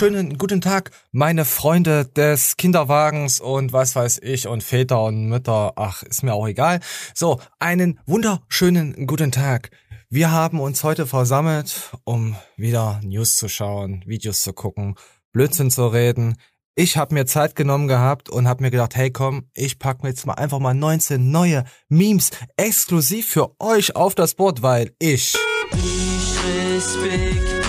wunderschönen 0.00 0.38
guten 0.38 0.62
Tag, 0.62 0.92
meine 1.12 1.44
Freunde 1.44 2.06
des 2.06 2.56
Kinderwagens 2.56 3.38
und 3.38 3.74
was 3.74 3.94
weiß 3.94 4.20
ich 4.22 4.48
und 4.48 4.62
Väter 4.62 5.02
und 5.02 5.26
Mütter. 5.28 5.74
Ach, 5.76 6.02
ist 6.02 6.22
mir 6.22 6.32
auch 6.32 6.48
egal. 6.48 6.80
So, 7.14 7.38
einen 7.58 8.00
wunderschönen 8.06 9.06
guten 9.06 9.30
Tag. 9.30 9.70
Wir 10.08 10.30
haben 10.30 10.58
uns 10.58 10.84
heute 10.84 11.06
versammelt, 11.06 11.90
um 12.04 12.34
wieder 12.56 12.98
News 13.04 13.36
zu 13.36 13.48
schauen, 13.48 14.02
Videos 14.06 14.40
zu 14.40 14.54
gucken, 14.54 14.94
Blödsinn 15.32 15.70
zu 15.70 15.88
reden. 15.88 16.36
Ich 16.76 16.96
habe 16.96 17.12
mir 17.12 17.26
Zeit 17.26 17.54
genommen 17.54 17.86
gehabt 17.86 18.30
und 18.30 18.48
habe 18.48 18.62
mir 18.62 18.70
gedacht, 18.70 18.96
hey 18.96 19.10
komm, 19.10 19.50
ich 19.52 19.78
pack 19.78 20.02
mir 20.02 20.08
jetzt 20.08 20.24
mal 20.24 20.32
einfach 20.32 20.60
mal 20.60 20.72
19 20.72 21.30
neue 21.30 21.64
Memes 21.90 22.30
exklusiv 22.56 23.28
für 23.28 23.54
euch 23.60 23.96
auf 23.96 24.14
das 24.14 24.32
Board, 24.34 24.62
weil 24.62 24.94
ich... 24.98 25.36
Ich 25.74 27.59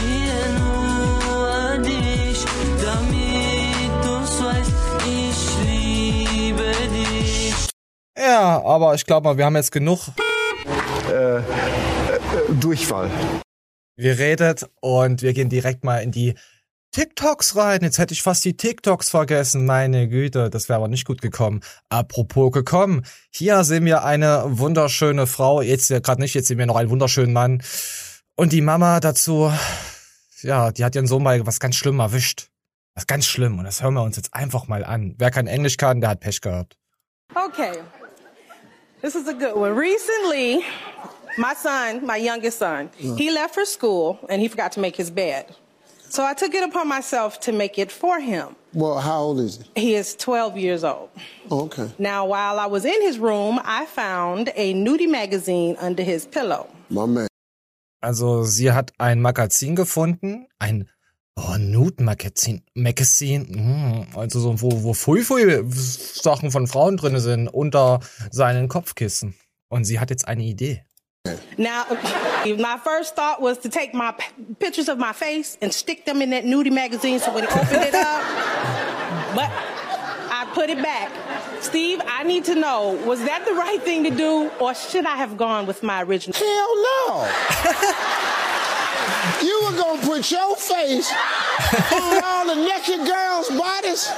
Ja, 8.18 8.62
aber 8.64 8.94
ich 8.96 9.06
glaube 9.06 9.26
mal, 9.26 9.38
wir 9.38 9.46
haben 9.46 9.56
jetzt 9.56 9.72
genug 9.72 10.00
Durchfall. 12.60 13.10
geredet 13.98 14.70
und 14.82 15.22
wir 15.22 15.34
gehen 15.34 15.49
direkt 15.49 15.84
mal 15.84 15.98
in 15.99 16.12
die 16.12 16.35
TikToks 16.91 17.55
rein. 17.55 17.80
Jetzt 17.82 18.00
hätte 18.00 18.13
ich 18.13 18.22
fast 18.22 18.44
die 18.44 18.58
TikToks 18.58 19.10
vergessen. 19.10 19.66
Meine 19.66 20.10
Güte, 20.10 20.50
das 20.50 20.68
wäre 20.68 20.77
aber 20.77 20.90
nicht 20.90 21.05
gut 21.05 21.22
gekommen. 21.22 21.62
Apropos 21.88 22.52
gekommen. 22.52 23.04
Hier 23.30 23.63
sehen 23.63 23.85
wir 23.85 24.04
eine 24.04 24.44
wunderschöne 24.46 25.26
Frau. 25.26 25.62
Jetzt 25.62 25.90
ja 25.90 26.00
gerade 26.00 26.20
nicht, 26.22 26.34
jetzt 26.34 26.48
sehen 26.48 26.57
wir 26.57 26.66
noch 26.66 26.76
einen 26.76 26.90
wunderschönen 26.90 27.32
Mann. 27.32 27.63
Und 28.35 28.52
die 28.52 28.62
Mama 28.62 29.00
dazu, 29.00 29.54
ja, 30.41 30.72
die 30.72 30.84
hat 30.84 30.96
ihren 30.96 31.07
Sohn 31.07 31.24
bei 31.24 31.46
was 31.46 31.60
ganz 31.62 31.76
schlimm 31.78 32.00
erwischt. 32.00 32.50
Was 32.94 33.07
ganz 33.07 33.26
schlimm. 33.26 33.57
Und 33.60 33.63
das 33.66 33.82
hören 33.82 33.94
wir 33.94 34.04
uns 34.04 34.18
jetzt 34.18 34.34
einfach 34.34 34.68
mal 34.68 34.84
an. 34.84 35.16
Wer 35.18 35.32
kein 35.32 35.48
Englisch 35.48 35.78
kann, 35.78 36.02
der 36.02 36.10
hat 36.10 36.20
Pech 36.20 36.41
gehabt. 36.41 36.76
Okay. 37.34 37.72
This 39.02 39.16
is 39.16 39.27
a 39.27 39.34
good 39.34 39.55
one. 39.55 39.76
Recently, 39.76 40.63
my 41.38 41.55
son, 41.55 42.05
my 42.05 42.18
youngest 42.18 42.60
son, 42.60 42.91
he 42.96 43.30
mm. 43.30 43.34
left 43.34 43.55
for 43.55 43.66
school 43.66 44.20
and 44.30 44.40
he 44.41 44.48
forgot 44.48 44.71
to 44.74 44.80
make 44.80 44.96
his 44.96 45.10
bed. 45.10 45.55
So 46.10 46.24
I 46.24 46.35
took 46.35 46.54
it 46.54 46.63
upon 46.63 46.88
myself 46.88 47.40
to 47.41 47.52
make 47.52 47.79
it 47.79 47.91
for 47.91 48.20
him. 48.20 48.55
Well, 48.74 48.99
how 48.99 49.22
old 49.22 49.40
is 49.40 49.66
he? 49.76 49.82
He 49.82 49.96
is 49.96 50.16
12 50.16 50.57
years 50.57 50.84
old. 50.84 51.10
Oh, 51.49 51.62
okay. 51.62 51.90
Now, 51.98 52.27
while 52.27 52.60
I 52.60 52.68
was 52.68 52.85
in 52.85 53.02
his 53.02 53.18
room, 53.18 53.60
I 53.63 53.85
found 53.88 54.52
a 54.55 54.74
nudie 54.76 55.10
magazine 55.10 55.77
under 55.79 56.04
his 56.04 56.26
pillow. 56.26 56.70
My 56.90 57.07
man. 57.07 57.27
Also 58.04 58.44
sie 58.44 58.72
hat 58.72 58.91
ein 58.99 59.22
Magazin 59.22 59.76
gefunden, 59.76 60.48
ein 60.60 60.90
oh, 61.35 61.57
Nude-Magazin, 61.57 62.62
Magazin, 62.76 63.48
mm, 63.49 64.16
also 64.18 64.40
so, 64.40 64.62
wo, 64.62 64.84
wo 64.84 64.94
Fui 64.94 65.22
Fui 65.22 65.63
Sachen 65.72 66.51
von 66.51 66.68
Frauen 66.68 66.97
drinne 66.97 67.19
sind, 67.19 67.47
unter 67.47 68.00
seinen 68.31 68.68
Kopfkissen. 68.68 69.35
Und 69.69 69.85
sie 69.85 70.00
hat 70.00 70.09
jetzt 70.09 70.28
eine 70.28 70.44
Idee. 70.44 70.84
Now, 71.57 71.85
my 72.46 72.78
first 72.84 73.16
thought 73.16 73.41
was 73.41 73.59
to 73.59 73.69
take 73.69 73.94
my 73.94 74.12
p- 74.12 74.56
pictures 74.59 74.90
of 74.90 74.97
my 74.97 75.13
face 75.13 75.57
and 75.62 75.72
stick 75.72 76.06
them 76.06 76.22
in 76.22 76.31
that 76.31 76.46
nudie 76.46 76.72
magazine 76.72 77.19
so 77.19 77.31
when 77.31 77.44
he 77.44 77.50
opened 77.50 77.85
it 77.85 77.94
up, 77.94 78.23
but 79.35 79.50
I 80.31 80.50
put 80.53 80.69
it 80.72 80.81
back. 80.81 81.11
Steve, 81.61 82.01
I 82.07 82.23
need 82.23 82.45
to 82.45 82.56
know, 82.56 83.00
was 83.06 83.23
that 83.25 83.45
the 83.45 83.53
right 83.53 83.81
thing 83.83 84.03
to 84.06 84.09
do 84.09 84.50
or 84.59 84.73
should 84.73 85.06
I 85.06 85.16
have 85.17 85.38
gone 85.38 85.67
with 85.67 85.83
my 85.83 86.01
original? 86.01 86.35
Hell 86.35 86.75
no. 87.07 87.29
you 89.41 89.59
were 89.63 89.77
gonna 89.77 90.01
put 90.01 90.31
your 90.31 90.55
face 90.55 91.11
on 91.91 92.23
all 92.23 92.45
the 92.47 92.55
naked 92.55 93.05
girls' 93.05 93.49
bodies? 93.49 94.09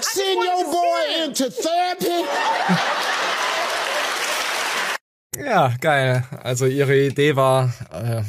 Send 0.00 0.42
your 0.42 0.64
boy 0.64 1.24
into 1.24 1.50
therapy? 1.50 2.24
Ja, 5.36 5.74
geil. 5.80 6.24
Also 6.42 6.66
ihre 6.66 6.96
Idee 6.96 7.36
war, 7.36 7.72
äh, 7.90 8.22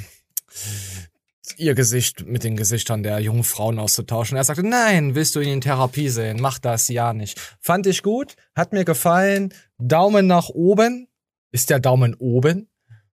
ihr 1.57 1.75
Gesicht 1.75 2.25
mit 2.25 2.44
den 2.44 2.56
Gesichtern 2.56 3.03
der 3.03 3.19
jungen 3.19 3.44
Frauen 3.44 3.80
auszutauschen. 3.80 4.38
Er 4.38 4.44
sagte, 4.44 4.63
nein, 4.63 5.16
willst 5.16 5.35
du 5.35 5.40
ihn 5.40 5.53
in 5.53 5.62
Therapie 5.62 6.09
sehen? 6.09 6.40
Mach 6.40 6.59
das 6.59 6.88
ja 6.88 7.13
nicht. 7.13 7.40
Fand 7.59 7.88
ich 7.88 8.03
gut, 8.03 8.35
hat 8.56 8.74
mir 8.74 8.85
gefallen. 8.85 9.53
Daumen 9.78 10.28
nach 10.28 10.50
oben. 10.50 11.07
Ist 11.51 11.69
der 11.69 11.80
Daumen 11.80 12.16
oben? 12.16 12.69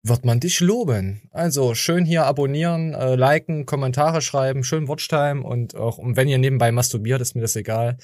Wird 0.08 0.24
man 0.24 0.40
dich 0.40 0.62
loben. 0.62 1.22
Also 1.32 1.76
schön 1.76 2.06
hier 2.06 2.26
abonnieren, 2.26 2.94
äh, 2.94 3.16
liken, 3.16 3.66
Kommentare 3.66 4.22
schreiben, 4.22 4.64
schön 4.64 4.88
Watchtime 4.88 5.44
und 5.44 5.76
auch 5.76 5.98
und 5.98 6.16
wenn 6.16 6.30
ihr 6.30 6.38
nebenbei 6.38 6.72
masturbiert, 6.72 7.20
ist 7.20 7.36
mir 7.36 7.42
das 7.42 7.56
egal. 7.56 7.98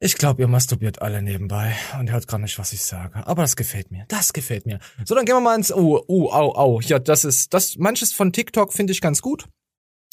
Ich 0.00 0.16
glaube, 0.16 0.42
ihr 0.42 0.48
masturbiert 0.48 1.02
alle 1.02 1.22
nebenbei 1.22 1.74
und 1.98 2.10
hört 2.10 2.26
gar 2.26 2.38
nicht, 2.38 2.58
was 2.58 2.72
ich 2.72 2.82
sage. 2.82 3.26
Aber 3.26 3.42
das 3.42 3.54
gefällt 3.54 3.92
mir. 3.92 4.06
Das 4.08 4.32
gefällt 4.32 4.66
mir. 4.66 4.80
So, 5.04 5.14
dann 5.14 5.24
gehen 5.24 5.36
wir 5.36 5.40
mal 5.40 5.56
ins. 5.56 5.72
Oh, 5.72 6.02
oh, 6.08 6.30
au, 6.30 6.54
au. 6.56 6.80
Ja, 6.80 6.98
das 6.98 7.24
ist. 7.24 7.54
Das, 7.54 7.76
manches 7.76 8.12
von 8.12 8.32
TikTok 8.32 8.72
finde 8.72 8.92
ich 8.92 9.00
ganz 9.00 9.22
gut. 9.22 9.46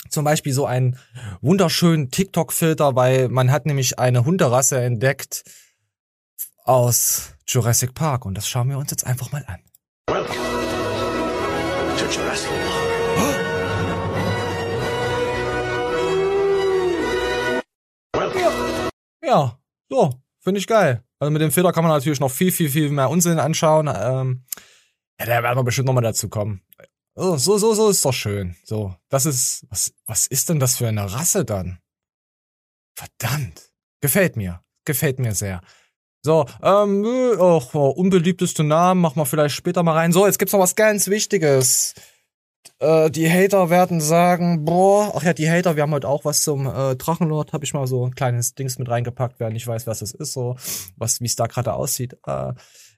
Zum 0.09 0.23
Beispiel 0.23 0.53
so 0.53 0.65
einen 0.65 0.97
wunderschönen 1.41 2.11
TikTok-Filter, 2.11 2.95
weil 2.95 3.29
man 3.29 3.51
hat 3.51 3.65
nämlich 3.65 3.97
eine 3.97 4.23
Hunderasse 4.23 4.79
entdeckt 4.79 5.43
aus 6.63 7.33
Jurassic 7.47 7.93
Park. 7.95 8.25
Und 8.25 8.35
das 8.35 8.47
schauen 8.47 8.69
wir 8.69 8.77
uns 8.77 8.91
jetzt 8.91 9.05
einfach 9.05 9.31
mal 9.31 9.43
an. 9.47 9.59
Welcome 10.07 10.60
to 11.97 12.05
Jurassic 12.05 12.49
Park. 12.49 12.91
Ja, 19.23 19.59
so, 19.89 20.09
finde 20.39 20.59
ich 20.59 20.67
geil. 20.67 21.03
Also 21.19 21.31
mit 21.31 21.41
dem 21.41 21.51
Filter 21.51 21.71
kann 21.71 21.83
man 21.83 21.93
natürlich 21.93 22.19
noch 22.19 22.31
viel, 22.31 22.51
viel, 22.51 22.69
viel 22.69 22.89
mehr 22.89 23.09
Unsinn 23.09 23.39
anschauen. 23.39 23.87
Ähm, 23.87 24.43
ja, 25.19 25.25
da 25.25 25.43
werden 25.43 25.57
wir 25.57 25.63
bestimmt 25.63 25.85
nochmal 25.85 26.03
dazu 26.03 26.27
kommen. 26.27 26.61
So, 27.15 27.37
so, 27.37 27.57
so, 27.57 27.73
so 27.73 27.89
ist 27.89 28.03
doch 28.03 28.13
schön. 28.13 28.55
So, 28.63 28.95
das 29.09 29.25
ist, 29.25 29.65
was, 29.69 29.93
was 30.05 30.27
ist 30.27 30.49
denn 30.49 30.59
das 30.59 30.77
für 30.77 30.87
eine 30.87 31.13
Rasse 31.13 31.45
dann? 31.45 31.79
Verdammt. 32.95 33.71
Gefällt 34.01 34.35
mir. 34.35 34.63
Gefällt 34.85 35.19
mir 35.19 35.35
sehr. 35.35 35.61
So, 36.23 36.45
ähm, 36.61 37.03
äh, 37.03 37.37
auch 37.37 37.73
oh, 37.73 37.89
unbeliebteste 37.89 38.63
Namen, 38.63 39.01
machen 39.01 39.15
wir 39.17 39.25
vielleicht 39.25 39.55
später 39.55 39.81
mal 39.81 39.93
rein. 39.93 40.11
So, 40.11 40.25
jetzt 40.25 40.37
gibt's 40.37 40.53
noch 40.53 40.59
was 40.59 40.75
ganz 40.75 41.07
Wichtiges. 41.07 41.95
Äh, 42.79 43.09
die 43.09 43.29
Hater 43.29 43.71
werden 43.71 44.01
sagen, 44.01 44.63
boah, 44.63 45.13
ach 45.15 45.23
ja, 45.23 45.33
die 45.33 45.49
Hater, 45.49 45.75
wir 45.75 45.83
haben 45.83 45.93
heute 45.93 46.07
auch 46.07 46.23
was 46.23 46.41
zum 46.41 46.67
äh, 46.67 46.95
Drachenlord, 46.95 47.53
habe 47.53 47.65
ich 47.65 47.73
mal 47.73 47.87
so 47.87 48.05
ein 48.05 48.13
kleines 48.13 48.53
Dings 48.53 48.77
mit 48.77 48.87
reingepackt, 48.87 49.39
wer 49.39 49.49
nicht 49.49 49.65
weiß, 49.65 49.87
was 49.87 49.99
das 49.99 50.11
ist, 50.11 50.33
so, 50.33 50.57
was, 50.95 51.21
wie 51.21 51.25
es 51.25 51.35
da 51.35 51.47
gerade 51.47 51.73
aussieht. 51.73 52.17
Äh, 52.25 52.53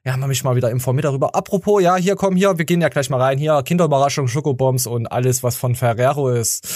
ja, 0.06 0.18
wir 0.18 0.28
mich 0.28 0.44
mal 0.44 0.58
wieder 0.58 0.70
informiert 0.70 1.06
darüber. 1.06 1.34
Apropos, 1.34 1.82
ja, 1.82 1.96
hier, 1.96 2.18
komm, 2.18 2.36
hier, 2.36 2.58
wir 2.58 2.66
gehen 2.66 2.82
ja 2.82 2.90
gleich 2.90 3.10
mal 3.10 3.22
rein. 3.22 3.38
Hier, 3.38 3.64
Kinderüberraschung, 3.64 4.28
Schokobombs 4.28 4.86
und 4.86 5.08
alles, 5.08 5.44
was 5.44 5.56
von 5.56 5.76
Ferrero 5.76 6.30
ist. 6.30 6.68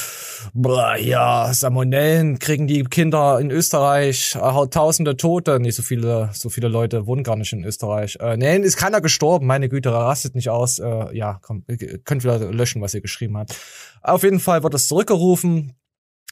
Boah, 0.54 0.96
ja, 0.96 1.54
Salmonellen 1.54 2.40
kriegen 2.40 2.68
die 2.68 2.86
Kinder 2.86 3.38
in 3.42 3.52
Österreich, 3.52 4.38
äh, 4.42 4.68
tausende 4.68 5.18
Tote. 5.18 5.60
Nicht 5.60 5.76
so 5.76 5.84
viele, 5.84 6.30
so 6.32 6.48
viele 6.48 6.70
Leute 6.70 7.06
wohnen 7.06 7.24
gar 7.24 7.36
nicht 7.36 7.52
in 7.52 7.66
Österreich. 7.66 8.18
Äh, 8.22 8.38
nee, 8.38 8.56
ist 8.60 8.78
keiner 8.78 9.02
gestorben, 9.02 9.46
meine 9.46 9.68
Güte, 9.68 9.92
rastet 9.92 10.34
nicht 10.34 10.50
aus. 10.50 10.80
Äh, 10.80 11.14
ja, 11.14 11.40
komm, 11.42 11.66
könnt 12.06 12.24
wieder 12.24 12.40
löschen, 12.40 12.82
was 12.82 12.94
ihr 12.94 13.02
geschrieben 13.02 13.38
habt. 13.38 13.58
Auf 14.02 14.24
jeden 14.24 14.40
Fall 14.40 14.64
wird 14.64 14.74
es 14.74 14.88
zurückgerufen. 14.88 15.74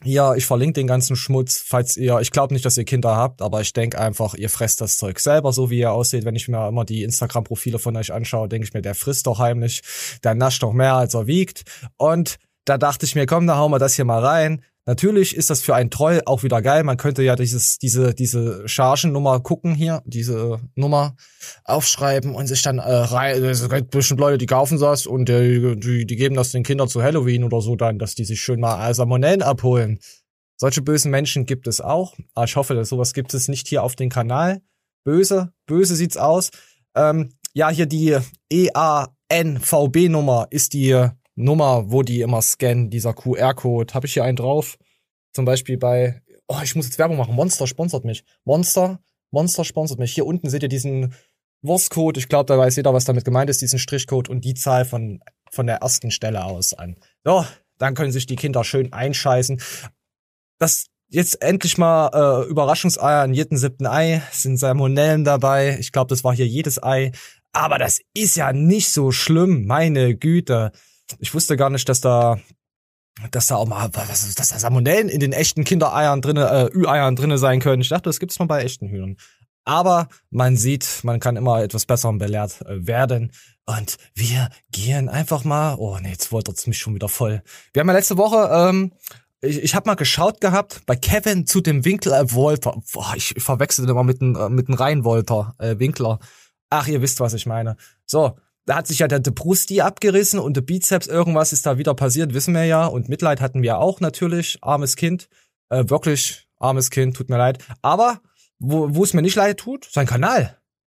Ja, 0.03 0.35
ich 0.35 0.45
verlinke 0.45 0.73
den 0.73 0.87
ganzen 0.87 1.15
Schmutz, 1.15 1.63
falls 1.65 1.95
ihr, 1.95 2.19
ich 2.19 2.31
glaube 2.31 2.53
nicht, 2.53 2.65
dass 2.65 2.77
ihr 2.77 2.83
Kinder 2.83 3.15
habt, 3.15 3.41
aber 3.41 3.61
ich 3.61 3.71
denke 3.71 3.97
einfach, 3.97 4.33
ihr 4.33 4.49
fresst 4.49 4.81
das 4.81 4.97
Zeug 4.97 5.19
selber, 5.19 5.53
so 5.53 5.69
wie 5.69 5.79
ihr 5.79 5.93
aussieht. 5.93 6.25
Wenn 6.25 6.35
ich 6.35 6.47
mir 6.47 6.67
immer 6.67 6.83
die 6.83 7.03
Instagram-Profile 7.03 7.79
von 7.79 7.95
euch 7.95 8.11
anschaue, 8.11 8.49
denke 8.49 8.67
ich 8.67 8.73
mir, 8.73 8.81
der 8.81 8.93
frisst 8.93 9.25
doch 9.25 9.39
heimlich, 9.39 9.81
der 10.23 10.35
nascht 10.35 10.61
doch 10.63 10.73
mehr, 10.73 10.95
als 10.95 11.13
er 11.13 11.27
wiegt. 11.27 11.63
Und 11.97 12.37
da 12.65 12.77
dachte 12.77 13.05
ich 13.05 13.15
mir, 13.15 13.25
komm, 13.25 13.47
da 13.47 13.57
hauen 13.57 13.71
wir 13.71 13.79
das 13.79 13.95
hier 13.95 14.05
mal 14.05 14.23
rein. 14.23 14.63
Natürlich 14.87 15.35
ist 15.35 15.49
das 15.49 15.61
für 15.61 15.73
einen 15.73 15.89
Troll 15.89 16.21
auch 16.25 16.43
wieder 16.43 16.61
geil. 16.61 16.83
Man 16.83 16.97
könnte 16.97 17.23
ja 17.23 17.35
dieses, 17.35 17.79
diese, 17.79 18.13
diese 18.13 18.67
Chargennummer 18.67 19.39
gucken 19.39 19.73
hier, 19.73 20.03
diese 20.05 20.59
Nummer 20.75 21.15
aufschreiben 21.63 22.35
und 22.35 22.45
sich 22.45 22.61
dann 22.61 22.77
äh, 22.77 22.83
rein. 22.83 23.43
Es 23.43 23.67
gibt 23.67 23.89
bestimmt 23.89 24.19
Leute, 24.19 24.37
die 24.37 24.45
kaufen 24.45 24.79
das 24.79 25.07
und 25.07 25.27
die, 25.27 25.75
die, 25.79 26.05
die 26.05 26.15
geben 26.15 26.35
das 26.35 26.51
den 26.51 26.61
Kindern 26.61 26.87
zu 26.87 27.01
Halloween 27.01 27.43
oder 27.43 27.61
so 27.61 27.75
dann, 27.75 27.97
dass 27.97 28.13
die 28.13 28.25
sich 28.25 28.39
schön 28.39 28.59
mal 28.59 28.93
Salmonellen 28.93 29.41
abholen. 29.41 29.99
Solche 30.57 30.83
bösen 30.83 31.09
Menschen 31.09 31.47
gibt 31.47 31.65
es 31.67 31.81
auch. 31.81 32.15
Aber 32.35 32.45
ich 32.45 32.55
hoffe, 32.55 32.75
dass 32.75 32.89
sowas 32.89 33.13
gibt 33.13 33.33
es 33.33 33.47
nicht 33.47 33.67
hier 33.67 33.81
auf 33.81 33.95
dem 33.95 34.09
Kanal. 34.09 34.61
Böse, 35.03 35.51
böse 35.65 35.95
sieht's 35.95 36.17
aus. 36.17 36.51
Ähm, 36.95 37.31
ja, 37.53 37.69
hier 37.69 37.87
die 37.87 38.17
EANVB-Nummer 38.51 40.47
ist 40.51 40.73
die 40.73 41.09
Nummer, 41.35 41.91
wo 41.91 42.01
die 42.01 42.21
immer 42.21 42.41
scannen, 42.41 42.89
dieser 42.89 43.13
QR-Code. 43.13 43.93
Habe 43.93 44.07
ich 44.07 44.13
hier 44.13 44.23
einen 44.23 44.37
drauf? 44.37 44.77
Zum 45.33 45.45
Beispiel 45.45 45.77
bei, 45.77 46.21
oh, 46.47 46.59
ich 46.63 46.75
muss 46.75 46.85
jetzt 46.85 46.97
Werbung 46.97 47.17
machen. 47.17 47.35
Monster 47.35 47.67
sponsert 47.67 48.05
mich. 48.05 48.23
Monster, 48.45 48.99
Monster 49.31 49.65
sponsert 49.65 49.99
mich. 49.99 50.13
Hier 50.13 50.25
unten 50.25 50.49
seht 50.49 50.63
ihr 50.63 50.69
diesen 50.69 51.13
Wurstcode. 51.61 52.17
Ich 52.17 52.29
glaube, 52.29 52.45
da 52.45 52.57
weiß 52.57 52.75
jeder, 52.75 52.93
was 52.93 53.05
damit 53.05 53.25
gemeint 53.25 53.49
ist, 53.49 53.61
diesen 53.61 53.79
Strichcode 53.79 54.29
und 54.29 54.45
die 54.45 54.53
Zahl 54.53 54.85
von, 54.85 55.19
von 55.51 55.67
der 55.67 55.77
ersten 55.77 56.11
Stelle 56.11 56.43
aus 56.45 56.73
an. 56.73 56.95
So, 57.23 57.45
dann 57.77 57.95
können 57.95 58.11
sich 58.11 58.25
die 58.25 58.35
Kinder 58.35 58.63
schön 58.63 58.93
einscheißen. 58.93 59.61
dass 60.57 60.85
jetzt 61.09 61.41
endlich 61.41 61.77
mal 61.77 62.09
äh, 62.13 62.49
Überraschungseier 62.49 63.25
in 63.25 63.33
jedem 63.33 63.57
siebten 63.57 63.85
Ei, 63.85 64.21
sind 64.31 64.57
Salmonellen 64.57 65.23
dabei. 65.23 65.77
Ich 65.79 65.91
glaube, 65.91 66.09
das 66.09 66.23
war 66.23 66.33
hier 66.33 66.47
jedes 66.47 66.81
Ei. 66.81 67.11
Aber 67.51 67.77
das 67.77 68.01
ist 68.13 68.35
ja 68.35 68.53
nicht 68.53 68.89
so 68.89 69.11
schlimm, 69.11 69.65
meine 69.65 70.15
Güte. 70.15 70.71
Ich 71.19 71.33
wusste 71.33 71.57
gar 71.57 71.69
nicht, 71.69 71.87
dass 71.87 72.01
da 72.01 72.39
dass 73.31 73.47
da 73.47 73.55
auch 73.55 73.67
mal, 73.67 73.89
was, 73.93 74.35
dass 74.35 74.49
da 74.49 74.59
Salmonellen 74.59 75.07
in 75.07 75.19
den 75.21 75.31
echten 75.31 75.63
Kindereiern 75.63 76.21
drinne, 76.21 76.69
äh, 76.73 76.77
Ü-Eiern 76.77 77.15
drinne 77.15 77.37
sein 77.37 77.61
können. 77.61 77.81
Ich 77.81 77.89
dachte, 77.89 78.09
das 78.09 78.19
gibt's 78.19 78.39
nur 78.39 78.47
bei 78.47 78.63
echten 78.63 78.89
Hühnern. 78.89 79.15
Aber 79.63 80.09
man 80.29 80.57
sieht, 80.57 80.99
man 81.03 81.19
kann 81.19 81.37
immer 81.37 81.63
etwas 81.63 81.85
Besserem 81.85 82.17
belehrt 82.17 82.61
äh, 82.61 82.85
werden. 82.85 83.31
Und 83.65 83.97
wir 84.13 84.49
gehen 84.71 85.09
einfach 85.09 85.43
mal. 85.43 85.75
Oh 85.79 85.97
nee, 85.99 86.11
jetzt 86.11 86.31
woltert's 86.31 86.67
mich 86.67 86.77
schon 86.77 86.93
wieder 86.93 87.09
voll. 87.09 87.41
Wir 87.73 87.79
haben 87.79 87.87
ja 87.87 87.95
letzte 87.95 88.17
Woche, 88.17 88.49
ähm, 88.51 88.93
ich, 89.41 89.63
ich 89.63 89.75
habe 89.75 89.87
mal 89.87 89.95
geschaut 89.95 90.39
gehabt 90.39 90.81
bei 90.85 90.95
Kevin 90.95 91.47
zu 91.47 91.61
dem 91.61 91.83
Winkler 91.83 92.19
äh, 92.19 92.31
Wolter. 92.33 92.79
Boah, 92.93 93.13
ich, 93.15 93.35
ich 93.35 93.43
verwechsel 93.43 93.89
immer 93.89 94.03
mit 94.03 94.21
dem 94.21 94.35
äh, 94.35 94.49
mit 94.49 94.67
dem 94.67 94.75
Rheinwolter 94.75 95.55
äh, 95.57 95.79
Winkler. 95.79 96.19
Ach, 96.69 96.87
ihr 96.87 97.01
wisst, 97.01 97.19
was 97.19 97.33
ich 97.33 97.45
meine. 97.45 97.75
So, 98.05 98.37
da 98.65 98.77
hat 98.77 98.87
sich 98.87 98.99
ja 98.99 99.07
der, 99.07 99.19
der 99.19 99.31
Brusti 99.31 99.81
abgerissen 99.81 100.39
und 100.39 100.57
der 100.57 100.61
Bizeps, 100.61 101.07
irgendwas 101.07 101.53
ist 101.53 101.65
da 101.65 101.77
wieder 101.77 101.93
passiert, 101.93 102.33
wissen 102.33 102.53
wir 102.53 102.65
ja. 102.65 102.85
Und 102.85 103.09
Mitleid 103.09 103.41
hatten 103.41 103.61
wir 103.61 103.77
auch 103.77 103.99
natürlich, 103.99 104.57
armes 104.61 104.95
Kind. 104.95 105.29
Äh, 105.69 105.85
wirklich, 105.87 106.47
armes 106.57 106.89
Kind, 106.89 107.15
tut 107.15 107.29
mir 107.29 107.37
leid. 107.37 107.63
Aber 107.81 108.21
wo, 108.59 108.95
wo 108.95 109.03
es 109.03 109.13
mir 109.13 109.21
nicht 109.21 109.35
leid 109.35 109.57
tut, 109.57 109.87
sein 109.91 110.07
Kanal. 110.07 110.57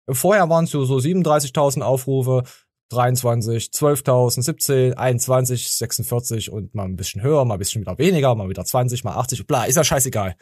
Vorher 0.09 0.49
waren 0.49 0.65
es 0.65 0.71
so, 0.71 0.85
so 0.85 0.99
37.000 0.99 1.83
Aufrufe, 1.83 2.45
23, 2.91 3.71
12.000, 3.71 4.43
17, 4.43 4.95
21, 4.95 5.73
46 5.73 6.53
und 6.53 6.75
mal 6.75 6.85
ein 6.85 6.95
bisschen 6.95 7.23
höher, 7.23 7.45
mal 7.45 7.55
ein 7.55 7.59
bisschen 7.59 7.81
wieder 7.81 7.99
weniger, 7.99 8.35
mal 8.37 8.49
wieder 8.49 8.65
20, 8.65 9.03
mal 9.03 9.17
80, 9.17 9.47
bla, 9.47 9.65
ist 9.65 9.75
ja 9.75 9.83
scheißegal. 9.83 10.37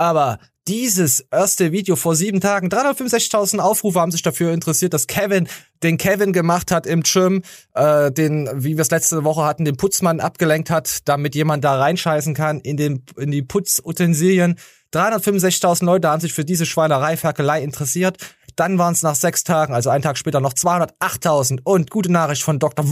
Aber 0.00 0.38
dieses 0.66 1.20
erste 1.30 1.72
Video 1.72 1.94
vor 1.94 2.16
sieben 2.16 2.40
Tagen, 2.40 2.68
365.000 2.68 3.58
Aufrufe 3.58 4.00
haben 4.00 4.10
sich 4.10 4.22
dafür 4.22 4.50
interessiert, 4.54 4.94
dass 4.94 5.06
Kevin 5.06 5.46
den 5.82 5.98
Kevin 5.98 6.32
gemacht 6.32 6.70
hat 6.70 6.86
im 6.86 7.02
Gym, 7.02 7.42
äh, 7.74 8.10
den, 8.10 8.48
wie 8.54 8.78
wir 8.78 8.80
es 8.80 8.90
letzte 8.90 9.24
Woche 9.24 9.44
hatten, 9.44 9.66
den 9.66 9.76
Putzmann 9.76 10.20
abgelenkt 10.20 10.70
hat, 10.70 11.06
damit 11.06 11.34
jemand 11.34 11.64
da 11.64 11.78
reinscheißen 11.78 12.32
kann 12.32 12.60
in 12.60 12.78
den 12.78 13.04
in 13.18 13.30
die 13.30 13.42
Putzutensilien. 13.42 14.56
365.000 14.94 15.84
Leute 15.84 16.08
haben 16.08 16.20
sich 16.20 16.32
für 16.32 16.46
diese 16.46 16.64
Schweinerei, 16.64 17.18
Ferkelei 17.18 17.62
interessiert. 17.62 18.16
Dann 18.56 18.78
waren 18.78 18.94
es 18.94 19.02
nach 19.02 19.16
sechs 19.16 19.44
Tagen, 19.44 19.74
also 19.74 19.90
einen 19.90 20.02
Tag 20.02 20.16
später, 20.16 20.40
noch 20.40 20.54
208.000 20.54 21.60
und 21.62 21.90
gute 21.90 22.10
Nachricht 22.10 22.42
von 22.42 22.58
Dr. 22.58 22.86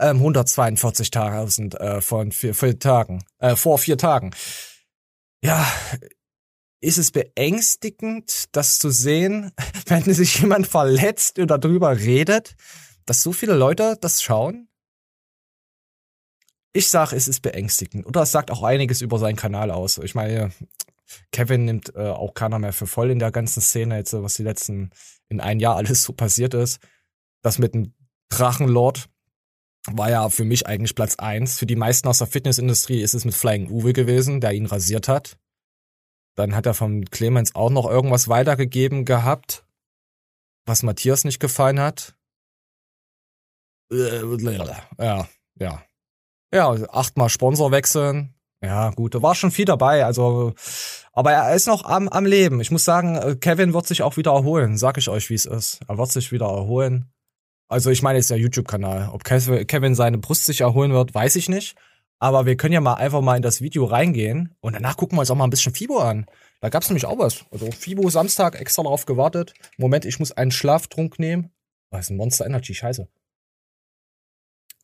Ähm, 0.00 0.20
142.000 0.20 1.76
äh, 1.76 2.00
von 2.00 2.32
vier, 2.32 2.54
vier 2.54 2.78
Tagen, 2.80 3.22
äh, 3.38 3.54
vor 3.54 3.78
vier 3.78 3.96
Tagen. 3.96 4.32
Ja, 5.42 5.66
ist 6.80 6.98
es 6.98 7.10
beängstigend, 7.10 8.54
das 8.56 8.78
zu 8.78 8.90
sehen, 8.90 9.52
wenn 9.86 10.02
sich 10.02 10.40
jemand 10.40 10.66
verletzt 10.66 11.38
oder 11.38 11.58
drüber 11.58 11.98
redet, 11.98 12.56
dass 13.06 13.22
so 13.22 13.32
viele 13.32 13.54
Leute 13.54 13.96
das 14.00 14.22
schauen? 14.22 14.68
Ich 16.72 16.88
sag, 16.88 17.12
es 17.12 17.26
ist 17.26 17.40
beängstigend. 17.40 18.06
Oder 18.06 18.22
es 18.22 18.32
sagt 18.32 18.50
auch 18.50 18.62
einiges 18.62 19.00
über 19.00 19.18
seinen 19.18 19.36
Kanal 19.36 19.70
aus. 19.70 19.98
Ich 19.98 20.14
meine, 20.14 20.52
Kevin 21.32 21.64
nimmt 21.64 21.94
äh, 21.96 22.10
auch 22.10 22.34
keiner 22.34 22.58
mehr 22.58 22.72
für 22.72 22.86
voll 22.86 23.10
in 23.10 23.18
der 23.18 23.32
ganzen 23.32 23.60
Szene, 23.60 23.96
jetzt, 23.96 24.12
was 24.12 24.34
die 24.34 24.44
letzten, 24.44 24.90
in 25.28 25.40
ein 25.40 25.58
Jahr 25.58 25.76
alles 25.76 26.04
so 26.04 26.12
passiert 26.12 26.54
ist. 26.54 26.78
Das 27.42 27.58
mit 27.58 27.74
dem 27.74 27.94
Drachenlord 28.28 29.08
war 29.86 30.10
ja 30.10 30.28
für 30.28 30.44
mich 30.44 30.66
eigentlich 30.66 30.94
Platz 30.94 31.16
eins. 31.16 31.58
Für 31.58 31.66
die 31.66 31.76
meisten 31.76 32.08
aus 32.08 32.18
der 32.18 32.26
Fitnessindustrie 32.26 33.00
ist 33.00 33.14
es 33.14 33.24
mit 33.24 33.34
Flying 33.34 33.70
Uwe 33.70 33.92
gewesen, 33.92 34.40
der 34.40 34.52
ihn 34.52 34.66
rasiert 34.66 35.08
hat. 35.08 35.38
Dann 36.36 36.54
hat 36.54 36.66
er 36.66 36.74
von 36.74 37.04
Clemens 37.06 37.54
auch 37.54 37.70
noch 37.70 37.88
irgendwas 37.88 38.28
weitergegeben 38.28 39.04
gehabt, 39.04 39.64
was 40.66 40.82
Matthias 40.82 41.24
nicht 41.24 41.40
gefallen 41.40 41.80
hat. 41.80 42.14
Ja, 44.98 45.28
ja. 45.58 45.82
Ja, 46.52 46.70
achtmal 46.90 47.28
Sponsor 47.28 47.70
wechseln. 47.70 48.34
Ja, 48.62 48.90
gut, 48.90 49.14
da 49.14 49.22
war 49.22 49.34
schon 49.34 49.50
viel 49.50 49.64
dabei, 49.64 50.04
also, 50.04 50.52
aber 51.12 51.32
er 51.32 51.54
ist 51.54 51.66
noch 51.66 51.84
am, 51.84 52.08
am 52.08 52.26
Leben. 52.26 52.60
Ich 52.60 52.70
muss 52.70 52.84
sagen, 52.84 53.40
Kevin 53.40 53.72
wird 53.72 53.86
sich 53.86 54.02
auch 54.02 54.18
wieder 54.18 54.32
erholen, 54.32 54.76
sag 54.76 54.98
ich 54.98 55.08
euch, 55.08 55.30
wie 55.30 55.34
es 55.34 55.46
ist. 55.46 55.80
Er 55.88 55.96
wird 55.96 56.12
sich 56.12 56.30
wieder 56.30 56.46
erholen. 56.46 57.10
Also 57.70 57.90
ich 57.90 58.02
meine, 58.02 58.18
es 58.18 58.26
ist 58.26 58.30
ja 58.30 58.36
YouTube-Kanal. 58.36 59.10
Ob 59.12 59.22
Kevin 59.22 59.94
seine 59.94 60.18
Brust 60.18 60.44
sich 60.44 60.60
erholen 60.60 60.92
wird, 60.92 61.14
weiß 61.14 61.36
ich 61.36 61.48
nicht. 61.48 61.76
Aber 62.18 62.44
wir 62.44 62.56
können 62.56 62.74
ja 62.74 62.80
mal 62.80 62.94
einfach 62.94 63.20
mal 63.20 63.36
in 63.36 63.42
das 63.42 63.60
Video 63.62 63.84
reingehen 63.84 64.54
und 64.60 64.74
danach 64.74 64.96
gucken 64.96 65.16
wir 65.16 65.20
uns 65.20 65.30
auch 65.30 65.36
mal 65.36 65.44
ein 65.44 65.50
bisschen 65.50 65.72
Fibo 65.72 66.00
an. 66.00 66.26
Da 66.60 66.68
gab's 66.68 66.88
nämlich 66.90 67.06
auch 67.06 67.18
was. 67.18 67.44
Also 67.52 67.70
Fibo 67.70 68.10
Samstag 68.10 68.60
extra 68.60 68.82
darauf 68.82 69.06
gewartet. 69.06 69.54
Moment, 69.78 70.04
ich 70.04 70.18
muss 70.18 70.32
einen 70.32 70.50
Schlaftrunk 70.50 71.18
nehmen. 71.20 71.52
Was 71.90 72.06
ist 72.06 72.10
ein 72.10 72.16
Monster 72.16 72.44
Energy? 72.44 72.74
Scheiße. 72.74 73.08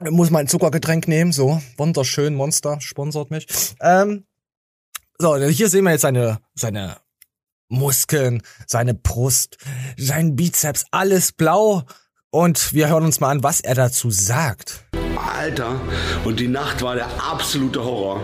Ich 0.04 0.10
muss 0.10 0.30
mein 0.30 0.46
Zuckergetränk 0.46 1.08
nehmen. 1.08 1.32
So, 1.32 1.60
wunderschön, 1.76 2.36
Monster 2.36 2.80
sponsort 2.80 3.32
mich. 3.32 3.48
Ähm, 3.80 4.26
so, 5.18 5.36
hier 5.36 5.68
sehen 5.68 5.84
wir 5.84 5.90
jetzt 5.90 6.02
seine, 6.02 6.38
seine 6.54 6.98
Muskeln, 7.68 8.42
seine 8.66 8.94
Brust, 8.94 9.58
sein 9.96 10.36
Bizeps, 10.36 10.86
alles 10.92 11.32
blau. 11.32 11.82
Und 12.36 12.74
wir 12.74 12.90
hören 12.90 13.04
uns 13.04 13.18
mal 13.18 13.30
an, 13.30 13.42
was 13.42 13.60
er 13.60 13.74
dazu 13.74 14.10
sagt. 14.10 14.84
Alter, 15.16 15.80
und 16.22 16.38
die 16.38 16.48
Nacht 16.48 16.82
war 16.82 16.94
der 16.94 17.08
absolute 17.18 17.82
Horror. 17.82 18.20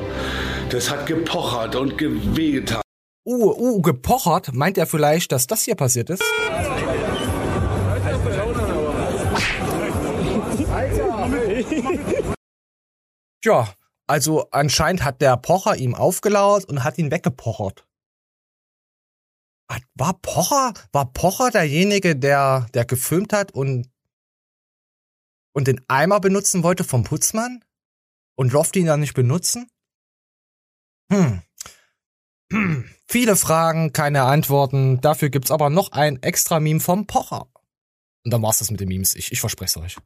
Das 0.69 0.91
hat 0.91 1.07
gepochert 1.07 1.75
und 1.77 1.97
gewehgetan. 1.97 2.83
Uh, 3.27 3.55
uh, 3.57 3.81
gepochert? 3.81 4.53
Meint 4.53 4.77
er 4.77 4.87
vielleicht, 4.87 5.33
dass 5.33 5.47
das 5.47 5.63
hier 5.63 5.77
passiert 5.77 6.11
ist? 6.11 6.23
Ja, 13.43 13.73
also 14.07 14.47
anscheinend 14.51 15.05
hat 15.05 15.23
der 15.23 15.39
Pocher 15.39 15.77
ihm 15.77 15.95
aufgelauert 15.95 16.67
und 16.67 16.85
hat 16.85 16.99
ihn 16.99 17.11
weggepochert. 17.11 17.87
War 19.95 20.13
Pocher, 20.21 20.75
war 20.93 21.11
Pocher 21.15 21.51
derjenige, 21.51 22.15
der, 22.15 22.67
der 22.75 22.85
gefilmt 22.85 23.33
hat 23.33 23.53
und, 23.53 23.89
und 25.53 25.69
den 25.69 25.81
Eimer 25.89 26.21
benutzen 26.21 26.63
wollte 26.63 26.85
vom 26.85 27.05
Putzmann? 27.05 27.65
Und 28.35 28.55
durfte 28.55 28.79
ihn 28.79 28.87
dann 28.87 29.01
nicht 29.01 29.15
benutzen? 29.15 29.69
Hm. 31.11 31.43
Hm. 32.51 32.89
Viele 33.07 33.37
Fragen, 33.37 33.93
keine 33.93 34.23
Antworten. 34.23 35.01
Dafür 35.01 35.29
gibt's 35.29 35.51
aber 35.51 35.69
noch 35.69 35.93
ein 35.93 36.23
extra 36.23 36.61
Meme 36.61 36.81
vom 36.81 37.07
Pocher. 37.07 37.47
Und 38.25 38.33
dann 38.33 38.43
war's 38.43 38.59
das 38.59 38.71
mit 38.71 38.81
den 38.81 38.89
Memes. 38.89 39.15
Ich, 39.15 39.33
ich 39.33 39.41
verspreche 39.41 39.81
euch. 39.81 39.97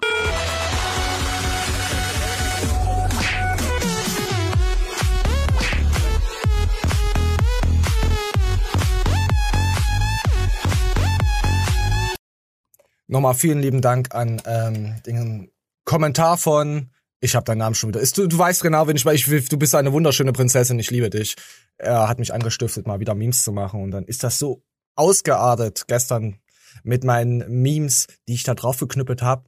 Nochmal 13.08 13.34
vielen 13.34 13.60
lieben 13.60 13.80
Dank 13.80 14.14
an 14.14 14.42
ähm, 14.46 15.02
den 15.04 15.50
Kommentar 15.84 16.38
von 16.38 16.90
ich 17.20 17.34
habe 17.34 17.44
deinen 17.44 17.58
Namen 17.58 17.74
schon 17.74 17.88
wieder. 17.88 18.00
Ist, 18.00 18.18
du, 18.18 18.26
du 18.26 18.38
weißt 18.38 18.62
genau, 18.62 18.86
wenn 18.86 18.96
ich, 18.96 19.06
ich 19.06 19.48
du 19.48 19.56
bist 19.56 19.74
eine 19.74 19.92
wunderschöne 19.92 20.32
Prinzessin, 20.32 20.78
ich 20.78 20.90
liebe 20.90 21.10
dich. 21.10 21.34
Er 21.78 22.08
hat 22.08 22.18
mich 22.18 22.34
angestiftet, 22.34 22.86
mal 22.86 23.00
wieder 23.00 23.14
Memes 23.14 23.42
zu 23.42 23.52
machen 23.52 23.82
und 23.82 23.90
dann 23.90 24.04
ist 24.04 24.22
das 24.22 24.38
so 24.38 24.62
ausgeartet 24.96 25.84
gestern 25.88 26.38
mit 26.82 27.04
meinen 27.04 27.62
Memes, 27.62 28.06
die 28.28 28.34
ich 28.34 28.42
da 28.42 28.54
drauf 28.54 28.78
geknüppelt 28.78 29.22
habe. 29.22 29.44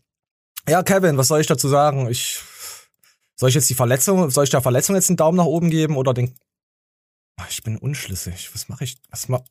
Ja, 0.69 0.83
Kevin, 0.83 1.17
was 1.19 1.29
soll 1.29 1.41
ich 1.41 1.47
dazu 1.47 1.69
sagen? 1.69 2.09
Ich 2.09 2.41
soll 3.37 3.51
ich 3.51 3.55
jetzt 3.55 3.71
die 3.71 3.75
Verletzung, 3.75 4.31
soll 4.31 4.45
ich 4.45 4.51
der 4.51 4.63
Verletzung 4.63 4.97
jetzt 4.97 5.09
einen 5.11 5.17
Daumen 5.17 5.37
nach 5.37 5.45
oben 5.45 5.71
geben 5.71 5.97
oder 5.97 6.13
den? 6.15 6.35
Ah, 7.37 7.47
Ich 7.49 7.63
bin 7.63 7.79
unschlüssig. 7.79 8.51
Was 8.55 8.69
mache 8.69 8.85
ich? 8.85 8.99
Was 9.11 9.29
ma 9.29 9.43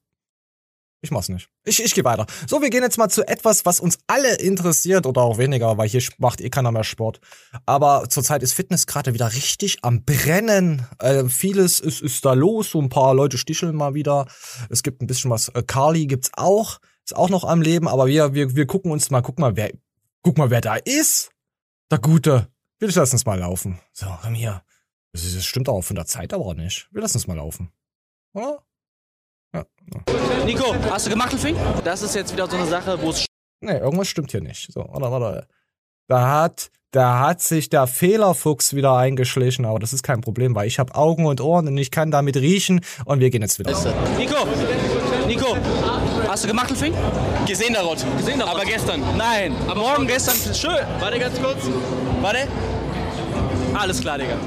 ich 1.02 1.12
mach's 1.12 1.30
nicht. 1.30 1.50
Ich, 1.64 1.84
ich 1.84 1.94
gehe 1.94 2.04
weiter. 2.04 2.26
So, 2.48 2.62
wir 2.62 2.70
gehen 2.70 2.82
jetzt 2.82 2.98
mal 2.98 3.10
zu 3.10 3.28
etwas, 3.28 3.66
was 3.66 3.80
uns 3.80 4.00
alle 4.08 4.36
interessiert 4.36 5.06
oder 5.06 5.22
auch 5.22 5.38
weniger, 5.38 5.78
weil 5.78 5.88
hier 5.88 6.02
macht 6.18 6.42
eh 6.42 6.50
keiner 6.50 6.72
mehr 6.72 6.84
Sport. 6.84 7.20
Aber 7.66 8.10
zurzeit 8.10 8.42
ist 8.42 8.54
Fitness 8.54 8.88
gerade 8.88 9.14
wieder 9.14 9.32
richtig 9.34 9.84
am 9.84 10.04
Brennen. 10.04 10.88
Äh, 11.00 11.26
vieles 11.26 11.80
ist, 11.80 12.02
ist 12.02 12.26
da 12.26 12.34
los. 12.34 12.72
So 12.72 12.82
ein 12.82 12.90
paar 12.90 13.14
Leute 13.14 13.38
sticheln 13.38 13.76
mal 13.76 13.94
wieder. 13.94 14.26
Es 14.70 14.82
gibt 14.82 15.02
ein 15.02 15.08
bisschen 15.08 15.30
was. 15.30 15.50
Äh, 15.50 15.64
Carly 15.64 16.08
gibt's 16.08 16.32
auch. 16.34 16.80
Ist 17.06 17.16
auch 17.16 17.30
noch 17.30 17.44
am 17.44 17.62
Leben. 17.62 17.88
Aber 17.88 18.08
wir, 18.08 18.34
wir, 18.34 18.56
wir 18.56 18.66
gucken 18.66 18.92
uns 18.92 19.12
mal, 19.12 19.22
guck 19.22 19.38
mal, 19.38 19.56
wer, 19.56 19.72
guck 20.24 20.38
mal, 20.38 20.50
wer 20.50 20.62
da 20.62 20.76
ist. 20.76 21.32
Der 21.92 22.00
Gute. 22.00 22.48
Wir 22.80 22.90
lassen 22.90 23.16
uns 23.16 23.26
mal 23.26 23.40
laufen. 23.40 23.80
So, 23.94 24.08
komm 24.24 24.34
hier. 24.34 24.64
Das, 25.14 25.22
das 25.34 25.46
stimmt 25.46 25.70
auch 25.70 25.82
von 25.82 25.96
der 25.96 26.06
Zeit 26.06 26.34
aber 26.34 26.56
nicht. 26.56 26.90
Wir 26.92 27.02
lassen 27.02 27.18
uns 27.18 27.28
mal 27.28 27.38
laufen. 27.38 27.72
Oder? 28.34 28.64
Ja. 29.54 29.64
Nico, 30.46 30.76
hast 30.90 31.06
du 31.06 31.10
gemacht, 31.10 31.34
Fing? 31.34 31.56
Das 31.84 32.02
ist 32.02 32.16
jetzt 32.16 32.34
wieder 32.34 32.48
so 32.48 32.58
eine 32.58 32.68
Sache, 32.68 33.02
wo 33.02 33.10
es 33.10 33.26
Nee, 33.60 33.78
irgendwas 33.78 34.08
stimmt 34.08 34.32
hier 34.32 34.42
nicht. 34.42 34.72
So, 34.72 34.86
warte, 34.88 35.12
warte. 35.12 35.48
Da 36.08 36.42
hat, 36.42 36.70
da 36.92 37.20
hat 37.20 37.42
sich 37.42 37.70
der 37.70 37.88
Fehlerfuchs 37.88 38.76
wieder 38.76 38.96
eingeschlichen, 38.96 39.66
aber 39.66 39.80
das 39.80 39.94
ist 39.94 40.04
kein 40.04 40.22
Problem, 40.22 40.56
weil 40.56 40.68
ich 40.68 40.80
habe 40.80 40.94
Augen 40.96 41.26
und 41.26 41.42
Ohren 41.42 41.68
und 41.68 41.78
ich 41.78 41.92
kann 41.92 42.12
damit 42.12 42.38
riechen 42.38 42.82
und 43.06 43.20
wir 43.20 43.30
gehen 43.30 43.42
jetzt 43.42 43.58
wieder. 43.60 43.72
Nico, 44.18 44.48
Nico, 45.28 45.58
hast 46.28 46.44
du 46.44 46.48
gemacht, 46.48 46.72
Fink? 46.78 46.96
Gesehen, 47.48 47.74
der 47.74 47.82
Rot. 47.82 48.06
Gesehen, 48.18 48.38
der 48.40 48.48
Aber 48.48 48.64
gestern? 48.64 49.02
Nein. 49.18 49.56
Aber 49.68 49.82
morgen, 49.82 50.08
gestern, 50.08 50.54
schön. 50.54 50.86
Warte 51.00 51.20
ganz 51.20 51.42
kurz. 51.42 51.58
Warte. 52.22 52.48
Alles 53.74 54.00
klar, 54.00 54.18
Digga. 54.18 54.38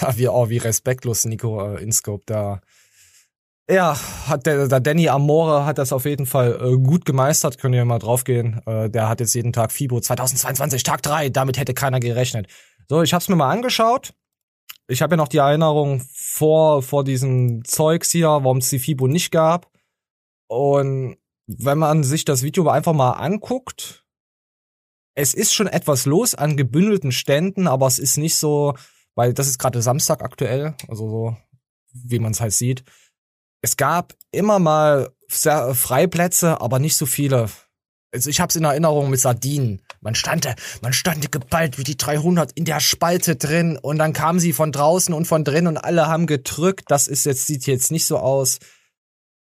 wie, 0.16 0.28
oh, 0.28 0.48
wie 0.48 0.58
respektlos 0.58 1.24
Nico 1.24 1.74
äh, 1.74 1.82
Inscope 1.82 2.24
da. 2.26 2.60
Ja, 3.70 3.98
hat 4.26 4.46
der, 4.46 4.66
der 4.66 4.80
Danny 4.80 5.10
Amore 5.10 5.66
hat 5.66 5.76
das 5.76 5.92
auf 5.92 6.06
jeden 6.06 6.24
Fall 6.24 6.58
äh, 6.58 6.78
gut 6.78 7.04
gemeistert, 7.04 7.58
könnt 7.58 7.74
ihr 7.74 7.84
mal 7.84 7.98
draufgehen. 7.98 8.62
Äh, 8.66 8.88
der 8.88 9.10
hat 9.10 9.20
jetzt 9.20 9.34
jeden 9.34 9.52
Tag 9.52 9.72
FIBO 9.72 10.00
2022, 10.00 10.82
Tag 10.82 11.02
3, 11.02 11.28
damit 11.28 11.58
hätte 11.58 11.74
keiner 11.74 12.00
gerechnet. 12.00 12.46
So, 12.88 13.02
ich 13.02 13.12
hab's 13.12 13.28
mir 13.28 13.36
mal 13.36 13.50
angeschaut. 13.50 14.14
Ich 14.86 15.02
habe 15.02 15.12
ja 15.12 15.16
noch 15.18 15.28
die 15.28 15.36
Erinnerung 15.36 16.02
vor, 16.14 16.82
vor 16.82 17.04
diesem 17.04 17.62
Zeugs 17.62 18.10
hier, 18.10 18.28
warum 18.28 18.58
es 18.58 18.70
die 18.70 18.78
FIBO 18.78 19.06
nicht 19.06 19.30
gab. 19.30 19.70
Und 20.46 21.18
wenn 21.46 21.76
man 21.76 22.04
sich 22.04 22.24
das 22.24 22.42
Video 22.42 22.66
einfach 22.68 22.94
mal 22.94 23.12
anguckt, 23.12 24.06
es 25.14 25.34
ist 25.34 25.52
schon 25.52 25.66
etwas 25.66 26.06
los 26.06 26.34
an 26.34 26.56
gebündelten 26.56 27.12
Ständen, 27.12 27.66
aber 27.66 27.86
es 27.86 27.98
ist 27.98 28.16
nicht 28.16 28.36
so, 28.36 28.74
weil 29.14 29.34
das 29.34 29.46
ist 29.46 29.58
gerade 29.58 29.82
Samstag 29.82 30.22
aktuell, 30.22 30.74
also 30.88 31.10
so, 31.10 31.36
wie 31.92 32.18
man 32.18 32.32
es 32.32 32.40
halt 32.40 32.54
sieht. 32.54 32.82
Es 33.60 33.76
gab 33.76 34.14
immer 34.30 34.58
mal 34.58 35.10
Freiplätze, 35.28 36.60
aber 36.60 36.78
nicht 36.78 36.96
so 36.96 37.06
viele. 37.06 37.50
Also 38.12 38.30
ich 38.30 38.40
habe 38.40 38.48
es 38.48 38.56
in 38.56 38.64
Erinnerung 38.64 39.10
mit 39.10 39.20
Sardinen. 39.20 39.82
Man 40.00 40.14
stand, 40.14 40.48
man 40.80 40.92
stand 40.92 41.30
geballt 41.30 41.78
wie 41.78 41.84
die 41.84 41.96
300 41.96 42.52
in 42.52 42.64
der 42.64 42.80
Spalte 42.80 43.36
drin 43.36 43.78
und 43.80 43.98
dann 43.98 44.14
kamen 44.14 44.40
sie 44.40 44.54
von 44.54 44.72
draußen 44.72 45.12
und 45.12 45.26
von 45.26 45.44
drin 45.44 45.66
und 45.66 45.76
alle 45.76 46.06
haben 46.06 46.26
gedrückt. 46.26 46.84
Das 46.88 47.08
ist 47.08 47.26
jetzt 47.26 47.46
sieht 47.46 47.66
jetzt 47.66 47.90
nicht 47.90 48.06
so 48.06 48.18
aus. 48.18 48.58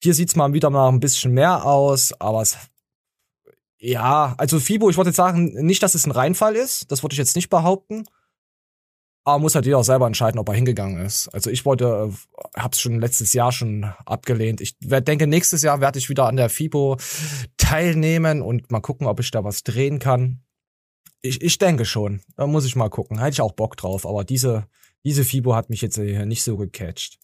Hier 0.03 0.13
sieht's 0.13 0.35
mal 0.35 0.51
wieder 0.53 0.69
mal 0.69 0.89
ein 0.89 0.99
bisschen 0.99 1.33
mehr 1.33 1.65
aus, 1.65 2.13
aber 2.19 2.41
es 2.41 2.57
ja, 3.79 4.33
also 4.37 4.59
Fibo, 4.59 4.89
ich 4.89 4.97
wollte 4.97 5.09
jetzt 5.09 5.17
sagen, 5.17 5.53
nicht, 5.65 5.83
dass 5.83 5.93
es 5.93 6.07
ein 6.07 6.11
Reinfall 6.11 6.55
ist, 6.55 6.91
das 6.91 7.03
würde 7.03 7.13
ich 7.13 7.19
jetzt 7.19 7.35
nicht 7.35 7.49
behaupten. 7.49 8.05
Aber 9.27 9.39
muss 9.39 9.55
halt 9.55 9.65
jeder 9.65 9.83
selber 9.83 10.07
entscheiden, 10.07 10.39
ob 10.39 10.47
er 10.47 10.55
hingegangen 10.55 11.05
ist. 11.05 11.27
Also 11.33 11.49
ich 11.49 11.65
wollte, 11.65 12.09
äh, 12.09 12.57
hab's 12.57 12.79
schon 12.79 13.01
letztes 13.01 13.33
Jahr 13.33 13.51
schon 13.51 13.83
abgelehnt. 14.05 14.61
Ich 14.61 14.77
denke, 14.79 15.27
nächstes 15.27 15.63
Jahr 15.63 15.81
werde 15.81 15.99
ich 15.99 16.07
wieder 16.07 16.27
an 16.27 16.37
der 16.37 16.47
FIBO 16.49 16.95
teilnehmen 17.57 18.41
und 18.41 18.71
mal 18.71 18.79
gucken, 18.79 19.05
ob 19.05 19.19
ich 19.19 19.29
da 19.29 19.43
was 19.43 19.63
drehen 19.63 19.99
kann. 19.99 20.43
Ich, 21.21 21.41
ich 21.41 21.57
denke 21.57 21.83
schon. 21.83 22.21
Da 22.37 22.47
muss 22.47 22.63
ich 22.63 22.77
mal 22.77 22.89
gucken. 22.89 23.19
Hätte 23.19 23.31
ich 23.31 23.41
auch 23.41 23.51
Bock 23.51 23.75
drauf. 23.75 24.07
Aber 24.07 24.23
diese, 24.23 24.65
diese 25.03 25.25
FIBO 25.25 25.55
hat 25.55 25.69
mich 25.69 25.81
jetzt 25.81 25.95
hier 25.95 26.25
nicht 26.25 26.45
so 26.45 26.55
gecatcht. 26.55 27.19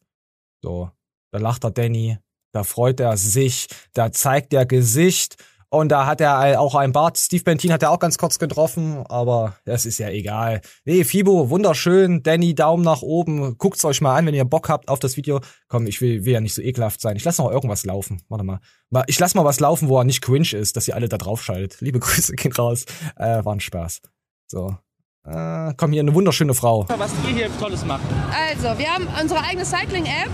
So, 0.62 0.92
da 1.32 1.40
lacht 1.40 1.64
der 1.64 1.72
Danny, 1.72 2.18
da 2.52 2.66
freut 2.66 3.00
er 3.00 3.16
sich, 3.16 3.68
da 3.94 4.12
zeigt 4.12 4.54
er 4.54 4.66
Gesicht 4.66 5.38
und 5.74 5.90
da 5.90 6.06
hat 6.06 6.22
er 6.22 6.60
auch 6.62 6.76
einen 6.76 6.94
Bart. 6.94 7.18
Steve 7.18 7.44
Bentin 7.44 7.72
hat 7.74 7.82
er 7.84 7.92
auch 7.92 8.00
ganz 8.00 8.18
kurz 8.18 8.40
getroffen, 8.40 9.04
aber 9.08 9.56
das 9.66 9.86
ist 9.86 9.98
ja 9.98 10.10
egal. 10.10 10.62
Nee, 10.86 11.04
Fibo, 11.04 11.50
wunderschön. 11.50 12.24
Danny, 12.24 12.56
Daumen 12.56 12.84
nach 12.84 13.02
oben. 13.02 13.58
Guckt's 13.58 13.84
euch 13.84 14.00
mal 14.02 14.16
an, 14.16 14.26
wenn 14.26 14.34
ihr 14.36 14.46
Bock 14.46 14.70
habt 14.70 14.88
auf 14.90 15.00
das 15.00 15.18
Video. 15.18 15.42
Komm, 15.68 15.88
ich 15.88 16.00
will, 16.02 16.26
will 16.26 16.34
ja 16.34 16.42
nicht 16.42 16.54
so 16.54 16.62
ekelhaft 16.62 17.02
sein. 17.02 17.16
Ich 17.16 17.24
lasse 17.24 17.42
noch 17.42 17.52
irgendwas 17.52 17.86
laufen. 17.86 18.22
Warte 18.30 18.44
mal. 18.44 18.60
Mal- 18.90 19.04
Ich 19.08 19.20
lasse 19.20 19.36
mal 19.36 19.46
was 19.46 19.60
laufen, 19.60 19.90
wo 19.90 19.98
er 19.98 20.04
nicht 20.04 20.22
cringe 20.22 20.54
ist, 20.54 20.76
dass 20.78 20.88
ihr 20.88 20.96
alle 20.96 21.10
da 21.10 21.18
drauf 21.18 21.44
schaltet. 21.44 21.82
Liebe 21.82 22.00
Grüße 22.02 22.34
gehen 22.36 22.54
raus. 22.54 22.86
Äh, 23.18 23.44
war 23.44 23.54
ein 23.56 23.60
Spaß. 23.60 24.02
So. 24.48 24.78
Äh, 25.26 25.74
komm, 25.78 25.92
hier 25.94 26.02
eine 26.02 26.14
wunderschöne 26.14 26.54
Frau. 26.54 26.86
Was 26.98 27.12
ihr 27.28 27.36
hier 27.36 27.58
Tolles 27.60 27.86
macht. 27.86 28.02
Also, 28.50 28.78
wir 28.78 28.94
haben 28.94 29.08
unsere 29.22 29.42
eigene 29.42 29.66
Cycling-App 29.66 30.30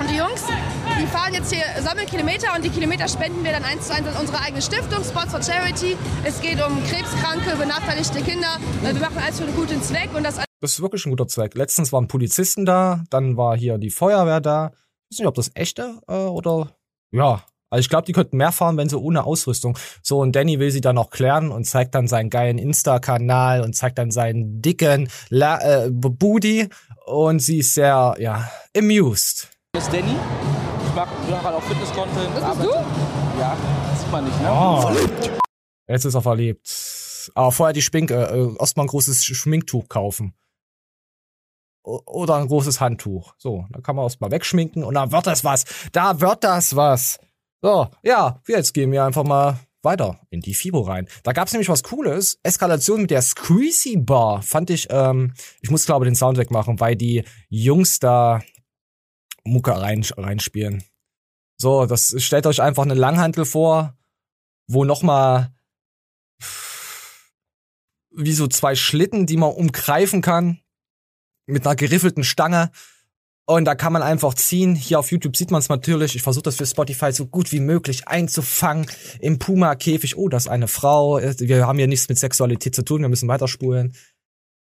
und 0.00 0.10
die 0.10 0.16
Jungs, 0.16 0.42
die 0.98 1.06
fahren 1.06 1.32
jetzt 1.32 1.52
hier, 1.52 1.64
sammeln 1.80 2.06
Kilometer 2.06 2.54
und 2.56 2.64
die 2.64 2.70
Kilometer 2.70 3.06
spenden 3.08 3.44
wir 3.44 3.52
dann 3.52 3.62
eins 3.64 3.86
zu 3.86 3.94
eins 3.94 4.08
an 4.08 4.16
unsere 4.20 4.40
eigene 4.40 4.60
Stiftung, 4.60 5.04
Sports 5.04 5.30
for 5.30 5.42
Charity. 5.42 5.96
Es 6.24 6.40
geht 6.40 6.60
um 6.64 6.82
krebskranke, 6.84 7.56
benachteiligte 7.56 8.20
Kinder. 8.22 8.58
Äh, 8.82 8.94
Wir 8.94 9.00
machen 9.00 9.18
alles 9.18 9.38
für 9.38 9.44
einen 9.44 9.54
guten 9.54 9.80
Zweck 9.82 10.10
und 10.14 10.24
das 10.24 10.36
Das 10.60 10.72
ist 10.72 10.82
wirklich 10.82 11.06
ein 11.06 11.10
guter 11.10 11.28
Zweck. 11.28 11.54
Letztens 11.54 11.92
waren 11.92 12.08
Polizisten 12.08 12.66
da, 12.66 13.04
dann 13.10 13.36
war 13.36 13.56
hier 13.56 13.78
die 13.78 13.90
Feuerwehr 13.90 14.40
da. 14.40 14.72
Ich 15.08 15.16
weiß 15.16 15.18
nicht, 15.20 15.28
ob 15.28 15.34
das 15.34 15.50
echte 15.54 16.00
äh, 16.08 16.14
oder 16.14 16.72
ja. 17.12 17.44
Also 17.70 17.80
ich 17.80 17.90
glaube, 17.90 18.06
die 18.06 18.12
könnten 18.12 18.38
mehr 18.38 18.50
fahren, 18.50 18.78
wenn 18.78 18.88
sie 18.88 18.98
ohne 18.98 19.24
Ausrüstung. 19.24 19.78
So, 20.02 20.20
und 20.20 20.34
Danny 20.34 20.58
will 20.58 20.70
sie 20.70 20.80
dann 20.80 20.94
noch 20.94 21.10
klären 21.10 21.50
und 21.50 21.64
zeigt 21.64 21.94
dann 21.94 22.08
seinen 22.08 22.30
geilen 22.30 22.56
Insta-Kanal 22.56 23.60
und 23.60 23.74
zeigt 23.74 23.98
dann 23.98 24.10
seinen 24.10 24.62
dicken 24.62 25.10
La 25.28 25.60
äh, 25.60 25.90
Booty. 25.90 26.68
Und 27.04 27.40
sie 27.40 27.58
ist 27.58 27.74
sehr, 27.74 28.16
ja, 28.18 28.50
amused. 28.74 29.50
Das 29.72 29.84
ist 29.84 29.92
Danny. 29.92 30.16
Ich 30.88 30.94
mag 30.94 31.08
ja, 31.30 31.42
halt 31.42 31.54
auch 31.56 31.62
Fitness-Content. 31.62 32.16
Das 32.36 32.56
bist 32.58 32.70
arbeite- 32.72 32.84
Ja, 33.38 33.56
das 33.90 34.00
sieht 34.00 34.12
man 34.12 34.24
nicht, 34.24 34.40
ne? 34.42 34.48
Oh. 34.50 34.92
Jetzt 35.86 36.04
ist 36.04 36.14
er 36.14 36.22
verliebt. 36.22 37.30
Aber 37.34 37.52
vorher 37.52 37.72
die 37.72 37.82
Spink, 37.82 38.10
äh, 38.10 38.24
äh, 38.24 38.56
erstmal 38.58 38.84
ein 38.86 38.88
großes 38.88 39.24
Schminktuch 39.24 39.88
kaufen. 39.88 40.34
O- 41.84 42.00
Oder 42.06 42.36
ein 42.36 42.48
großes 42.48 42.80
Handtuch. 42.80 43.34
So, 43.38 43.66
dann 43.70 43.82
kann 43.82 43.96
man 43.96 44.04
erstmal 44.04 44.30
wegschminken 44.30 44.84
und 44.84 44.94
dann 44.94 45.12
wird 45.12 45.26
das 45.26 45.44
was. 45.44 45.64
Da 45.92 46.20
wird 46.20 46.44
das 46.44 46.74
was. 46.76 47.18
So, 47.62 47.88
ja, 48.02 48.40
jetzt 48.46 48.72
gehen 48.74 48.92
wir 48.92 49.04
einfach 49.04 49.24
mal 49.24 49.58
weiter 49.82 50.20
in 50.30 50.40
die 50.40 50.54
Fibo 50.54 50.80
rein. 50.82 51.08
Da 51.22 51.32
gab's 51.32 51.52
nämlich 51.52 51.68
was 51.68 51.82
Cooles. 51.82 52.38
Eskalation 52.42 53.02
mit 53.02 53.10
der 53.10 53.22
Squeezy 53.22 53.96
Bar 53.96 54.42
fand 54.42 54.70
ich, 54.70 54.88
ähm, 54.90 55.32
ich 55.60 55.70
muss 55.70 55.86
glaube 55.86 56.04
den 56.04 56.14
Sound 56.14 56.36
wegmachen, 56.38 56.80
weil 56.80 56.96
die 56.96 57.24
Jungs 57.48 57.98
da 58.00 58.42
Mucke 59.48 59.72
rein, 59.72 60.04
reinspielen. 60.16 60.84
So, 61.60 61.86
das 61.86 62.14
stellt 62.22 62.46
euch 62.46 62.62
einfach 62.62 62.84
eine 62.84 62.94
Langhantel 62.94 63.44
vor, 63.44 63.96
wo 64.68 64.84
noch 64.84 65.02
mal 65.02 65.52
wie 68.10 68.32
so 68.32 68.46
zwei 68.46 68.74
Schlitten, 68.74 69.26
die 69.26 69.36
man 69.36 69.50
umgreifen 69.50 70.22
kann 70.22 70.60
mit 71.46 71.66
einer 71.66 71.76
geriffelten 71.76 72.24
Stange. 72.24 72.70
Und 73.46 73.64
da 73.64 73.74
kann 73.74 73.94
man 73.94 74.02
einfach 74.02 74.34
ziehen. 74.34 74.74
Hier 74.74 74.98
auf 74.98 75.10
YouTube 75.10 75.36
sieht 75.36 75.50
man 75.50 75.60
es 75.60 75.70
natürlich. 75.70 76.14
Ich 76.14 76.22
versuche 76.22 76.42
das 76.42 76.56
für 76.56 76.66
Spotify 76.66 77.12
so 77.12 77.26
gut 77.26 77.50
wie 77.50 77.60
möglich 77.60 78.06
einzufangen. 78.06 78.86
Im 79.20 79.38
Puma-Käfig. 79.38 80.18
Oh, 80.18 80.28
das 80.28 80.44
ist 80.44 80.50
eine 80.50 80.68
Frau. 80.68 81.18
Wir 81.18 81.66
haben 81.66 81.78
hier 81.78 81.86
nichts 81.86 82.10
mit 82.10 82.18
Sexualität 82.18 82.74
zu 82.74 82.82
tun. 82.84 83.00
Wir 83.00 83.08
müssen 83.08 83.28
weiterspulen. 83.28 83.94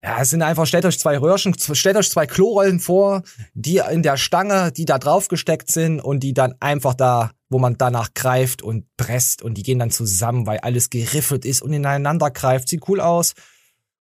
Ja, 0.04 0.20
es 0.20 0.30
sind 0.30 0.42
einfach, 0.42 0.66
stellt 0.66 0.84
euch 0.84 0.98
zwei 0.98 1.16
Röhrchen, 1.16 1.54
stellt 1.56 1.96
euch 1.96 2.10
zwei 2.10 2.26
Klorollen 2.26 2.80
vor, 2.80 3.22
die 3.54 3.80
in 3.88 4.02
der 4.02 4.16
Stange, 4.16 4.72
die 4.72 4.84
da 4.84 4.98
drauf 4.98 5.28
gesteckt 5.28 5.70
sind 5.70 6.00
und 6.00 6.20
die 6.20 6.34
dann 6.34 6.54
einfach 6.58 6.94
da, 6.94 7.30
wo 7.48 7.60
man 7.60 7.78
danach 7.78 8.12
greift 8.12 8.62
und 8.62 8.84
presst 8.96 9.42
und 9.42 9.54
die 9.54 9.62
gehen 9.62 9.78
dann 9.78 9.92
zusammen, 9.92 10.44
weil 10.44 10.58
alles 10.58 10.90
geriffelt 10.90 11.44
ist 11.44 11.62
und 11.62 11.72
ineinander 11.72 12.32
greift. 12.32 12.68
Sieht 12.68 12.88
cool 12.88 13.00
aus. 13.00 13.34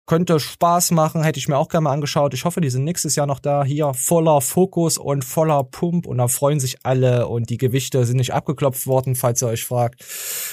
Könnte 0.07 0.39
Spaß 0.39 0.93
machen, 0.93 1.25
hätte 1.25 1.41
ich 1.41 1.49
mir 1.49 1.59
auch 1.59 1.69
gerne 1.69 1.85
mal 1.85 1.93
angeschaut. 1.93 2.33
Ich 2.33 2.45
hoffe, 2.45 2.61
die 2.61 2.71
sind 2.71 2.85
nächstes 2.85 3.17
Jahr 3.17 3.27
noch 3.27 3.41
da. 3.41 3.65
Hier 3.65 3.93
voller 3.93 4.41
Fokus 4.41 4.99
und 4.99 5.25
voller 5.25 5.65
Pump 5.65 6.07
und 6.07 6.19
da 6.19 6.29
freuen 6.29 6.61
sich 6.61 6.87
alle 6.87 7.27
und 7.27 7.51
die 7.51 7.59
Gewichte 7.59 8.07
sind 8.07 8.19
nicht 8.19 8.33
abgeklopft 8.33 8.87
worden, 8.87 9.17
falls 9.17 9.43
ihr 9.43 9.49
euch 9.49 9.65
fragt. 9.65 10.05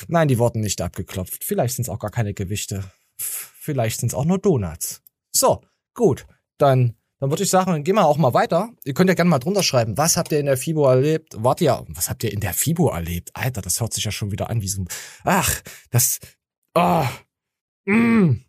Nein, 0.07 0.27
die 0.27 0.39
wurden 0.39 0.61
nicht 0.61 0.81
abgeklopft. 0.81 1.43
Vielleicht 1.43 1.75
sind 1.75 1.83
es 1.83 1.89
auch 1.89 1.99
gar 1.99 2.11
keine 2.11 2.33
Gewichte. 2.33 2.83
Vielleicht 3.17 3.99
sind 3.99 4.09
es 4.09 4.15
auch 4.15 4.25
nur 4.25 4.39
Donuts. 4.39 5.04
So, 5.35 5.61
gut. 5.93 6.25
Dann, 6.57 6.95
dann 7.19 7.29
würde 7.29 7.43
ich 7.43 7.49
sagen, 7.49 7.83
gehen 7.83 7.95
wir 7.95 8.05
auch 8.05 8.15
mal 8.17 8.33
weiter. 8.33 8.69
Ihr 8.85 8.93
könnt 8.93 9.09
ja 9.09 9.15
gerne 9.15 9.29
mal 9.29 9.39
drunter 9.39 9.63
schreiben, 9.63 9.97
was 9.97 10.15
habt 10.15 10.31
ihr 10.31 10.39
in 10.39 10.45
der 10.45 10.55
FIBO 10.55 10.87
erlebt? 10.87 11.35
Wart 11.37 11.59
ihr, 11.59 11.83
was 11.89 12.09
habt 12.09 12.23
ihr 12.23 12.31
in 12.31 12.39
der 12.39 12.53
FIBO 12.53 12.87
erlebt? 12.89 13.31
Alter, 13.33 13.61
das 13.61 13.81
hört 13.81 13.91
sich 13.93 14.05
ja 14.05 14.11
schon 14.11 14.31
wieder 14.31 14.49
an 14.49 14.61
wie 14.61 14.69
so 14.69 14.83
ein, 14.83 14.87
ach, 15.25 15.61
das, 15.91 16.19
ah, 16.73 17.09
mm. 17.85 18.35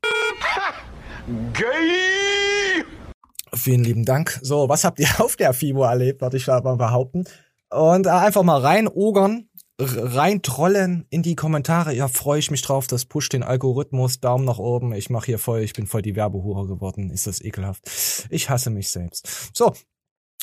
Vielen 3.54 3.82
lieben 3.82 4.04
Dank. 4.04 4.38
So, 4.42 4.68
was 4.68 4.84
habt 4.84 5.00
ihr 5.00 5.08
auf 5.18 5.34
der 5.34 5.52
FIBO 5.54 5.82
erlebt, 5.82 6.20
würde 6.20 6.36
ich 6.36 6.46
mal 6.46 6.60
behaupten. 6.76 7.24
Und 7.70 8.06
äh, 8.06 8.10
einfach 8.10 8.44
mal 8.44 8.60
reinogern, 8.60 9.48
r- 9.78 10.14
reintrollen 10.16 11.06
in 11.10 11.22
die 11.22 11.36
Kommentare. 11.36 11.94
Ja, 11.94 12.08
freue 12.08 12.38
ich 12.38 12.50
mich 12.50 12.62
drauf. 12.62 12.86
Das 12.86 13.04
pusht 13.04 13.32
den 13.32 13.42
Algorithmus. 13.42 14.20
Daumen 14.20 14.44
nach 14.44 14.58
oben. 14.58 14.92
Ich 14.94 15.10
mache 15.10 15.26
hier 15.26 15.38
voll, 15.38 15.60
ich 15.60 15.72
bin 15.72 15.86
voll 15.86 16.02
die 16.02 16.16
Werbehure 16.16 16.66
geworden. 16.66 17.10
Ist 17.10 17.26
das 17.26 17.40
ekelhaft. 17.42 17.82
Ich 18.30 18.48
hasse 18.50 18.70
mich 18.70 18.88
selbst. 18.90 19.50
So, 19.54 19.72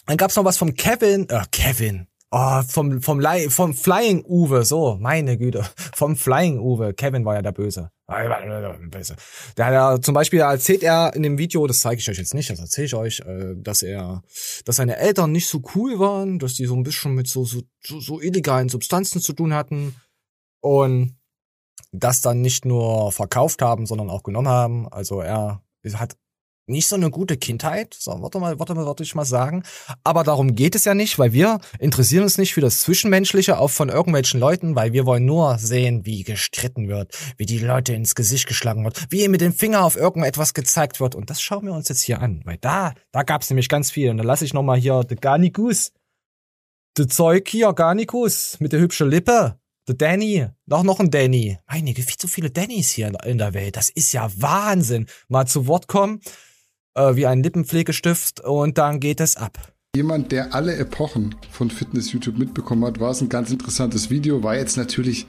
dann 0.05 0.17
gab's 0.17 0.35
noch 0.35 0.45
was 0.45 0.57
vom 0.57 0.73
Kevin. 0.73 1.27
Äh, 1.29 1.43
Kevin. 1.51 2.07
Oh, 2.35 2.63
vom, 2.67 2.99
vom, 3.01 3.21
vom 3.49 3.73
Flying 3.75 4.25
Uwe, 4.25 4.65
so, 4.65 4.97
meine 4.99 5.37
Güte. 5.37 5.63
Vom 5.95 6.15
Flying 6.15 6.57
Uwe. 6.59 6.95
Kevin 6.95 7.25
war 7.25 7.35
ja 7.35 7.43
der 7.43 7.51
Böse. 7.51 7.91
Hat 9.57 9.73
ja, 9.73 10.01
zum 10.01 10.13
Beispiel 10.13 10.39
erzählt 10.39 10.83
er 10.83 11.13
in 11.15 11.23
dem 11.23 11.37
Video, 11.37 11.65
das 11.67 11.79
zeige 11.79 11.99
ich 11.99 12.09
euch 12.09 12.17
jetzt 12.17 12.33
nicht, 12.33 12.49
das 12.49 12.59
erzähle 12.59 12.85
ich 12.85 12.95
euch, 12.95 13.19
äh, 13.21 13.55
dass 13.55 13.83
er, 13.83 14.23
dass 14.65 14.77
seine 14.77 14.97
Eltern 14.97 15.31
nicht 15.31 15.47
so 15.47 15.61
cool 15.75 15.99
waren, 15.99 16.39
dass 16.39 16.53
die 16.55 16.65
so 16.65 16.75
ein 16.75 16.83
bisschen 16.83 17.13
mit 17.15 17.27
so, 17.27 17.45
so, 17.45 17.61
so 17.81 18.21
illegalen 18.21 18.69
Substanzen 18.69 19.21
zu 19.21 19.33
tun 19.33 19.53
hatten. 19.53 19.95
Und 20.61 21.17
das 21.91 22.21
dann 22.21 22.41
nicht 22.41 22.65
nur 22.65 23.11
verkauft 23.11 23.61
haben, 23.61 23.85
sondern 23.85 24.09
auch 24.09 24.23
genommen 24.23 24.47
haben. 24.47 24.87
Also 24.89 25.21
er 25.21 25.61
hat 25.93 26.17
nicht 26.65 26.87
so 26.87 26.95
eine 26.95 27.09
gute 27.09 27.35
Kindheit, 27.35 27.93
so, 27.97 28.21
warte 28.21 28.39
mal, 28.39 28.57
warte 28.57 28.73
mal, 28.73 28.85
warte 28.85 29.03
ich 29.03 29.15
mal 29.15 29.25
sagen. 29.25 29.63
Aber 30.03 30.23
darum 30.23 30.55
geht 30.55 30.75
es 30.75 30.85
ja 30.85 30.93
nicht, 30.93 31.19
weil 31.19 31.33
wir 31.33 31.59
interessieren 31.79 32.23
uns 32.23 32.37
nicht 32.37 32.53
für 32.53 32.61
das 32.61 32.81
Zwischenmenschliche 32.81 33.57
auch 33.57 33.69
von 33.69 33.89
irgendwelchen 33.89 34.39
Leuten, 34.39 34.75
weil 34.75 34.93
wir 34.93 35.05
wollen 35.05 35.25
nur 35.25 35.57
sehen, 35.57 36.05
wie 36.05 36.23
gestritten 36.23 36.87
wird, 36.87 37.17
wie 37.37 37.45
die 37.45 37.59
Leute 37.59 37.93
ins 37.93 38.15
Gesicht 38.15 38.47
geschlagen 38.47 38.85
wird, 38.85 39.07
wie 39.09 39.27
mit 39.27 39.41
dem 39.41 39.53
Finger 39.53 39.83
auf 39.83 39.97
irgendetwas 39.97 40.53
gezeigt 40.53 40.99
wird. 40.99 41.15
Und 41.15 41.29
das 41.29 41.41
schauen 41.41 41.65
wir 41.65 41.73
uns 41.73 41.89
jetzt 41.89 42.01
hier 42.01 42.21
an, 42.21 42.41
weil 42.45 42.57
da, 42.57 42.93
da 43.11 43.23
gab's 43.23 43.49
nämlich 43.49 43.67
ganz 43.67 43.91
viel. 43.91 44.09
Und 44.09 44.17
da 44.17 44.23
lasse 44.23 44.45
ich 44.45 44.53
nochmal 44.53 44.79
hier 44.79 45.03
de 45.03 45.17
Garnikus, 45.19 45.91
de 46.97 47.07
Zeug 47.07 47.49
hier, 47.49 47.73
Garnikus, 47.73 48.57
mit 48.59 48.71
der 48.71 48.79
hübschen 48.79 49.09
Lippe. 49.09 49.59
Der 49.85 49.95
Danny, 49.95 50.47
noch 50.65 50.83
noch 50.83 51.01
ein 51.01 51.11
Danny. 51.11 51.59
Meine, 51.67 51.93
viel 51.93 52.15
zu 52.15 52.29
viele 52.29 52.49
Dannys 52.49 52.89
hier 52.91 53.11
in 53.25 53.37
der 53.37 53.53
Welt. 53.53 53.75
Das 53.75 53.89
ist 53.89 54.13
ja 54.13 54.31
Wahnsinn. 54.37 55.07
Mal 55.27 55.45
zu 55.45 55.67
Wort 55.67 55.89
kommen 55.89 56.21
äh, 56.95 57.15
wie 57.15 57.25
ein 57.25 57.43
Lippenpflegestift 57.43 58.41
und 58.41 58.77
dann 58.77 58.99
geht 58.99 59.19
es 59.19 59.37
ab. 59.37 59.57
Jemand, 59.95 60.31
der 60.31 60.55
alle 60.55 60.75
Epochen 60.75 61.35
von 61.51 61.69
Fitness-YouTube 61.69 62.37
mitbekommen 62.37 62.83
hat, 62.85 62.99
war 62.99 63.11
es 63.11 63.21
ein 63.21 63.29
ganz 63.29 63.51
interessantes 63.51 64.09
Video. 64.09 64.41
War 64.41 64.55
jetzt 64.55 64.75
natürlich 64.75 65.27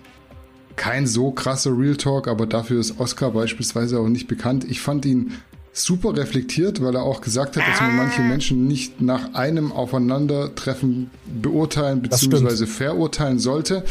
kein 0.77 1.07
so 1.07 1.31
krasser 1.31 1.77
Real 1.77 1.97
Talk, 1.97 2.29
aber 2.29 2.47
dafür 2.47 2.81
ist 2.81 2.99
Oscar 2.99 3.33
beispielsweise 3.33 3.99
auch 4.01 4.09
nicht 4.09 4.27
bekannt. 4.27 4.65
Ich 4.69 4.81
fand 4.81 5.05
ihn 5.05 5.33
super 5.75 6.17
reflektiert, 6.17 6.83
weil 6.83 6.95
er 6.95 7.03
auch 7.03 7.21
gesagt 7.21 7.57
hat, 7.57 7.69
dass 7.69 7.81
man 7.81 7.97
manche 7.97 8.23
Menschen 8.23 8.67
nicht 8.67 9.01
nach 9.01 9.35
einem 9.35 9.73
Aufeinandertreffen 9.73 11.11
beurteilen 11.27 12.01
bzw. 12.01 12.67
verurteilen 12.67 13.39
sollte. 13.39 13.85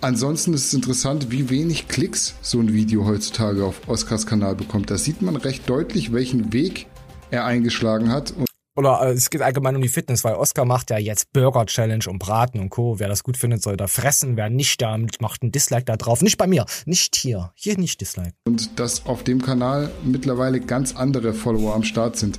Ansonsten 0.00 0.54
ist 0.54 0.66
es 0.66 0.74
interessant, 0.74 1.30
wie 1.30 1.50
wenig 1.50 1.88
Klicks 1.88 2.34
so 2.42 2.60
ein 2.60 2.72
Video 2.72 3.06
heutzutage 3.06 3.64
auf 3.64 3.88
Oscars 3.88 4.26
Kanal 4.26 4.54
bekommt. 4.54 4.90
Da 4.90 4.98
sieht 4.98 5.20
man 5.20 5.36
recht 5.36 5.68
deutlich, 5.68 6.12
welchen 6.12 6.52
Weg 6.52 6.86
er 7.30 7.44
eingeschlagen 7.44 8.10
hat. 8.10 8.32
Und 8.32 8.46
Oder 8.76 9.00
äh, 9.02 9.12
es 9.12 9.30
geht 9.30 9.42
allgemein 9.42 9.76
um 9.76 9.82
die 9.82 9.88
Fitness, 9.88 10.24
weil 10.24 10.34
Oscar 10.34 10.64
macht 10.64 10.90
ja 10.90 10.98
jetzt 10.98 11.32
Burger 11.32 11.66
Challenge 11.66 12.04
und 12.08 12.18
Braten 12.18 12.60
und 12.60 12.70
Co. 12.70 12.98
Wer 12.98 13.08
das 13.08 13.22
gut 13.22 13.36
findet, 13.36 13.62
soll 13.62 13.76
da 13.76 13.86
fressen. 13.86 14.36
Wer 14.36 14.50
nicht 14.50 14.80
da 14.82 14.98
macht 15.20 15.42
ein 15.42 15.52
Dislike 15.52 15.84
da 15.84 15.96
drauf. 15.96 16.22
Nicht 16.22 16.38
bei 16.38 16.46
mir, 16.46 16.66
nicht 16.84 17.16
hier. 17.16 17.52
Hier 17.54 17.78
nicht 17.78 18.00
Dislike. 18.00 18.34
und 18.46 18.78
dass 18.78 19.06
auf 19.06 19.24
dem 19.24 19.42
Kanal 19.42 19.90
mittlerweile 20.04 20.60
ganz 20.60 20.94
andere 20.94 21.32
Follower 21.32 21.74
am 21.74 21.82
Start 21.82 22.16
sind. 22.16 22.38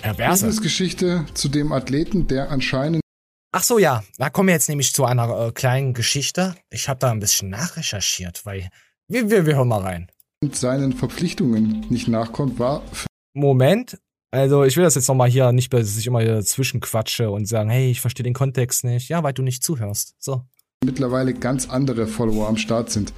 Perverse. 0.00 0.60
Geschichte 0.60 1.24
zu 1.34 1.48
dem 1.48 1.72
Athleten, 1.72 2.26
der 2.26 2.50
anscheinend 2.50 3.00
Ach 3.52 3.62
so, 3.62 3.78
ja. 3.78 4.04
Da 4.18 4.28
kommen 4.28 4.48
wir 4.48 4.54
jetzt 4.54 4.68
nämlich 4.68 4.92
zu 4.92 5.06
einer 5.06 5.46
äh, 5.46 5.50
kleinen 5.50 5.94
Geschichte. 5.94 6.54
Ich 6.68 6.90
habe 6.90 7.00
da 7.00 7.10
ein 7.10 7.20
bisschen 7.20 7.48
nachrecherchiert, 7.48 8.44
weil 8.44 8.68
wir, 9.08 9.30
wir, 9.30 9.46
wir 9.46 9.56
hören 9.56 9.68
mal 9.68 9.80
rein. 9.80 10.10
seinen 10.52 10.92
Verpflichtungen 10.92 11.86
nicht 11.88 12.06
nachkommt, 12.06 12.58
war 12.58 12.82
Moment. 13.32 13.98
Also 14.30 14.64
ich 14.64 14.76
will 14.76 14.84
das 14.84 14.94
jetzt 14.94 15.08
nochmal 15.08 15.30
hier 15.30 15.52
nicht, 15.52 15.72
dass 15.72 15.96
ich 15.96 16.06
immer 16.06 16.20
hier 16.20 16.34
dazwischen 16.34 16.80
quatsche 16.80 17.30
und 17.30 17.46
sagen, 17.46 17.70
hey, 17.70 17.90
ich 17.90 18.00
verstehe 18.00 18.24
den 18.24 18.34
Kontext 18.34 18.84
nicht. 18.84 19.08
Ja, 19.08 19.22
weil 19.22 19.32
du 19.32 19.42
nicht 19.42 19.62
zuhörst. 19.62 20.14
So. 20.18 20.42
mittlerweile 20.84 21.32
ganz 21.32 21.68
andere 21.68 22.06
Follower 22.06 22.48
am 22.48 22.56
Start 22.56 22.90
sind. 22.90 23.12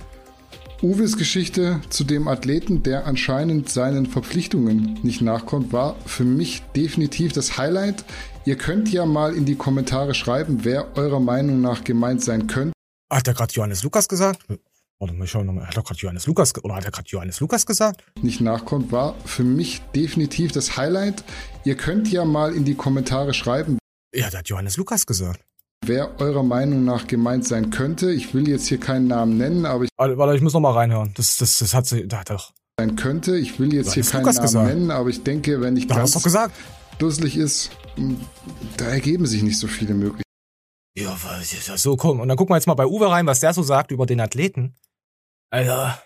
Uwes 0.81 1.17
Geschichte 1.17 1.81
zu 1.89 2.05
dem 2.05 2.29
Athleten, 2.29 2.85
der 2.85 3.05
anscheinend 3.05 3.69
seinen 3.69 4.07
Verpflichtungen 4.07 4.97
nicht 5.03 5.21
nachkommt, 5.23 5.73
war 5.73 5.97
für 6.07 6.23
mich 6.23 6.63
definitiv 6.77 7.33
das 7.33 7.59
Highlight. 7.59 8.05
Ihr 8.45 8.57
könnt 8.57 8.93
ja 8.93 9.05
mal 9.05 9.35
in 9.35 9.45
die 9.45 9.57
Kommentare 9.57 10.15
schreiben, 10.15 10.61
wer 10.63 10.97
eurer 10.97 11.19
Meinung 11.19 11.61
nach 11.61 11.83
gemeint 11.83 12.23
sein 12.23 12.47
könnte. 12.47 12.73
Hat 13.11 13.27
er 13.27 13.35
gerade 13.35 13.53
Johannes 13.53 13.83
Lukas 13.83 14.09
gesagt? 14.09 14.47
Warte 15.01 15.15
mal, 15.15 15.25
ich 15.25 15.31
schau 15.31 15.45
nochmal. 15.45 15.67
Hat 15.67 15.77
er 15.77 15.83
gerade 15.85 16.01
Johannes 16.01 16.27
Lukas 16.27 16.53
oder 16.65 16.75
hat 16.75 16.85
er 16.85 16.91
gerade 16.91 17.09
Johannes 17.09 17.39
Lukas 17.41 17.65
gesagt? 17.67 18.03
nicht 18.21 18.41
nachkommt, 18.41 18.91
war 18.91 19.15
für 19.25 19.45
mich 19.45 19.81
definitiv 19.95 20.51
das 20.53 20.77
Highlight. 20.77 21.23
Ihr 21.65 21.77
könnt 21.77 22.11
ja 22.11 22.25
mal 22.25 22.53
in 22.55 22.65
die 22.65 22.75
Kommentare 22.75 23.33
schreiben, 23.33 23.79
Ja, 24.15 24.29
der 24.31 24.41
hat 24.41 24.49
Johannes 24.49 24.77
Lukas 24.77 25.07
gesagt. 25.07 25.41
wer 25.87 26.21
eurer 26.21 26.43
Meinung 26.43 26.85
nach 26.85 27.07
gemeint 27.07 27.47
sein 27.47 27.71
könnte. 27.71 28.11
Ich 28.13 28.35
will 28.35 28.49
jetzt 28.49 28.67
hier 28.67 28.81
keinen 28.81 29.07
Namen 29.07 29.39
nennen, 29.39 29.67
aber 29.67 29.85
ich 29.85 29.91
Warte, 29.97 30.19
warte, 30.19 30.35
ich 30.35 30.43
muss 30.43 30.53
nochmal 30.53 30.73
reinhören. 30.75 31.13
Das, 31.15 31.37
das, 31.37 31.59
das 31.59 31.75
hat 31.75 31.87
sie, 31.87 32.09
da 32.09 32.19
hat 32.21 32.31
doch. 32.31 32.53
sein 32.81 32.97
könnte. 32.97 33.37
Ich 33.39 33.61
will 33.61 33.73
jetzt 33.73 33.91
Du 33.91 33.95
hier 33.95 34.03
hast 34.03 34.11
keinen 34.11 34.23
Lukas 34.23 34.37
Namen 34.37 34.47
gesagt. 34.53 34.69
nennen, 34.75 34.91
aber 34.91 35.09
ich 35.11 35.23
denke, 35.23 35.61
wenn 35.61 35.77
ich 35.77 35.87
Da 35.87 35.95
hast 35.95 36.01
ganz 36.01 36.13
doch 36.15 36.23
gesagt. 36.25 36.55
dusselig 36.99 37.37
ist, 37.37 37.71
mh, 37.97 38.17
da 38.79 38.87
ergeben 38.87 39.27
sich 39.27 39.43
nicht 39.45 39.59
so 39.61 39.69
viele 39.69 39.95
Möglichkeiten. 39.95 40.23
Ja, 40.99 41.17
was 41.23 41.53
ist 41.53 41.69
das 41.69 41.83
so? 41.83 41.97
Komm, 41.97 42.19
und 42.19 42.27
dann 42.27 42.37
gucken 42.37 42.53
wir 42.53 42.57
jetzt 42.57 42.67
mal 42.67 42.75
bei 42.75 42.87
Uwe 42.87 43.09
rein, 43.09 43.27
was 43.27 43.39
der 43.39 43.55
so 43.55 43.63
sagt 43.63 43.93
über 43.93 44.05
den 44.05 44.21
Athleten. 44.21 44.75
Alter, 45.51 45.99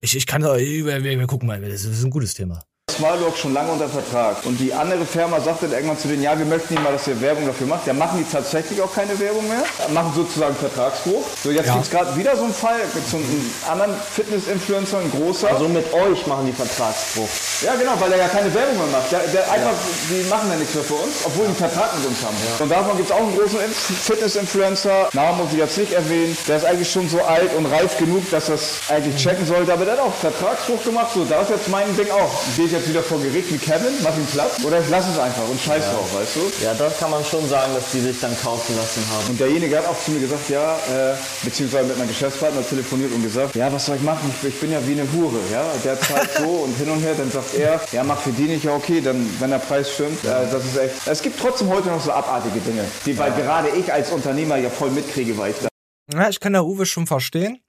ich, 0.00 0.16
ich 0.16 0.26
kann 0.26 0.42
da, 0.42 0.56
wir, 0.56 0.86
wir, 1.04 1.18
wir 1.18 1.26
gucken 1.26 1.46
mal, 1.46 1.60
das 1.60 1.84
ist 1.84 2.02
ein 2.02 2.10
gutes 2.10 2.34
Thema. 2.34 2.60
Smiledogs 2.90 3.38
schon 3.38 3.54
lange 3.54 3.72
unter 3.72 3.88
Vertrag. 3.88 4.44
Und 4.44 4.58
die 4.58 4.74
andere 4.74 5.06
Firma 5.06 5.40
sagte 5.40 5.66
dann 5.66 5.74
irgendwann 5.76 5.98
zu 5.98 6.08
denen, 6.08 6.22
ja, 6.22 6.36
wir 6.36 6.44
möchten 6.44 6.74
nicht 6.74 6.82
mal, 6.82 6.92
dass 6.92 7.06
ihr 7.06 7.18
Werbung 7.20 7.46
dafür 7.46 7.66
macht. 7.66 7.86
Ja, 7.86 7.94
machen 7.94 8.18
die 8.18 8.30
tatsächlich 8.30 8.82
auch 8.82 8.92
keine 8.92 9.18
Werbung 9.18 9.48
mehr. 9.48 9.62
Machen 9.94 10.12
sozusagen 10.14 10.54
Vertragsbruch. 10.56 11.24
So, 11.42 11.50
jetzt 11.52 11.68
Ja. 11.68 11.74
gibt's 11.74 11.90
gerade 11.90 12.14
wieder 12.16 12.36
so 12.36 12.44
einen 12.44 12.52
Fall 12.52 12.80
mit 12.92 13.08
so 13.08 13.16
einem 13.16 13.50
anderen 13.70 13.94
Fitness-Influencer, 13.94 14.98
ein 14.98 15.10
großer. 15.10 15.48
Also 15.48 15.68
mit 15.68 15.90
euch 15.94 16.26
machen 16.26 16.46
die 16.46 16.52
Vertragsbruch. 16.52 17.28
Ja, 17.64 17.74
genau, 17.74 17.92
weil 17.98 18.12
er 18.12 18.18
ja 18.18 18.28
keine 18.28 18.52
Werbung 18.54 18.76
mehr 18.78 18.86
macht. 18.98 19.10
Der, 19.12 19.20
der 19.32 19.50
einfach, 19.50 19.72
die 20.10 20.22
machen 20.28 20.48
ja 20.50 20.56
nichts 20.56 20.74
mehr 20.74 20.84
für 20.84 20.94
uns, 20.94 21.14
obwohl 21.24 21.44
die 21.46 21.48
einen 21.54 21.56
Vertrag 21.56 21.96
mit 21.98 22.06
uns 22.06 22.18
haben. 22.22 22.36
Und 22.58 22.68
davon 22.68 22.96
gibt's 22.96 23.12
auch 23.12 23.18
einen 23.22 23.36
großen 23.36 23.58
Inf- 23.58 24.02
Fitness-Influencer. 24.32 25.08
Namen 25.12 25.38
muss 25.38 25.52
ich 25.52 25.58
jetzt 25.58 25.76
nicht 25.78 25.92
erwähnen. 25.92 26.36
Der 26.48 26.56
ist 26.56 26.64
eigentlich 26.64 26.90
schon 26.90 27.08
so 27.08 27.20
alt 27.22 27.52
und 27.54 27.66
reif 27.66 27.96
genug, 27.98 28.28
dass 28.30 28.46
das 28.46 28.80
eigentlich 28.88 29.16
checken 29.22 29.46
sollte. 29.46 29.72
Aber 29.72 29.84
der 29.84 29.94
hat 29.94 30.00
auch 30.00 30.14
Vertragsbruch 30.14 30.82
gemacht. 30.84 31.08
So, 31.14 31.24
da 31.24 31.42
ist 31.42 31.50
jetzt 31.50 31.68
mein 31.68 31.94
Ding 31.96 32.10
auch. 32.10 32.30
Gehe 32.56 32.66
ich 32.66 32.72
jetzt 32.72 32.88
wieder 32.88 33.02
vor 33.02 33.20
Gericht 33.20 33.52
wie 33.52 33.58
Kevin, 33.58 33.92
mach 34.02 34.16
ihn 34.16 34.26
platt. 34.26 34.52
Oder 34.64 34.80
ich 34.80 34.88
lasse 34.88 35.08
es 35.12 35.18
einfach 35.18 35.42
und 35.48 35.60
scheiß 35.60 35.84
drauf, 35.92 36.08
weißt 36.14 36.36
du? 36.36 36.64
Ja, 36.64 36.74
das 36.74 36.98
kann 36.98 37.10
man 37.10 37.24
schon 37.24 37.48
sagen, 37.48 37.72
dass 37.74 37.84
die 37.92 38.00
sich 38.00 38.18
dann 38.20 38.36
kaufen 38.42 38.76
lassen 38.76 39.02
haben. 39.12 39.28
Und 39.30 39.40
derjenige 39.40 39.76
hat 39.78 39.86
auch 39.86 39.96
zu 40.04 40.10
mir 40.12 40.20
gesagt, 40.20 40.48
ja, 40.48 40.74
äh, 40.90 41.14
beziehungsweise 41.42 41.84
mit 41.88 41.98
meinem 41.98 42.08
Geschäftspartner 42.08 42.66
telefoniert 42.66 43.12
und 43.12 43.22
gesagt, 43.22 43.54
ja, 43.56 43.72
was 43.72 43.86
soll 43.86 43.96
ich 43.96 44.02
machen? 44.02 44.32
Ich, 44.42 44.48
ich 44.48 44.60
bin 44.60 44.72
ja 44.72 44.78
wie 44.86 44.92
eine 44.92 45.06
Hure, 45.12 45.38
ja. 45.52 45.64
Der 45.84 46.00
zahlt 46.00 46.30
so 46.38 46.44
und 46.66 46.76
hin 46.76 46.88
und 46.90 47.00
her, 47.00 47.14
dann 47.16 47.30
sagt 47.30 47.51
er, 47.54 47.80
ja, 47.92 48.04
mach 48.04 48.18
für 48.18 48.32
die 48.32 48.42
nicht, 48.42 48.64
ja, 48.64 48.74
okay, 48.74 49.00
dann, 49.00 49.28
wenn 49.40 49.50
der 49.50 49.58
Preis 49.58 49.92
stimmt, 49.92 50.24
äh, 50.24 50.50
das 50.50 50.64
ist 50.64 50.76
echt. 50.76 51.06
Es 51.06 51.22
gibt 51.22 51.38
trotzdem 51.38 51.68
heute 51.68 51.88
noch 51.88 52.00
so 52.00 52.12
abartige 52.12 52.60
Dinge, 52.60 52.84
die, 53.06 53.16
weil 53.18 53.32
gerade 53.32 53.68
ich 53.70 53.92
als 53.92 54.10
Unternehmer 54.10 54.56
ja 54.56 54.70
voll 54.70 54.90
mitkriege, 54.90 55.36
weil 55.38 55.52
ich 55.52 55.58
da 55.58 55.68
Ja, 56.12 56.28
ich 56.28 56.40
kann 56.40 56.52
der 56.52 56.64
Uwe 56.64 56.86
schon 56.86 57.06
verstehen. 57.06 57.60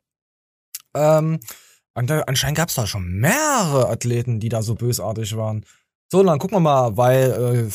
Ähm, 0.95 1.39
anscheinend 1.93 2.57
gab's 2.57 2.75
da 2.75 2.87
schon 2.87 3.07
mehrere 3.19 3.89
Athleten, 3.89 4.39
die 4.39 4.49
da 4.49 4.61
so 4.61 4.75
bösartig 4.75 5.35
waren. 5.37 5.65
So, 6.11 6.23
dann 6.23 6.39
gucken 6.39 6.57
wir 6.57 6.61
mal, 6.61 6.97
weil 6.97 7.67
äh, 7.69 7.71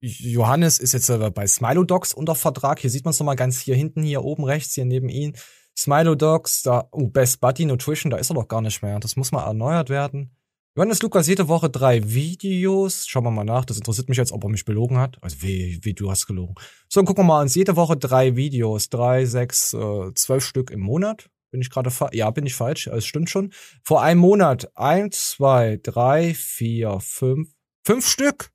Johannes 0.00 0.78
ist 0.78 0.92
jetzt 0.92 1.08
äh, 1.08 1.30
bei 1.30 1.46
Smilodogs 1.46 2.12
unter 2.12 2.34
Vertrag. 2.34 2.78
Hier 2.80 2.90
sieht 2.90 3.04
man 3.04 3.10
es 3.10 3.18
nochmal 3.18 3.36
ganz 3.36 3.60
hier 3.60 3.74
hinten, 3.74 4.02
hier 4.02 4.22
oben 4.24 4.44
rechts, 4.44 4.74
hier 4.74 4.84
neben 4.84 5.08
ihn. 5.08 5.36
Smilodogs, 5.76 6.62
da, 6.62 6.88
oh, 6.92 7.06
Best 7.06 7.40
Buddy 7.40 7.66
Nutrition, 7.66 8.10
da 8.10 8.16
ist 8.16 8.30
er 8.30 8.34
doch 8.34 8.48
gar 8.48 8.62
nicht 8.62 8.82
mehr. 8.82 8.98
Das 8.98 9.16
muss 9.16 9.32
mal 9.32 9.44
erneuert 9.44 9.90
werden. 9.90 10.35
Johannes 10.76 11.00
Lukas 11.00 11.26
jede 11.26 11.48
Woche 11.48 11.70
drei 11.70 12.06
Videos. 12.06 13.06
Schauen 13.06 13.24
wir 13.24 13.30
mal 13.30 13.44
nach. 13.44 13.64
Das 13.64 13.78
interessiert 13.78 14.10
mich 14.10 14.18
jetzt, 14.18 14.30
ob 14.30 14.44
er 14.44 14.50
mich 14.50 14.66
belogen 14.66 14.98
hat. 14.98 15.16
Also 15.22 15.40
wie, 15.40 15.78
wie 15.82 15.94
du 15.94 16.10
hast 16.10 16.26
gelogen. 16.26 16.54
So, 16.90 17.00
dann 17.00 17.06
gucken 17.06 17.24
wir 17.24 17.28
mal 17.28 17.40
uns 17.40 17.54
jede 17.54 17.76
Woche 17.76 17.96
drei 17.96 18.36
Videos. 18.36 18.90
Drei, 18.90 19.24
sechs, 19.24 19.72
äh, 19.72 20.12
zwölf 20.14 20.44
Stück 20.44 20.70
im 20.70 20.80
Monat. 20.80 21.30
Bin 21.50 21.62
ich 21.62 21.70
gerade 21.70 21.90
fa 21.90 22.10
Ja, 22.12 22.30
bin 22.30 22.44
ich 22.44 22.54
falsch. 22.54 22.88
Es 22.88 23.06
stimmt 23.06 23.30
schon. 23.30 23.54
Vor 23.84 24.02
einem 24.02 24.20
Monat 24.20 24.70
eins, 24.74 25.30
zwei, 25.30 25.80
drei, 25.82 26.34
vier, 26.34 27.00
fünf. 27.00 27.48
Fünf 27.86 28.06
Stück. 28.06 28.50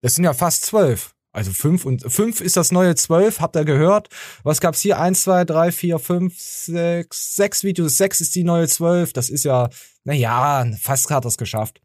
Das 0.00 0.14
sind 0.14 0.24
ja 0.24 0.32
fast 0.32 0.64
zwölf. 0.64 1.15
Also 1.36 1.52
fünf 1.52 1.84
und 1.84 2.02
fünf 2.10 2.40
ist 2.40 2.56
das 2.56 2.72
neue 2.72 2.94
zwölf. 2.94 3.40
Habt 3.40 3.56
ihr 3.56 3.66
gehört? 3.66 4.08
Was 4.42 4.62
gab's 4.62 4.80
hier? 4.80 4.98
Eins, 4.98 5.24
zwei, 5.24 5.44
drei, 5.44 5.70
vier, 5.70 5.98
fünf, 5.98 6.40
sechs, 6.40 7.36
sechs 7.36 7.62
Videos. 7.62 7.98
Sechs 7.98 8.22
ist 8.22 8.34
die 8.34 8.42
neue 8.42 8.66
zwölf. 8.68 9.12
Das 9.12 9.28
ist 9.28 9.44
ja, 9.44 9.68
na 10.04 10.14
ja, 10.14 10.64
fast 10.80 11.10
hat 11.10 11.26
das 11.26 11.36
geschafft. 11.36 11.82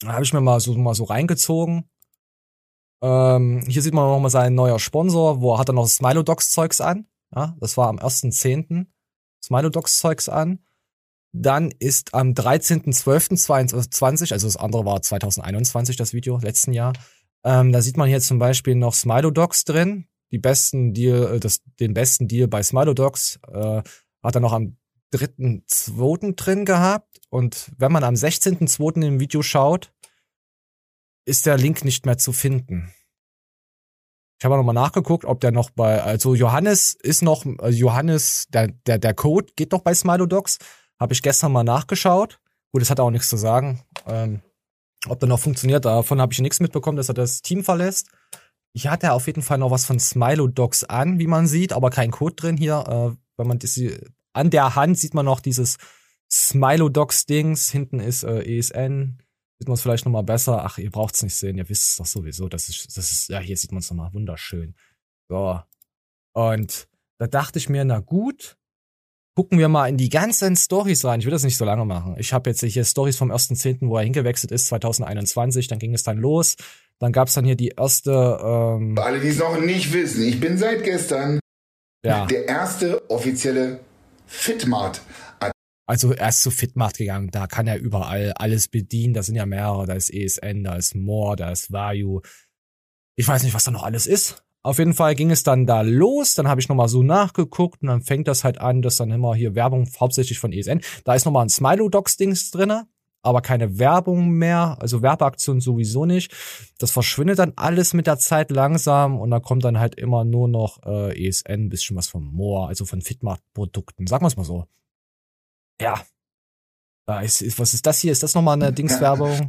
Da 0.00 0.12
habe 0.12 0.24
ich 0.24 0.34
mir 0.34 0.42
mal 0.42 0.60
so 0.60 0.74
mal 0.74 0.94
so 0.94 1.04
reingezogen. 1.04 1.88
Ähm, 3.02 3.64
hier 3.66 3.80
sieht 3.80 3.94
man 3.94 4.04
noch 4.04 4.20
mal 4.20 4.28
sein 4.28 4.54
neuer 4.54 4.78
Sponsor, 4.78 5.40
wo 5.40 5.58
hat 5.58 5.70
er 5.70 5.72
noch 5.72 5.88
Smilodogs 5.88 6.50
Zeugs 6.50 6.82
an. 6.82 7.06
Ja, 7.34 7.56
das 7.58 7.78
war 7.78 7.88
am 7.88 7.98
1.10. 7.98 8.88
Smilodogs 9.42 9.96
Zeugs 9.96 10.28
an. 10.28 10.58
Dann 11.32 11.70
ist 11.78 12.12
am 12.12 12.32
13.12.22, 12.32 14.32
also 14.32 14.46
das 14.46 14.58
andere 14.58 14.84
war 14.84 15.00
2021 15.00 15.96
das 15.96 16.12
Video, 16.12 16.38
letzten 16.38 16.74
Jahr. 16.74 16.92
Ähm, 17.46 17.70
da 17.70 17.80
sieht 17.80 17.96
man 17.96 18.08
hier 18.08 18.20
zum 18.20 18.40
Beispiel 18.40 18.74
noch 18.74 18.92
Smilodogs 18.92 19.64
drin. 19.64 20.08
Die 20.32 20.38
besten 20.38 20.92
Deal, 20.92 21.36
äh, 21.36 21.40
das, 21.40 21.62
den 21.78 21.94
besten 21.94 22.26
Deal 22.26 22.48
bei 22.48 22.60
Smilodogs 22.60 23.38
äh, 23.46 23.82
hat 24.22 24.34
er 24.34 24.40
noch 24.40 24.52
am 24.52 24.76
3.2. 25.14 26.34
drin 26.34 26.64
gehabt. 26.64 27.20
Und 27.30 27.70
wenn 27.78 27.92
man 27.92 28.02
am 28.02 28.14
16.2. 28.14 29.06
im 29.06 29.20
Video 29.20 29.42
schaut, 29.42 29.92
ist 31.24 31.46
der 31.46 31.56
Link 31.56 31.84
nicht 31.84 32.04
mehr 32.04 32.18
zu 32.18 32.32
finden. 32.32 32.92
Ich 34.40 34.44
habe 34.44 34.56
noch 34.56 34.64
mal 34.64 34.72
nachgeguckt, 34.72 35.24
ob 35.24 35.40
der 35.40 35.52
noch 35.52 35.70
bei, 35.70 36.02
also 36.02 36.34
Johannes 36.34 36.94
ist 36.94 37.22
noch, 37.22 37.46
äh, 37.46 37.68
Johannes, 37.68 38.48
der, 38.48 38.72
der, 38.86 38.98
der 38.98 39.14
Code 39.14 39.52
geht 39.54 39.70
noch 39.70 39.82
bei 39.82 39.94
Smilodogs, 39.94 40.58
Habe 40.98 41.12
ich 41.12 41.22
gestern 41.22 41.52
mal 41.52 41.62
nachgeschaut. 41.62 42.40
Gut, 42.72 42.82
das 42.82 42.90
hat 42.90 42.98
auch 42.98 43.10
nichts 43.10 43.28
zu 43.28 43.36
sagen. 43.36 43.84
Ähm, 44.04 44.42
ob 45.08 45.20
der 45.20 45.28
noch 45.28 45.40
funktioniert, 45.40 45.84
davon 45.84 46.20
habe 46.20 46.32
ich 46.32 46.40
nichts 46.40 46.60
mitbekommen, 46.60 46.96
dass 46.96 47.08
er 47.08 47.14
das 47.14 47.42
Team 47.42 47.64
verlässt. 47.64 48.08
Ich 48.72 48.88
hatte 48.88 49.12
auf 49.12 49.26
jeden 49.26 49.42
Fall 49.42 49.58
noch 49.58 49.70
was 49.70 49.86
von 49.86 49.98
Smilo 49.98 50.48
Docs 50.48 50.84
an, 50.84 51.18
wie 51.18 51.26
man 51.26 51.46
sieht, 51.46 51.72
aber 51.72 51.90
kein 51.90 52.10
Code 52.10 52.34
drin 52.34 52.56
hier. 52.56 52.84
Äh, 52.86 53.16
wenn 53.38 53.46
man 53.46 53.58
das 53.58 53.80
an 54.32 54.50
der 54.50 54.76
Hand 54.76 54.98
sieht 54.98 55.14
man 55.14 55.24
noch 55.24 55.40
dieses 55.40 55.78
Smilo 56.30 56.88
Docs 56.88 57.26
Dings. 57.26 57.70
Hinten 57.70 58.00
ist 58.00 58.22
äh, 58.22 58.42
ESN. 58.42 59.22
Sieht 59.58 59.68
man 59.68 59.74
es 59.74 59.82
vielleicht 59.82 60.04
noch 60.04 60.12
mal 60.12 60.22
besser. 60.22 60.64
Ach, 60.64 60.76
ihr 60.76 60.90
braucht's 60.90 61.22
nicht 61.22 61.34
sehen. 61.34 61.56
Ihr 61.56 61.68
wisst 61.68 61.92
es 61.92 61.96
doch 61.96 62.06
sowieso. 62.06 62.48
Das 62.48 62.68
ist, 62.68 62.96
das 62.96 63.12
ist, 63.12 63.28
ja, 63.28 63.38
hier 63.38 63.56
sieht 63.56 63.72
man 63.72 63.80
es 63.80 63.90
noch 63.90 63.96
mal 63.96 64.12
wunderschön. 64.12 64.74
So. 65.28 65.60
Und 66.34 66.88
da 67.18 67.26
dachte 67.26 67.58
ich 67.58 67.70
mir, 67.70 67.84
na 67.84 68.00
gut, 68.00 68.58
gucken 69.36 69.58
wir 69.58 69.68
mal 69.68 69.86
in 69.86 69.98
die 69.98 70.08
ganzen 70.08 70.56
Stories 70.56 71.04
rein. 71.04 71.20
Ich 71.20 71.26
will 71.26 71.30
das 71.30 71.44
nicht 71.44 71.58
so 71.58 71.64
lange 71.64 71.84
machen. 71.84 72.16
Ich 72.18 72.32
habe 72.32 72.50
jetzt 72.50 72.62
hier 72.64 72.84
Stories 72.84 73.18
vom 73.18 73.30
1.10., 73.30 73.88
wo 73.88 73.98
er 73.98 74.02
hingewechselt 74.02 74.50
ist, 74.50 74.66
2021. 74.68 75.68
Dann 75.68 75.78
ging 75.78 75.94
es 75.94 76.02
dann 76.02 76.18
los. 76.18 76.56
Dann 76.98 77.12
gab's 77.12 77.34
dann 77.34 77.44
hier 77.44 77.56
die 77.56 77.68
erste. 77.68 78.10
Ähm, 78.42 78.98
alle, 78.98 79.20
die 79.20 79.28
es 79.28 79.38
noch 79.38 79.60
nicht 79.60 79.92
wissen, 79.92 80.24
ich 80.24 80.40
bin 80.40 80.56
seit 80.56 80.82
gestern 80.82 81.38
ja. 82.02 82.24
der 82.24 82.48
erste 82.48 83.08
offizielle 83.10 83.80
Fitmart. 84.26 85.02
Also 85.88 86.12
er 86.12 86.30
ist 86.30 86.42
zu 86.42 86.50
Fitmacht 86.50 86.96
gegangen, 86.96 87.30
da 87.30 87.46
kann 87.46 87.68
er 87.68 87.78
überall 87.78 88.32
alles 88.32 88.66
bedienen, 88.66 89.14
da 89.14 89.22
sind 89.22 89.36
ja 89.36 89.46
mehrere, 89.46 89.86
da 89.86 89.92
ist 89.92 90.12
ESN, 90.12 90.64
da 90.64 90.74
ist 90.74 90.96
More, 90.96 91.36
da 91.36 91.52
ist 91.52 91.70
Vayu. 91.70 92.22
Ich 93.14 93.28
weiß 93.28 93.44
nicht, 93.44 93.54
was 93.54 93.62
da 93.62 93.70
noch 93.70 93.84
alles 93.84 94.08
ist. 94.08 94.45
Auf 94.66 94.80
jeden 94.80 94.94
Fall 94.94 95.14
ging 95.14 95.30
es 95.30 95.44
dann 95.44 95.64
da 95.64 95.82
los, 95.82 96.34
dann 96.34 96.48
habe 96.48 96.60
ich 96.60 96.68
nochmal 96.68 96.88
so 96.88 97.04
nachgeguckt 97.04 97.82
und 97.82 97.86
dann 97.86 98.02
fängt 98.02 98.26
das 98.26 98.42
halt 98.42 98.60
an, 98.60 98.82
dass 98.82 98.96
dann 98.96 99.12
immer 99.12 99.32
hier 99.36 99.54
Werbung 99.54 99.88
hauptsächlich 100.00 100.40
von 100.40 100.52
ESN. 100.52 100.80
Da 101.04 101.14
ist 101.14 101.24
nochmal 101.24 101.46
ein 101.46 101.48
Smilo-Docs-Dings 101.48 102.50
drinne, 102.50 102.88
aber 103.22 103.42
keine 103.42 103.78
Werbung 103.78 104.30
mehr, 104.30 104.76
also 104.80 105.02
Werbeaktion 105.02 105.60
sowieso 105.60 106.04
nicht. 106.04 106.34
Das 106.78 106.90
verschwindet 106.90 107.38
dann 107.38 107.52
alles 107.54 107.94
mit 107.94 108.08
der 108.08 108.18
Zeit 108.18 108.50
langsam 108.50 109.20
und 109.20 109.30
da 109.30 109.38
kommt 109.38 109.62
dann 109.62 109.78
halt 109.78 109.94
immer 109.94 110.24
nur 110.24 110.48
noch 110.48 110.82
äh, 110.84 111.28
ESN, 111.28 111.66
ein 111.66 111.68
bisschen 111.68 111.96
was 111.96 112.08
von 112.08 112.24
More, 112.24 112.66
also 112.66 112.86
von 112.86 113.02
Fitmart-Produkten, 113.02 114.08
sagen 114.08 114.24
wir 114.24 114.28
es 114.28 114.36
mal 114.36 114.42
so. 114.42 114.66
Ja. 115.80 116.02
Da 117.06 117.20
ist, 117.20 117.40
ist, 117.40 117.60
was 117.60 117.72
ist 117.72 117.86
das 117.86 118.00
hier? 118.00 118.10
Ist 118.10 118.24
das 118.24 118.34
nochmal 118.34 118.60
eine 118.60 118.72
Dingswerbung? 118.72 119.48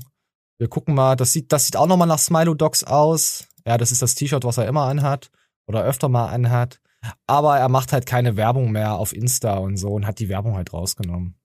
Wir 0.60 0.68
gucken 0.68 0.94
mal, 0.94 1.16
das 1.16 1.34
sieht, 1.34 1.52
das 1.52 1.66
sieht 1.66 1.76
auch 1.76 1.88
nochmal 1.88 2.08
nach 2.08 2.20
Smilo 2.20 2.54
Docs 2.54 2.84
aus. 2.84 3.48
Ja, 3.68 3.78
das 3.78 3.92
ist 3.92 4.02
das 4.02 4.16
T-Shirt, 4.16 4.46
was 4.46 4.58
er 4.58 4.66
immer 4.66 4.84
anhat 4.84 5.30
oder 5.68 5.84
öfter 5.84 6.08
mal 6.08 6.28
anhat. 6.28 6.80
Aber 7.28 7.58
er 7.58 7.68
macht 7.68 7.92
halt 7.92 8.06
keine 8.06 8.38
Werbung 8.38 8.72
mehr 8.72 8.94
auf 8.94 9.14
Insta 9.14 9.58
und 9.58 9.76
so 9.76 9.90
und 9.90 10.08
hat 10.08 10.20
die 10.20 10.30
Werbung 10.30 10.56
halt 10.56 10.72
rausgenommen. 10.72 11.36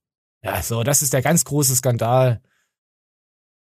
Ja, 0.44 0.62
so, 0.62 0.84
das 0.84 1.02
ist 1.02 1.12
der 1.12 1.22
ganz 1.22 1.44
große 1.44 1.74
Skandal. 1.74 2.40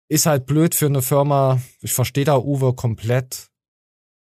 Ist 0.09 0.25
halt 0.25 0.45
blöd 0.45 0.73
für 0.73 0.85
eine 0.85 1.01
Firma. 1.01 1.61
Ich 1.81 1.93
verstehe 1.93 2.23
da 2.23 2.37
Uwe 2.37 2.73
komplett. 2.73 3.51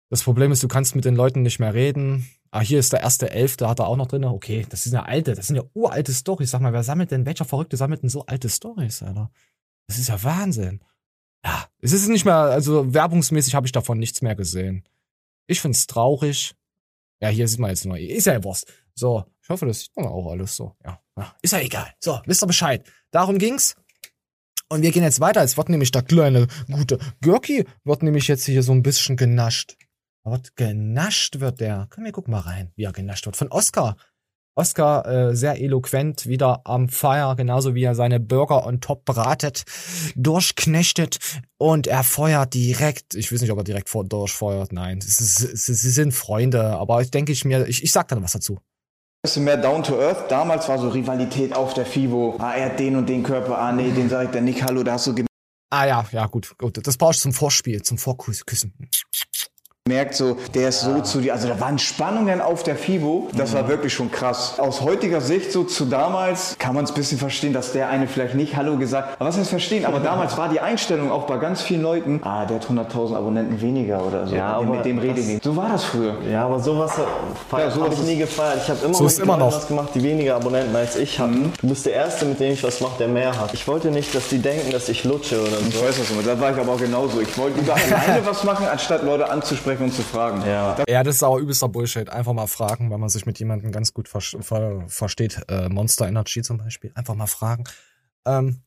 Das 0.09 0.23
Problem 0.23 0.53
ist, 0.53 0.63
du 0.63 0.69
kannst 0.69 0.95
mit 0.95 1.05
den 1.05 1.17
Leuten 1.17 1.43
nicht 1.43 1.59
mehr 1.59 1.75
reden. 1.75 2.27
Ah, 2.51 2.61
hier 2.61 2.79
ist 2.79 2.95
der 2.95 3.01
erste 3.01 3.31
Elfte, 3.31 3.69
hat 3.69 3.81
er 3.81 3.89
auch 3.89 3.97
noch 3.97 4.07
drin. 4.07 4.25
Okay, 4.25 4.65
das 4.71 4.85
sind 4.85 4.95
ja 4.95 5.03
alte, 5.03 5.35
das 5.35 5.49
sind 5.49 5.57
ja 5.57 5.65
uralte 5.75 6.15
Stories. 6.15 6.51
Sag 6.51 6.63
mal, 6.63 6.73
wer 6.73 6.83
sammelt 6.83 7.11
denn, 7.11 7.27
welcher 7.27 7.45
Verrückte 7.45 7.77
sammelt 7.77 8.03
denn 8.03 8.09
so 8.09 8.25
alte 8.25 8.49
Stories, 8.49 9.03
Alter? 9.03 9.31
Das 9.87 9.99
ist 9.99 10.09
ja 10.09 10.23
Wahnsinn. 10.23 10.81
Ja, 11.45 11.69
es 11.81 11.93
ist 11.93 12.09
nicht 12.09 12.25
mehr, 12.25 12.35
also 12.35 12.95
werbungsmäßig 12.95 13.55
habe 13.55 13.67
ich 13.67 13.73
davon 13.73 13.99
nichts 13.99 14.23
mehr 14.23 14.35
gesehen. 14.35 14.85
Ich 15.47 15.61
find's 15.61 15.87
traurig. 15.87 16.55
Ja, 17.21 17.29
hier 17.29 17.47
sieht 17.49 17.61
man 17.61 17.71
jetzt 17.71 17.85
nur, 17.85 17.99
ist 17.99 18.27
ja 18.27 18.43
Wurst. 18.43 18.73
So, 18.95 19.25
ich 19.43 19.49
hoffe, 19.49 19.67
das 19.67 19.81
sieht 19.81 19.97
man 19.97 20.07
auch 20.07 20.31
alles 20.31 20.57
so. 20.57 20.75
Ja, 20.85 21.01
ja 21.19 21.35
ist 21.43 21.53
ja 21.53 21.61
egal. 21.61 21.93
So, 22.01 22.21
wisst 22.25 22.43
ihr 22.43 22.47
Bescheid. 22.47 22.87
Darum 23.11 23.39
ging's. 23.39 23.77
Und 24.71 24.83
wir 24.83 24.91
gehen 24.91 25.03
jetzt 25.03 25.21
weiter. 25.21 25.43
Es 25.43 25.57
wird 25.57 25.69
nämlich 25.69 25.91
der 25.91 26.03
kleine, 26.03 26.47
gute 26.71 26.99
Görki 27.21 27.67
wird 27.85 28.03
nämlich 28.03 28.29
jetzt 28.29 28.47
hier 28.47 28.63
so 28.63 28.73
ein 28.73 28.83
bisschen 28.83 29.17
genascht. 29.17 29.77
Wird 30.25 30.57
genascht 30.57 31.41
wird 31.41 31.61
der. 31.61 31.89
Komm, 31.91 32.05
wir 32.05 32.13
gucken 32.13 32.33
mal 32.33 32.41
rein, 32.41 32.73
wie 32.77 32.85
er 32.85 32.93
genascht 32.93 33.27
wird. 33.27 33.37
Von 33.37 33.49
Oscar. 33.49 33.97
Oscar 34.57 35.07
äh, 35.07 35.37
sehr 35.37 35.61
eloquent, 35.61 36.27
wieder 36.27 36.61
am 36.65 36.89
Fire, 36.89 37.35
genauso 37.37 37.75
wie 37.75 37.83
er 37.83 37.95
seine 37.95 38.21
Burger 38.21 38.67
on 38.67 38.81
top 38.81 39.05
bratet, 39.05 39.65
durchknechtet 40.15 41.19
und 41.59 41.87
er 41.87 42.05
feuert 42.05 42.55
direkt. 42.55 43.15
Ich 43.15 43.33
weiß 43.33 43.41
nicht, 43.41 43.51
ob 43.51 43.59
er 43.59 43.65
direkt 43.65 43.89
vor 43.89 44.05
durchfeuert. 44.05 44.73
Nein, 44.73 45.01
sie, 45.01 45.75
sind 45.75 46.13
Freunde, 46.13 46.77
aber 46.77 47.01
ich 47.03 47.11
denke 47.11 47.33
ich 47.33 47.45
mir, 47.45 47.67
ich, 47.67 47.83
ich 47.83 47.93
sag 47.93 48.09
dann 48.09 48.23
was 48.23 48.33
dazu. 48.33 48.59
bisschen 49.23 49.45
mehr 49.45 49.57
down 49.57 49.83
to 49.83 50.01
earth. 50.01 50.31
Damals 50.31 50.69
war 50.69 50.79
so 50.79 50.89
Rivalität 50.89 51.55
auf 51.55 51.75
der 51.75 51.87
FIBO. 51.87 52.37
Ah, 52.39 52.53
er 52.53 52.67
hat 52.67 52.79
den 52.79 52.97
und 52.97 53.09
den 53.09 53.23
Körper. 53.23 53.59
Ah, 53.59 53.73
nee, 53.73 53.91
den 53.91 54.09
sagt 54.09 54.35
der 54.35 54.43
nicht 54.43 54.63
Hallo, 54.63 54.83
da 54.85 54.93
hast 54.93 55.09
du 55.09 55.15
Ah 55.71 55.87
ja, 55.87 56.07
ja, 56.13 56.27
gut, 56.27 56.57
gut. 56.57 56.87
Das 56.87 56.97
brauchst 56.97 57.19
du 57.19 57.23
zum 57.25 57.33
Vorspiel, 57.33 57.83
zum 57.83 57.99
Vorküssen. 57.99 58.75
Gemerkt, 59.87 60.15
so, 60.15 60.39
der 60.55 60.71
ist 60.71 60.81
so 60.81 61.03
zu 61.03 61.21
dir. 61.21 61.35
Also 61.35 61.47
da 61.47 61.61
waren 61.61 61.79
Spannungen 61.79 62.41
auf 62.41 62.63
der 62.63 62.75
FIBO. 62.75 63.29
Das 63.37 63.53
war 63.53 63.69
wirklich 63.69 63.93
schon 63.93 64.11
krass. 64.11 64.55
Aus 64.59 64.81
heutiger 64.81 65.21
Sicht, 65.21 65.53
so 65.53 65.63
zu 65.63 65.85
damals, 65.85 66.57
kann 66.59 66.75
man 66.75 66.85
es 66.85 66.91
ein 66.93 66.95
bisschen 66.95 67.19
verstehen, 67.19 67.53
dass 67.53 67.73
der 67.73 67.91
eine 67.91 68.09
vielleicht 68.09 68.35
nicht 68.35 68.57
Hallo 68.57 68.79
gesagt 68.79 69.17
Aber 69.19 69.29
was 69.29 69.37
heißt 69.37 69.51
verstehen? 69.51 69.85
Aber 69.85 70.01
damals 70.01 70.39
war 70.39 70.49
die 70.49 70.59
Einstellung 70.61 71.13
auch 71.13 71.25
bei 71.25 71.37
ganz 71.37 71.61
vielen 71.61 71.83
Leuten, 71.83 72.23
ah, 72.25 72.47
der 72.47 72.61
hat 72.61 72.67
100.000 72.67 73.15
Abonnenten 73.15 73.61
weniger 73.61 74.03
oder 74.03 74.27
so. 74.27 74.35
Ja, 74.35 74.59
mit 74.63 74.87
dem 74.87 74.99
rede 74.99 75.21
ich 75.21 75.27
nicht. 75.27 75.45
So 75.45 75.55
war 75.55 75.69
das 75.69 75.85
früher. 75.85 76.15
Ja, 76.33 76.47
aber 76.47 76.61
sowas 76.61 76.93
Ja, 77.53 77.71
sowas 77.71 77.91
habe 77.91 77.95
ich 77.95 78.03
nie 78.05 78.17
gefeiert. 78.17 78.61
Ich 78.63 78.71
habe 78.71 78.83
immer 78.87 78.95
So 78.95 79.05
mit 79.05 79.19
immer 79.19 79.37
noch. 79.37 79.55
was 79.55 79.69
gemacht, 79.69 79.91
die 79.95 80.03
weniger 80.03 80.37
Abonnenten 80.37 80.75
als 80.75 80.97
ich 80.97 81.21
hatten. 81.21 81.53
Du 81.61 81.69
bist 81.69 81.85
der 81.85 81.93
Erste, 81.93 82.25
mit 82.25 82.41
dem 82.41 82.55
ich 82.55 82.65
was 82.65 82.81
mache, 82.81 82.97
der 83.01 83.09
mehr 83.09 83.39
hat. 83.39 83.53
Ich 83.53 83.69
wollte 83.69 83.89
nicht, 83.91 84.15
dass 84.15 84.29
die 84.31 84.39
denken, 84.39 84.73
dass 84.73 84.89
ich 84.89 85.05
lutsche 85.05 85.43
oder 85.43 85.59
Ich 85.69 85.77
so. 85.77 85.85
weiß 85.85 85.99
das 85.99 86.11
immer. 86.11 86.23
Da 86.23 86.41
war 86.41 86.53
ich 86.53 86.57
aber 86.59 86.73
auch 86.73 86.81
genauso. 86.81 87.21
Ich 87.21 87.37
wollte 87.37 87.61
lieber 87.61 87.75
alleine 87.75 88.25
was 88.25 88.45
machen, 88.45 88.65
anstatt 88.73 89.03
Leute 89.03 89.29
anzusprechen 89.29 89.74
und 89.81 89.93
zu 89.93 90.03
fragen. 90.03 90.43
Ja. 90.43 90.77
Ja, 90.89 91.03
das 91.03 91.17
ist 91.17 91.23
aber 91.23 91.39
übelster 91.39 91.69
Bullshit. 91.69 92.09
Einfach 92.11 92.33
mal 92.33 92.47
fragen, 92.47 92.91
weil 92.91 92.99
man 92.99 93.09
sich 93.09 93.27
mit 93.27 93.39
jemandem 93.39 93.73
ganz 93.73 93.93
gut 93.93 94.09
ver 94.09 94.21
ver 94.21 94.85
versteht. 94.89 95.41
Äh, 95.49 95.69
Monster 95.69 96.07
Energy 96.07 96.43
zum 96.43 96.59
Beispiel. 96.59 96.93
Einfach 96.95 97.15
mal 97.15 97.27
fragen. 97.27 97.65
Ähm, 98.27 98.63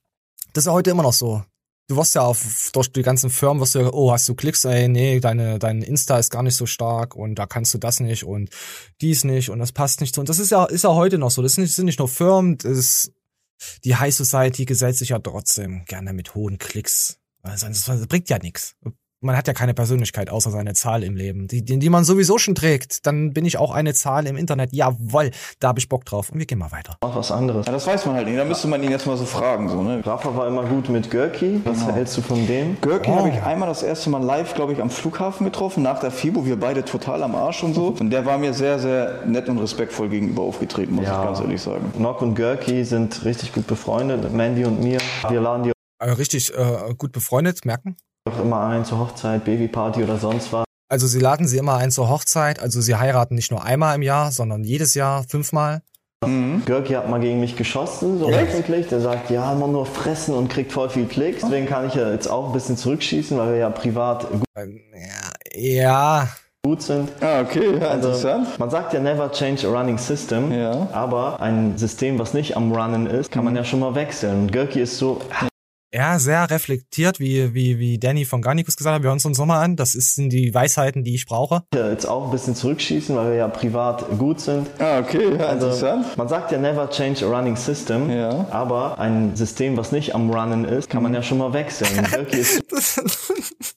das 0.53 0.63
ist 0.63 0.67
ja 0.67 0.73
heute 0.73 0.89
immer 0.91 1.03
noch 1.03 1.13
so. 1.13 1.43
Du 1.89 1.95
wirst 1.95 2.15
ja 2.15 2.21
auf, 2.21 2.69
durch 2.73 2.91
die 2.91 3.01
ganzen 3.01 3.29
Firmen, 3.29 3.61
wirst 3.61 3.75
du 3.75 3.79
ja, 3.79 3.89
oh, 3.93 4.11
hast 4.11 4.27
du 4.27 4.35
Klicks, 4.35 4.65
ey, 4.65 4.89
nee, 4.89 5.21
deine, 5.21 5.57
dein 5.57 5.81
Insta 5.81 6.19
ist 6.19 6.31
gar 6.31 6.43
nicht 6.43 6.55
so 6.55 6.65
stark 6.65 7.15
und 7.15 7.35
da 7.35 7.45
kannst 7.45 7.73
du 7.73 7.77
das 7.77 8.01
nicht 8.01 8.25
und 8.25 8.49
dies 8.99 9.23
nicht 9.23 9.49
und 9.49 9.59
das 9.59 9.71
passt 9.71 10.01
nicht 10.01 10.13
so. 10.13 10.19
Und 10.19 10.27
das 10.27 10.39
ist 10.39 10.51
ja, 10.51 10.65
ist 10.65 10.83
ja 10.83 10.93
heute 10.93 11.17
noch 11.17 11.31
so. 11.31 11.41
Das 11.41 11.53
sind 11.53 11.63
nicht, 11.63 11.75
sind 11.75 11.85
nicht 11.85 11.99
nur 11.99 12.09
Firmen, 12.09 12.57
das 12.57 12.77
ist, 12.77 13.13
die 13.85 13.95
High 13.95 14.13
Society 14.13 14.65
gesellt 14.65 14.97
sich 14.97 15.09
ja 15.09 15.19
trotzdem 15.19 15.85
gerne 15.85 16.11
mit 16.11 16.35
hohen 16.35 16.57
Klicks. 16.57 17.19
Also 17.41 17.67
das, 17.67 17.85
das 17.85 18.07
bringt 18.07 18.29
ja 18.29 18.37
nichts. 18.39 18.75
Man 19.19 19.35
hat 19.35 19.47
ja 19.47 19.53
keine 19.53 19.73
Persönlichkeit 19.73 20.29
außer 20.29 20.51
seine 20.51 20.75
Zahl 20.75 21.01
im 21.03 21.15
Leben, 21.15 21.47
die, 21.47 21.65
die, 21.65 21.79
die 21.79 21.89
man 21.89 22.03
sowieso 22.03 22.37
schon 22.37 22.53
trägt. 22.53 23.07
Dann 23.07 23.33
bin 23.33 23.45
ich 23.45 23.57
auch 23.57 23.71
eine 23.71 23.95
Zahl 23.95 24.27
im 24.27 24.37
Internet. 24.37 24.73
Jawoll, 24.73 25.31
da 25.59 25.69
habe 25.69 25.79
ich 25.79 25.89
Bock 25.89 26.05
drauf. 26.05 26.29
Und 26.29 26.37
wir 26.37 26.45
gehen 26.45 26.59
mal 26.59 26.71
weiter. 26.71 26.97
Mach 27.01 27.15
was 27.15 27.31
anderes. 27.31 27.65
Ja, 27.65 27.71
das 27.71 27.87
weiß 27.87 28.05
man 28.05 28.13
halt 28.15 28.27
nicht. 28.27 28.37
Da 28.37 28.45
müsste 28.45 28.67
man 28.67 28.83
ihn 28.83 28.91
jetzt 28.91 29.07
mal 29.07 29.17
so 29.17 29.25
fragen. 29.25 29.69
So, 29.69 29.81
ne? 29.81 30.05
Rafa 30.05 30.35
war 30.35 30.47
immer 30.47 30.65
gut 30.65 30.89
mit 30.89 31.09
Görki. 31.09 31.61
Was 31.63 31.83
hältst 31.91 32.15
du 32.17 32.21
von 32.21 32.45
dem? 32.45 32.77
Görki 32.79 33.09
habe 33.09 33.29
ich 33.29 33.41
einmal 33.41 33.67
das 33.67 33.81
erste 33.81 34.11
Mal 34.11 34.23
live, 34.23 34.53
glaube 34.53 34.73
ich, 34.73 34.81
am 34.83 34.91
Flughafen 34.91 35.45
getroffen, 35.45 35.81
nach 35.81 35.99
der 35.99 36.11
FIBO. 36.11 36.45
Wir 36.45 36.59
beide 36.59 36.85
total 36.85 37.23
am 37.23 37.33
Arsch 37.33 37.63
und 37.63 37.73
so. 37.73 37.95
Und 37.99 38.11
der 38.11 38.23
war 38.27 38.37
mir 38.37 38.53
sehr, 38.53 38.77
sehr 38.77 39.25
nett 39.25 39.49
und 39.49 39.57
respektvoll 39.57 40.09
gegenüber 40.09 40.43
aufgetreten, 40.43 40.93
muss 40.93 41.05
Ja. 41.05 41.21
ich 41.21 41.25
ganz 41.25 41.39
ehrlich 41.39 41.61
sagen. 41.63 41.91
Nock 41.97 42.21
und 42.21 42.35
Görki 42.35 42.85
sind 42.85 43.25
richtig 43.25 43.51
gut 43.51 43.65
befreundet. 43.65 44.31
Mandy 44.31 44.63
und 44.63 44.79
mir. 44.79 44.99
Wir 45.27 45.41
laden 45.41 45.63
die 45.63 45.71
Äh, 45.99 46.11
richtig 46.11 46.53
äh, 46.55 46.93
gut 46.95 47.11
befreundet, 47.13 47.65
merken. 47.65 47.97
Auch 48.27 48.39
immer 48.41 48.61
ein 48.67 48.85
zur 48.85 48.99
Hochzeit, 48.99 49.43
Babyparty 49.45 50.03
oder 50.03 50.17
sonst 50.17 50.51
was. 50.53 50.65
Also 50.89 51.07
sie 51.07 51.19
laden 51.19 51.47
sie 51.47 51.57
immer 51.57 51.75
ein 51.75 51.91
zur 51.91 52.09
Hochzeit. 52.09 52.59
Also 52.61 52.79
sie 52.81 52.95
heiraten 52.95 53.35
nicht 53.35 53.51
nur 53.51 53.63
einmal 53.63 53.95
im 53.95 54.01
Jahr, 54.01 54.31
sondern 54.31 54.63
jedes 54.63 54.93
Jahr 54.93 55.23
fünfmal. 55.27 55.81
Görki 56.65 56.93
hat 56.93 57.07
mal 57.09 57.19
gegen 57.19 57.39
mich 57.39 57.55
geschossen, 57.55 58.17
so 58.17 58.27
öffentlich. 58.29 58.87
Der 58.87 58.99
sagt, 59.01 59.29
ja, 59.29 59.51
immer 59.53 59.67
nur 59.67 59.85
fressen 59.85 60.33
und 60.33 60.49
kriegt 60.49 60.71
voll 60.71 60.89
viel 60.89 61.05
Klicks. 61.05 61.41
Deswegen 61.43 61.67
kann 61.67 61.87
ich 61.87 61.93
ja 61.93 62.11
jetzt 62.11 62.27
auch 62.27 62.47
ein 62.47 62.53
bisschen 62.53 62.75
zurückschießen, 62.75 63.37
weil 63.37 63.49
wir 63.51 63.57
ja 63.57 63.69
privat 63.69 64.27
gut, 64.31 64.41
Ähm, 64.55 64.79
Ja, 65.53 66.27
gut 66.65 66.81
sind. 66.81 67.09
Ah, 67.21 67.41
okay, 67.41 67.77
ja, 67.79 67.87
Also, 67.89 68.07
interessant. 68.09 68.57
man 68.59 68.69
sagt 68.71 68.93
ja 68.93 68.99
never 68.99 69.31
change 69.31 69.67
a 69.67 69.69
running 69.71 69.97
system, 69.99 70.51
Ja. 70.51 70.87
aber 70.91 71.39
ein 71.39 71.77
System, 71.77 72.17
was 72.17 72.33
nicht 72.33 72.57
am 72.57 72.71
Runnen 72.71 73.05
ist, 73.07 73.31
kann 73.31 73.45
man 73.45 73.55
ja 73.55 73.63
schon 73.63 73.79
mal 73.79 73.93
wechseln. 73.93 74.41
Und 74.43 74.51
Görki 74.51 74.81
ist 74.81 74.97
so, 74.97 75.21
ja, 75.93 76.19
sehr 76.19 76.49
reflektiert, 76.49 77.19
wie, 77.19 77.53
wie, 77.53 77.79
wie 77.79 77.97
Danny 77.97 78.25
von 78.25 78.41
Garnicus 78.41 78.75
gesagt 78.75 78.95
hat. 78.95 79.01
Wir 79.03 79.07
hören 79.07 79.15
uns 79.15 79.25
uns 79.25 79.37
nochmal 79.37 79.63
an. 79.63 79.75
Das 79.75 79.95
ist- 79.95 80.15
sind 80.15 80.31
die 80.31 80.53
Weisheiten, 80.53 81.03
die 81.03 81.15
ich 81.15 81.25
brauche. 81.25 81.63
ja, 81.73 81.89
jetzt 81.89 82.05
auch 82.05 82.25
ein 82.25 82.31
bisschen 82.31 82.55
zurückschießen, 82.55 83.15
weil 83.15 83.29
wir 83.31 83.35
ja 83.37 83.47
privat 83.47 84.05
gut 84.17 84.39
sind. 84.41 84.67
Ah, 84.79 84.99
okay, 84.99 85.35
ja, 85.37 85.45
Also, 85.47 85.67
interessant. 85.67 86.17
man 86.17 86.27
sagt 86.27 86.51
ja 86.51 86.57
never 86.57 86.89
change 86.89 87.25
a 87.25 87.29
running 87.29 87.55
system, 87.55 88.09
Ja. 88.09 88.47
aber 88.51 88.99
ein 88.99 89.35
System, 89.35 89.77
was 89.77 89.91
nicht 89.91 90.13
am 90.13 90.29
Runnen 90.29 90.65
ist, 90.65 90.89
kann 90.89 91.03
man 91.03 91.13
ja 91.13 91.23
schon 91.23 91.37
mal 91.37 91.53
wechseln. 91.53 91.89
Und 92.17 92.27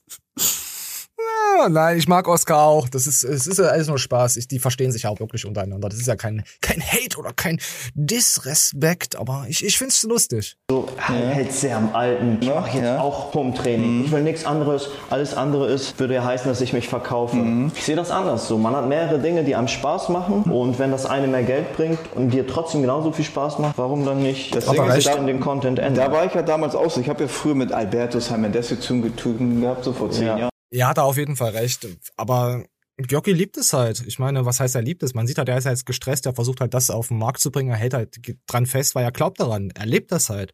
Ja, 1.59 1.69
nein, 1.69 1.97
ich 1.97 2.07
mag 2.07 2.27
Oscar 2.27 2.63
auch. 2.63 2.89
Das 2.89 3.05
ist, 3.07 3.23
es 3.23 3.45
ist 3.47 3.59
ja 3.59 3.65
alles 3.65 3.87
nur 3.87 3.99
Spaß. 3.99 4.37
Ich, 4.37 4.47
die 4.47 4.59
verstehen 4.59 4.91
sich 4.91 5.05
auch 5.07 5.19
wirklich 5.19 5.45
untereinander. 5.45 5.89
Das 5.89 5.99
ist 5.99 6.07
ja 6.07 6.15
kein, 6.15 6.43
kein 6.61 6.81
Hate 6.81 7.17
oder 7.19 7.33
kein 7.33 7.59
Disrespekt, 7.93 9.15
aber 9.15 9.45
ich, 9.47 9.63
ich 9.65 9.77
find's 9.77 10.01
lustig. 10.03 10.57
So, 10.69 10.87
hält 10.97 11.51
sehr 11.53 11.77
am 11.77 11.93
Alten. 11.95 12.37
Ich 12.41 12.49
mache 12.49 12.77
jetzt 12.77 12.99
auch 12.99 13.31
Pumptraining. 13.31 14.05
Ich 14.05 14.11
will 14.11 14.21
nichts 14.23 14.45
anderes. 14.45 14.89
Alles 15.09 15.33
andere 15.35 15.67
ist, 15.71 15.99
würde 15.99 16.15
ja 16.15 16.23
heißen, 16.23 16.47
dass 16.49 16.61
ich 16.61 16.73
mich 16.73 16.87
verkaufe. 16.87 17.37
Ich 17.75 17.83
sehe 17.83 17.95
das 17.95 18.11
anders. 18.11 18.47
So, 18.47 18.57
man 18.57 18.75
hat 18.75 18.87
mehrere 18.87 19.19
Dinge, 19.19 19.43
die 19.43 19.55
einem 19.55 19.67
Spaß 19.67 20.09
machen. 20.09 20.43
Und 20.43 20.79
wenn 20.79 20.91
das 20.91 21.05
eine 21.05 21.27
mehr 21.27 21.43
Geld 21.43 21.75
bringt 21.75 21.99
und 22.15 22.31
dir 22.31 22.47
trotzdem 22.47 22.81
genauso 22.81 23.11
viel 23.11 23.25
Spaß 23.25 23.59
macht, 23.59 23.77
warum 23.77 24.05
dann 24.05 24.21
nicht 24.21 24.55
das 24.55 24.65
ist, 24.65 25.07
da- 25.07 25.15
in 25.15 25.27
den 25.27 25.39
Content 25.39 25.79
ändern? 25.79 26.05
Da 26.07 26.11
war 26.11 26.25
ich 26.25 26.33
ja 26.33 26.41
damals 26.41 26.75
auch 26.75 26.89
so. 26.89 27.01
Ich 27.01 27.09
habe 27.09 27.23
ja 27.23 27.27
früher 27.27 27.55
mit 27.55 27.71
Alberto 27.71 28.19
Mendes 28.37 28.67
zu 28.67 28.79
tun 28.79 29.61
gehabt, 29.61 29.83
so 29.83 29.93
vor 29.93 30.09
zehn 30.11 30.27
Ja. 30.27 30.37
Jahren. 30.37 30.50
Ja, 30.71 30.87
hat 30.87 30.97
er 30.97 31.03
auf 31.03 31.17
jeden 31.17 31.35
Fall 31.35 31.51
recht. 31.51 31.87
Aber 32.17 32.63
Jockey 32.97 33.33
liebt 33.33 33.57
es 33.57 33.73
halt. 33.73 34.03
Ich 34.07 34.19
meine, 34.19 34.45
was 34.45 34.59
heißt 34.59 34.75
er 34.75 34.81
liebt 34.81 35.03
es? 35.03 35.13
Man 35.13 35.27
sieht 35.27 35.37
halt, 35.37 35.49
er 35.49 35.57
ist 35.57 35.65
halt 35.65 35.85
gestresst, 35.85 36.25
er 36.25 36.33
versucht 36.33 36.61
halt 36.61 36.73
das 36.73 36.89
auf 36.89 37.09
den 37.09 37.17
Markt 37.17 37.39
zu 37.39 37.51
bringen, 37.51 37.69
er 37.69 37.77
hält 37.77 37.93
halt 37.93 38.19
dran 38.47 38.65
fest, 38.65 38.95
weil 38.95 39.03
er 39.03 39.11
glaubt 39.11 39.39
daran. 39.39 39.71
Er 39.71 39.85
lebt 39.85 40.11
das 40.11 40.29
halt. 40.29 40.53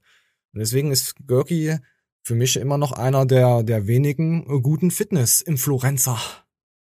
Und 0.53 0.59
deswegen 0.59 0.91
ist 0.91 1.15
Görki 1.25 1.77
für 2.23 2.35
mich 2.35 2.57
immer 2.57 2.77
noch 2.77 2.91
einer 2.91 3.25
der, 3.25 3.63
der 3.63 3.87
wenigen 3.87 4.43
äh, 4.49 4.59
guten 4.59 4.91
Fitness-Influencer. 4.91 6.19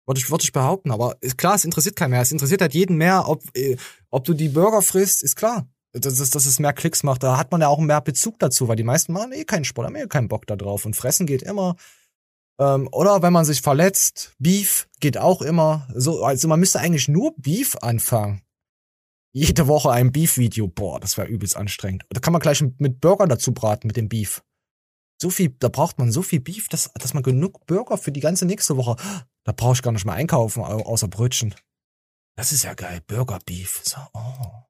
Würde 0.05 0.19
ich, 0.19 0.29
würde 0.29 0.43
ich 0.43 0.51
behaupten. 0.51 0.91
Aber 0.91 1.17
ist 1.21 1.37
klar, 1.37 1.55
es 1.55 1.65
interessiert 1.65 1.95
keinen 1.95 2.11
mehr. 2.11 2.21
Es 2.21 2.31
interessiert 2.31 2.61
halt 2.61 2.73
jeden 2.73 2.97
mehr, 2.97 3.27
ob, 3.27 3.43
äh, 3.55 3.77
ob 4.09 4.25
du 4.25 4.33
die 4.33 4.49
Burger 4.49 4.81
frisst, 4.81 5.23
ist 5.23 5.35
klar. 5.35 5.67
Dass 5.93 6.19
es, 6.19 6.29
dass 6.31 6.45
es 6.45 6.59
mehr 6.59 6.73
Klicks 6.73 7.03
macht. 7.03 7.23
Da 7.23 7.37
hat 7.37 7.51
man 7.51 7.61
ja 7.61 7.67
auch 7.67 7.79
mehr 7.79 8.01
Bezug 8.01 8.39
dazu, 8.39 8.67
weil 8.67 8.75
die 8.75 8.83
meisten 8.83 9.13
machen 9.13 9.31
eh 9.31 9.43
keinen 9.43 9.63
Sport, 9.63 9.87
haben 9.87 9.95
eh 9.95 10.07
keinen 10.07 10.27
Bock 10.27 10.45
da 10.47 10.55
drauf. 10.55 10.85
Und 10.85 10.95
fressen 10.95 11.25
geht 11.25 11.43
immer. 11.43 11.75
Ähm, 12.63 12.87
oder 12.91 13.21
wenn 13.21 13.33
man 13.33 13.45
sich 13.45 13.61
verletzt, 13.61 14.33
Beef 14.39 14.87
geht 14.99 15.17
auch 15.17 15.41
immer. 15.41 15.87
So, 15.93 16.23
also 16.23 16.47
man 16.47 16.59
müsste 16.59 16.79
eigentlich 16.79 17.07
nur 17.07 17.33
Beef 17.37 17.75
anfangen. 17.81 18.41
Jede 19.35 19.67
Woche 19.67 19.91
ein 19.91 20.11
Beef-Video. 20.11 20.67
Boah, 20.67 20.99
das 20.99 21.17
wäre 21.17 21.27
übelst 21.27 21.57
anstrengend. 21.57 22.05
Da 22.09 22.19
kann 22.19 22.33
man 22.33 22.41
gleich 22.41 22.61
mit 22.77 23.01
Burger 23.01 23.27
dazu 23.27 23.53
braten, 23.53 23.87
mit 23.87 23.97
dem 23.97 24.07
Beef. 24.07 24.43
So 25.21 25.29
viel, 25.29 25.49
da 25.59 25.69
braucht 25.69 25.97
man 25.99 26.11
so 26.11 26.21
viel 26.21 26.39
Beef, 26.39 26.67
dass, 26.69 26.91
dass 26.93 27.13
man 27.13 27.23
genug 27.23 27.65
Burger 27.65 27.97
für 27.97 28.11
die 28.11 28.19
ganze 28.19 28.45
nächste 28.45 28.77
Woche. 28.77 28.95
Da 29.43 29.51
brauche 29.51 29.73
ich 29.73 29.81
gar 29.81 29.91
nicht 29.91 30.05
mehr 30.05 30.15
einkaufen, 30.15 30.63
au- 30.63 30.83
außer 30.83 31.07
Brötchen. 31.07 31.55
Das 32.35 32.51
ist 32.51 32.63
ja 32.63 32.73
geil. 32.73 33.01
Burger 33.07 33.39
Beef. 33.45 33.81
So, 33.83 33.97
oh. 34.13 34.65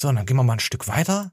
So, 0.00 0.08
und 0.08 0.16
dann 0.16 0.26
gehen 0.26 0.36
wir 0.36 0.42
mal 0.42 0.54
ein 0.54 0.60
Stück 0.60 0.88
weiter. 0.88 1.32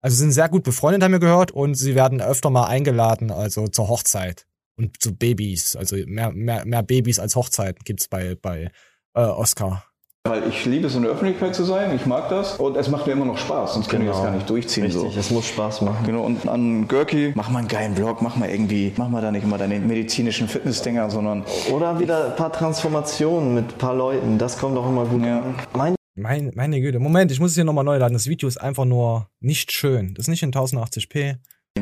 Also 0.00 0.16
sind 0.16 0.32
sehr 0.32 0.48
gut 0.48 0.64
befreundet, 0.64 1.02
haben 1.02 1.12
wir 1.12 1.18
gehört, 1.18 1.50
und 1.50 1.74
sie 1.74 1.94
werden 1.94 2.20
öfter 2.20 2.50
mal 2.50 2.66
eingeladen, 2.66 3.30
also 3.30 3.68
zur 3.68 3.88
Hochzeit. 3.88 4.47
Und 4.78 5.02
zu 5.02 5.14
Babys, 5.14 5.74
also 5.74 5.96
mehr, 6.06 6.30
mehr, 6.30 6.64
mehr 6.64 6.82
Babys 6.82 7.18
als 7.18 7.34
Hochzeiten 7.34 7.82
gibt's 7.84 8.06
bei, 8.06 8.36
bei 8.40 8.70
äh, 9.14 9.20
Oscar. 9.20 9.84
Weil 10.24 10.46
ich 10.48 10.66
liebe 10.66 10.86
es, 10.86 10.94
in 10.94 11.02
der 11.02 11.12
Öffentlichkeit 11.12 11.54
zu 11.54 11.64
sein, 11.64 11.94
ich 11.96 12.06
mag 12.06 12.28
das 12.28 12.56
und 12.56 12.76
es 12.76 12.88
macht 12.88 13.06
mir 13.06 13.14
immer 13.14 13.24
noch 13.24 13.38
Spaß, 13.38 13.74
sonst 13.74 13.88
kann 13.88 14.02
ich 14.02 14.08
das 14.08 14.22
gar 14.22 14.30
nicht 14.30 14.48
durchziehen. 14.48 14.84
Richtig, 14.84 15.14
so. 15.14 15.18
es 15.18 15.30
muss 15.30 15.46
Spaß 15.46 15.80
machen. 15.80 16.04
Genau, 16.04 16.22
und 16.22 16.46
an 16.46 16.86
Görki, 16.86 17.32
mach 17.34 17.48
mal 17.50 17.60
einen 17.60 17.68
geilen 17.68 17.96
Vlog, 17.96 18.20
mach 18.20 18.36
mal 18.36 18.48
irgendwie, 18.48 18.92
mach 18.96 19.08
mal 19.08 19.22
da 19.22 19.32
nicht 19.32 19.44
immer 19.44 19.58
deine 19.58 19.80
medizinischen 19.80 20.46
Fitnessdinger, 20.46 21.10
sondern 21.10 21.44
Oder 21.72 21.98
wieder 21.98 22.26
ein 22.26 22.36
paar 22.36 22.52
Transformationen 22.52 23.54
mit 23.54 23.72
ein 23.72 23.78
paar 23.78 23.94
Leuten. 23.94 24.38
Das 24.38 24.58
kommt 24.58 24.76
auch 24.76 24.88
immer 24.88 25.06
gut 25.06 25.22
an. 25.22 25.54
Mein 25.72 25.94
Mein, 26.14 26.52
meine 26.54 26.80
Güte. 26.80 26.98
Moment, 26.98 27.32
ich 27.32 27.40
muss 27.40 27.50
es 27.50 27.54
hier 27.54 27.64
nochmal 27.64 27.84
neu 27.84 27.96
laden. 27.96 28.12
Das 28.12 28.26
Video 28.26 28.48
ist 28.48 28.58
einfach 28.58 28.84
nur 28.84 29.30
nicht 29.40 29.72
schön. 29.72 30.14
Das 30.14 30.24
ist 30.24 30.28
nicht 30.28 30.42
in 30.42 30.52
1080p. 30.52 31.36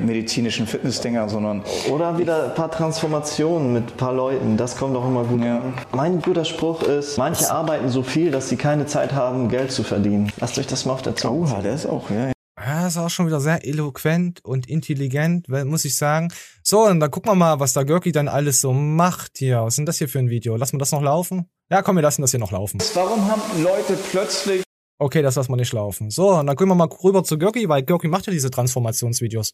Medizinischen 0.04 0.66
Fitnessdinger, 0.66 1.28
sondern 1.28 1.62
Oder 1.90 2.18
wieder 2.18 2.46
ein 2.46 2.54
paar 2.54 2.70
Transformationen 2.70 3.72
mit 3.72 3.84
ein 3.84 3.96
paar 3.96 4.12
Leuten. 4.12 4.56
Das 4.56 4.76
kommt 4.76 4.96
auch 4.96 5.06
immer 5.06 5.24
gut 5.24 5.42
an. 5.42 5.74
Mein 5.92 6.20
guter 6.20 6.44
Spruch 6.44 6.82
ist, 6.82 7.18
manche 7.18 7.50
arbeiten 7.50 7.88
so 7.88 8.02
viel, 8.02 8.30
dass 8.30 8.48
sie 8.48 8.56
keine 8.56 8.86
Zeit 8.86 9.12
haben, 9.12 9.48
Geld 9.48 9.70
zu 9.70 9.84
verdienen. 9.84 10.32
Lasst 10.40 10.58
euch 10.58 10.66
das 10.66 10.84
mal 10.84 10.94
auf 10.94 11.02
der 11.02 11.14
Zunge 11.14 11.36
Oha, 11.36 11.60
der 11.60 11.74
ist 11.74 11.86
auch, 11.86 12.10
ja. 12.10 12.32
Ja, 12.58 12.86
ist 12.86 12.96
auch 12.96 13.10
schon 13.10 13.26
wieder 13.26 13.40
sehr 13.40 13.64
eloquent 13.64 14.44
und 14.44 14.68
intelligent, 14.68 15.48
muss 15.48 15.84
ich 15.84 15.96
sagen. 15.96 16.32
So, 16.62 16.86
und 16.86 17.00
dann 17.00 17.10
gucken 17.10 17.30
wir 17.30 17.34
mal, 17.34 17.60
was 17.60 17.74
der 17.74 17.84
Görki 17.84 18.12
dann 18.12 18.28
alles 18.28 18.60
so 18.60 18.72
macht 18.72 19.38
hier. 19.38 19.60
Was 19.60 19.74
ist 19.74 19.78
denn 19.78 19.86
das 19.86 19.98
hier 19.98 20.08
für 20.08 20.18
ein 20.18 20.30
Video? 20.30 20.56
Lassen 20.56 20.74
wir 20.74 20.78
das 20.78 20.92
noch 20.92 21.02
laufen? 21.02 21.48
Ja, 21.70 21.82
komm, 21.82 21.96
wir 21.96 22.02
lassen 22.02 22.22
das 22.22 22.30
hier 22.30 22.40
noch 22.40 22.52
laufen. 22.52 22.80
Warum 22.94 23.30
haben 23.30 23.42
Leute 23.62 23.98
plötzlich 24.10 24.62
Okay, 24.98 25.20
das 25.20 25.34
lassen 25.36 25.52
wir 25.52 25.56
nicht 25.56 25.74
laufen. 25.74 26.10
So, 26.10 26.30
und 26.30 26.46
dann 26.46 26.56
gehen 26.56 26.68
wir 26.68 26.74
mal 26.74 26.88
rüber 26.88 27.22
zu 27.22 27.36
Görki, 27.36 27.68
weil 27.68 27.82
Görki 27.82 28.08
macht 28.08 28.26
ja 28.26 28.32
diese 28.32 28.50
Transformationsvideos. 28.50 29.52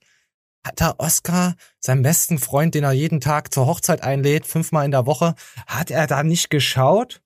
Hat 0.65 0.79
der 0.79 0.95
Oscar, 0.99 1.57
seinen 1.81 2.03
besten 2.03 2.39
Freund, 2.39 2.75
den 2.75 2.85
er 2.85 2.93
jeden 2.93 3.21
Tag 3.21 3.53
zur 3.53 3.67
Hochzeit 3.67 4.03
einlädt, 4.03 4.47
fünfmal 4.47 4.85
in 4.85 4.93
der 4.93 5.07
Woche, 5.07 5.35
hat 5.67 5.91
er 5.91 6.07
da 6.07 6.23
nicht 6.23 6.51
geschaut? 6.51 7.21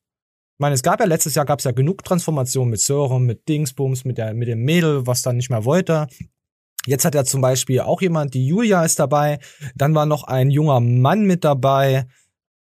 Ich 0.54 0.60
meine, 0.60 0.74
es 0.74 0.82
gab 0.82 1.00
ja 1.00 1.06
letztes 1.06 1.34
Jahr 1.34 1.44
gab's 1.44 1.64
ja 1.64 1.72
genug 1.72 2.02
Transformationen 2.02 2.70
mit 2.70 2.80
Sören, 2.80 3.24
mit 3.24 3.46
Dingsbums, 3.46 4.06
mit 4.06 4.16
der, 4.16 4.32
mit 4.32 4.48
dem 4.48 4.60
Mädel, 4.60 5.06
was 5.06 5.20
dann 5.20 5.36
nicht 5.36 5.50
mehr 5.50 5.66
wollte. 5.66 6.06
Jetzt 6.86 7.04
hat 7.04 7.14
er 7.14 7.26
zum 7.26 7.42
Beispiel 7.42 7.80
auch 7.80 8.00
jemand, 8.00 8.32
die 8.32 8.46
Julia 8.46 8.82
ist 8.84 8.98
dabei. 8.98 9.38
Dann 9.74 9.94
war 9.94 10.06
noch 10.06 10.24
ein 10.24 10.50
junger 10.50 10.80
Mann 10.80 11.26
mit 11.26 11.44
dabei. 11.44 12.06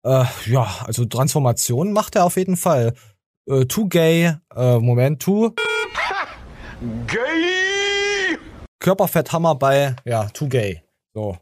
Äh, 0.03 0.25
ja, 0.47 0.67
also 0.85 1.05
Transformationen 1.05 1.93
macht 1.93 2.15
er 2.15 2.25
auf 2.25 2.37
jeden 2.37 2.57
Fall. 2.57 2.93
Äh, 3.47 3.65
too 3.65 3.87
gay, 3.87 4.37
äh, 4.55 4.79
Moment, 4.79 5.21
too. 5.21 5.53
Gay! 7.05 7.62
Körperfetthammer 8.83 9.55
bei, 9.55 9.95
ja, 10.05 10.29
too 10.29 10.47
gay. 10.47 10.83
So. 11.13 11.37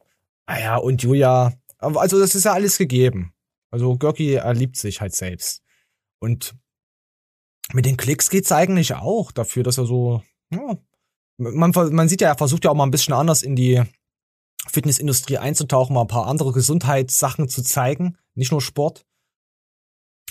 Ah 0.45 0.59
ja, 0.59 0.77
und 0.77 1.01
Julia. 1.01 1.53
Also, 1.79 2.19
das 2.19 2.35
ist 2.35 2.45
ja 2.45 2.53
alles 2.53 2.77
gegeben. 2.77 3.33
Also, 3.71 3.97
Görki, 3.97 4.35
er 4.35 4.53
liebt 4.53 4.77
sich 4.77 5.01
halt 5.01 5.15
selbst. 5.15 5.63
Und 6.19 6.55
mit 7.73 7.85
den 7.85 7.97
Klicks 7.97 8.29
geht's 8.29 8.51
eigentlich 8.51 8.93
auch 8.93 9.31
dafür, 9.31 9.63
dass 9.63 9.77
er 9.77 9.85
so, 9.85 10.21
ja, 10.51 10.77
man, 11.37 11.71
man 11.71 12.07
sieht 12.07 12.21
ja, 12.21 12.29
er 12.29 12.37
versucht 12.37 12.63
ja 12.65 12.71
auch 12.71 12.75
mal 12.75 12.85
ein 12.85 12.91
bisschen 12.91 13.15
anders 13.15 13.41
in 13.41 13.55
die 13.55 13.81
Fitnessindustrie 14.67 15.39
einzutauchen, 15.39 15.95
mal 15.95 16.01
ein 16.01 16.07
paar 16.07 16.27
andere 16.27 16.51
Gesundheitssachen 16.51 17.49
zu 17.49 17.63
zeigen, 17.63 18.17
nicht 18.35 18.51
nur 18.51 18.61
Sport. 18.61 19.05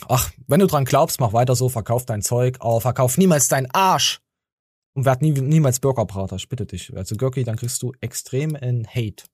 Ach, 0.07 0.31
wenn 0.47 0.61
du 0.61 0.67
dran 0.67 0.85
glaubst, 0.85 1.19
mach 1.19 1.33
weiter 1.33 1.57
so, 1.57 1.69
verkauf 1.69 2.07
dein 2.07 2.23
Zeug, 2.23 2.59
aber 2.61 2.81
verkauf 2.81 3.19
niemals 3.19 3.49
deinen 3.49 3.71
Arsch. 3.73 4.21
Und 5.01 5.07
werd 5.07 5.23
nie, 5.23 5.33
niemals 5.33 5.81
Burgerbrater, 5.81 6.37
ich 6.37 6.51
bitte 6.51 6.67
dich. 6.67 6.95
Also 6.95 7.17
Görki, 7.17 7.43
dann 7.43 7.57
kriegst 7.57 7.83
du 7.83 7.95
extrem 8.03 8.55
in 8.55 8.87
Hate. 8.87 9.25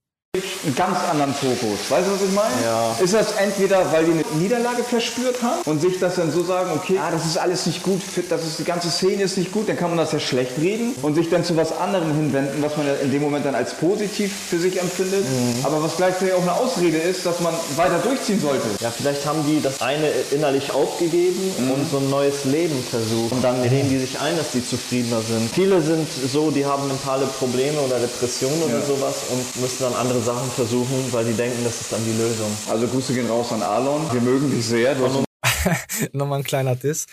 Einen 0.64 0.74
ganz 0.74 0.96
anderen 1.10 1.34
Fokus. 1.34 1.78
Weißt 1.88 2.06
du, 2.06 2.12
was 2.12 2.22
ich 2.22 2.32
meine? 2.34 2.54
Ja. 2.64 2.96
Ist 3.02 3.14
das 3.14 3.32
entweder, 3.38 3.90
weil 3.92 4.04
die 4.04 4.12
eine 4.12 4.24
Niederlage 4.42 4.82
verspürt 4.82 5.42
haben 5.42 5.60
und 5.64 5.80
sich 5.80 5.98
das 5.98 6.16
dann 6.16 6.32
so 6.32 6.42
sagen, 6.44 6.70
okay, 6.74 6.98
ah, 7.00 7.10
das 7.10 7.24
ist 7.26 7.36
alles 7.38 7.66
nicht 7.66 7.82
gut, 7.82 8.00
das 8.28 8.44
ist, 8.44 8.58
die 8.58 8.64
ganze 8.64 8.90
Szene 8.90 9.22
ist 9.22 9.36
nicht 9.38 9.52
gut, 9.52 9.68
dann 9.68 9.76
kann 9.76 9.88
man 9.90 9.98
das 9.98 10.12
ja 10.12 10.20
schlecht 10.20 10.52
reden 10.60 10.94
und 11.02 11.14
sich 11.14 11.28
dann 11.30 11.44
zu 11.44 11.56
was 11.56 11.76
anderem 11.76 12.14
hinwenden, 12.14 12.62
was 12.62 12.76
man 12.76 12.86
ja 12.86 12.94
in 13.02 13.10
dem 13.10 13.22
Moment 13.22 13.44
dann 13.46 13.54
als 13.54 13.74
positiv 13.74 14.32
für 14.50 14.58
sich 14.58 14.80
empfindet, 14.80 15.24
aber 15.62 15.82
was 15.82 15.96
gleichzeitig 15.96 16.34
auch 16.34 16.42
eine 16.42 16.52
Ausrede 16.52 16.98
ist, 16.98 17.24
dass 17.26 17.40
man 17.40 17.54
weiter 17.76 17.98
durchziehen 17.98 18.40
sollte. 18.40 18.66
Ja, 18.80 18.90
vielleicht 18.90 19.24
haben 19.26 19.44
die 19.46 19.60
das 19.62 19.80
eine 19.80 20.08
innerlich 20.30 20.72
aufgegeben 20.72 21.52
und 21.72 21.90
so 21.90 21.98
ein 21.98 22.10
neues 22.10 22.44
Leben 22.44 22.82
versucht. 22.90 23.32
Und 23.32 23.42
dann 23.42 23.60
reden 23.62 23.88
die 23.88 23.98
sich 23.98 24.18
ein, 24.20 24.36
dass 24.36 24.50
die 24.52 24.66
zufriedener 24.66 25.20
sind. 25.22 25.50
Viele 25.54 25.80
sind 25.82 26.06
so, 26.32 26.50
die 26.50 26.64
haben 26.66 26.86
mentale 26.88 27.26
Probleme 27.38 27.78
oder 27.80 27.98
Depressionen 27.98 28.62
oder 28.62 28.78
Ja. 28.80 28.86
sowas 28.86 29.14
und 29.30 29.60
müssen 29.62 29.76
dann 29.80 29.94
andere 29.94 30.20
Sachen 30.26 30.50
versuchen, 30.50 31.12
weil 31.12 31.24
die 31.24 31.34
denken, 31.34 31.62
das 31.62 31.82
ist 31.82 31.92
dann 31.92 32.04
die 32.04 32.18
Lösung. 32.18 32.50
Also 32.68 32.88
Grüße 32.88 33.14
gehen 33.14 33.28
raus 33.28 33.52
an 33.52 33.62
Alon. 33.62 34.12
Wir 34.12 34.20
mögen 34.20 34.50
dich 34.50 34.66
sehr. 34.66 34.96
Du 34.96 35.24
Nochmal 36.12 36.40
ein 36.40 36.44
kleiner 36.44 36.74
Diss. 36.74 37.06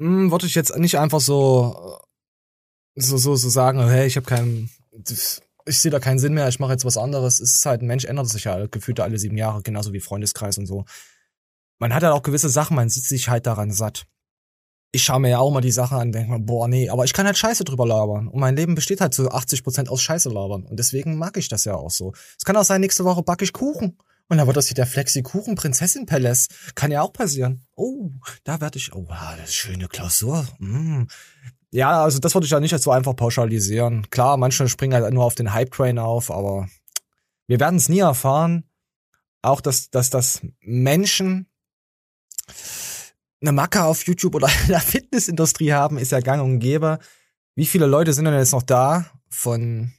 Hm, 0.00 0.32
wollte 0.32 0.46
ich 0.46 0.56
jetzt 0.56 0.76
nicht 0.76 0.98
einfach 0.98 1.20
so, 1.20 2.00
äh, 2.96 3.00
so, 3.00 3.18
so, 3.18 3.36
so 3.36 3.48
sagen, 3.48 3.86
hey, 3.88 4.06
ich 4.08 4.16
habe 4.16 4.26
keinen, 4.26 4.68
ich 5.64 5.78
sehe 5.78 5.92
da 5.92 6.00
keinen 6.00 6.18
Sinn 6.18 6.34
mehr, 6.34 6.48
ich 6.48 6.58
mache 6.58 6.72
jetzt 6.72 6.84
was 6.84 6.96
anderes. 6.96 7.38
Es 7.38 7.54
ist 7.54 7.66
halt, 7.66 7.82
ein 7.82 7.86
Mensch 7.86 8.04
ändert 8.04 8.28
sich 8.28 8.44
ja 8.44 8.66
gefühlt 8.66 8.98
alle 8.98 9.18
sieben 9.18 9.36
Jahre, 9.36 9.62
genauso 9.62 9.92
wie 9.92 10.00
Freundeskreis 10.00 10.58
und 10.58 10.66
so. 10.66 10.84
Man 11.78 11.94
hat 11.94 12.02
halt 12.02 12.12
auch 12.12 12.22
gewisse 12.22 12.48
Sachen, 12.48 12.74
man 12.74 12.88
sieht 12.88 13.04
sich 13.04 13.28
halt 13.28 13.46
daran 13.46 13.70
satt. 13.70 14.06
Ich 14.92 15.04
schaue 15.04 15.20
mir 15.20 15.30
ja 15.30 15.38
auch 15.38 15.52
mal 15.52 15.60
die 15.60 15.70
Sachen 15.70 15.98
an 15.98 16.12
denke 16.12 16.32
mir, 16.32 16.40
boah, 16.40 16.66
nee, 16.66 16.88
aber 16.88 17.04
ich 17.04 17.12
kann 17.12 17.26
halt 17.26 17.38
Scheiße 17.38 17.64
drüber 17.64 17.86
labern. 17.86 18.26
Und 18.28 18.40
mein 18.40 18.56
Leben 18.56 18.74
besteht 18.74 19.00
halt 19.00 19.14
zu 19.14 19.30
80% 19.30 19.88
aus 19.88 20.02
Scheiße 20.02 20.28
labern. 20.28 20.64
Und 20.64 20.78
deswegen 20.78 21.16
mag 21.16 21.36
ich 21.36 21.48
das 21.48 21.64
ja 21.64 21.74
auch 21.74 21.90
so. 21.90 22.12
Es 22.36 22.44
kann 22.44 22.56
auch 22.56 22.64
sein, 22.64 22.80
nächste 22.80 23.04
Woche 23.04 23.22
backe 23.22 23.44
ich 23.44 23.52
Kuchen. 23.52 23.96
Und 24.28 24.36
dann 24.36 24.46
wird 24.46 24.56
das 24.56 24.66
hier 24.68 24.76
der 24.76 24.86
Flexi-Kuchen 24.86 25.56
Prinzessin 25.56 26.06
Palace. 26.06 26.48
Kann 26.74 26.92
ja 26.92 27.02
auch 27.02 27.12
passieren. 27.12 27.66
Oh, 27.74 28.10
da 28.44 28.60
werde 28.60 28.78
ich, 28.78 28.92
oh, 28.94 29.06
das 29.08 29.50
ist 29.50 29.54
schöne 29.56 29.88
Klausur. 29.88 30.46
Mm. 30.58 31.04
Ja, 31.72 32.02
also 32.02 32.18
das 32.18 32.34
würde 32.34 32.44
ich 32.44 32.50
ja 32.50 32.60
nicht 32.60 32.76
so 32.78 32.90
einfach 32.90 33.14
pauschalisieren. 33.14 34.08
Klar, 34.10 34.36
manche 34.36 34.68
springen 34.68 34.94
halt 34.94 35.12
nur 35.12 35.24
auf 35.24 35.34
den 35.34 35.52
Hype-Train 35.52 35.98
auf, 35.98 36.30
aber 36.30 36.68
wir 37.46 37.58
werden 37.58 37.76
es 37.76 37.88
nie 37.88 38.00
erfahren. 38.00 38.64
Auch, 39.42 39.60
dass, 39.60 39.90
dass, 39.90 40.10
dass 40.10 40.42
Menschen 40.60 41.48
eine 43.40 43.52
Macke 43.52 43.84
auf 43.84 44.04
YouTube 44.06 44.34
oder 44.34 44.48
in 44.62 44.68
der 44.68 44.80
Fitnessindustrie 44.80 45.72
haben, 45.72 45.98
ist 45.98 46.12
ja 46.12 46.20
gang 46.20 46.42
und 46.42 46.58
gäbe. 46.58 46.98
Wie 47.54 47.66
viele 47.66 47.86
Leute 47.86 48.12
sind 48.12 48.24
denn 48.24 48.34
jetzt 48.34 48.52
noch 48.52 48.62
da 48.62 49.06
von 49.28 49.92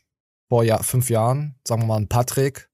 vor 0.50 0.64
ja, 0.64 0.82
fünf 0.84 1.10
Jahren? 1.10 1.56
Sagen 1.66 1.84
wir 1.84 1.88
mal 1.88 1.98
ein 1.98 2.10
Patrick, 2.10 2.72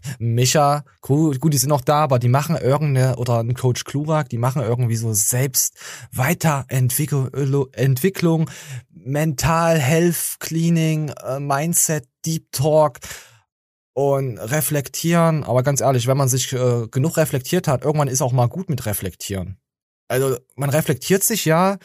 Micha, 0.18 0.84
gut, 1.00 1.40
gut, 1.40 1.52
die 1.52 1.58
sind 1.58 1.68
noch 1.68 1.80
da, 1.80 2.02
aber 2.02 2.18
die 2.18 2.28
machen 2.28 2.56
irgendeine, 2.56 3.16
oder 3.16 3.40
ein 3.40 3.54
Coach 3.54 3.84
Klurak, 3.84 4.28
die 4.28 4.38
machen 4.38 4.62
irgendwie 4.62 4.96
so 4.96 5.12
selbst 5.12 5.76
Weiterentwicklung, 6.12 7.28
Entwicklung, 7.72 8.50
Mental 8.90 9.78
Health 9.78 10.36
Cleaning, 10.38 11.10
äh, 11.10 11.40
Mindset, 11.40 12.08
Deep 12.24 12.50
Talk 12.52 13.00
und 13.94 14.38
reflektieren. 14.38 15.44
Aber 15.44 15.62
ganz 15.62 15.80
ehrlich, 15.80 16.06
wenn 16.06 16.16
man 16.16 16.28
sich 16.28 16.52
äh, 16.52 16.86
genug 16.90 17.16
reflektiert 17.16 17.68
hat, 17.68 17.84
irgendwann 17.84 18.08
ist 18.08 18.22
auch 18.22 18.32
mal 18.32 18.48
gut 18.48 18.70
mit 18.70 18.86
reflektieren. 18.86 19.58
Also 20.08 20.36
man 20.56 20.70
reflektiert 20.70 21.22
sich 21.22 21.44
ja, 21.44 21.78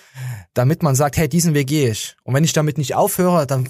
damit 0.54 0.84
man 0.84 0.96
sagt, 0.96 1.18
hey, 1.18 1.30
diesen 1.30 1.54
Weg 1.54 1.68
gehe 1.68 1.92
ich. 1.92 2.16
Und 2.24 2.34
wenn 2.34 2.44
ich 2.44 2.54
damit 2.54 2.78
nicht 2.78 2.96
aufhöre, 2.96 3.48
dann 3.48 3.70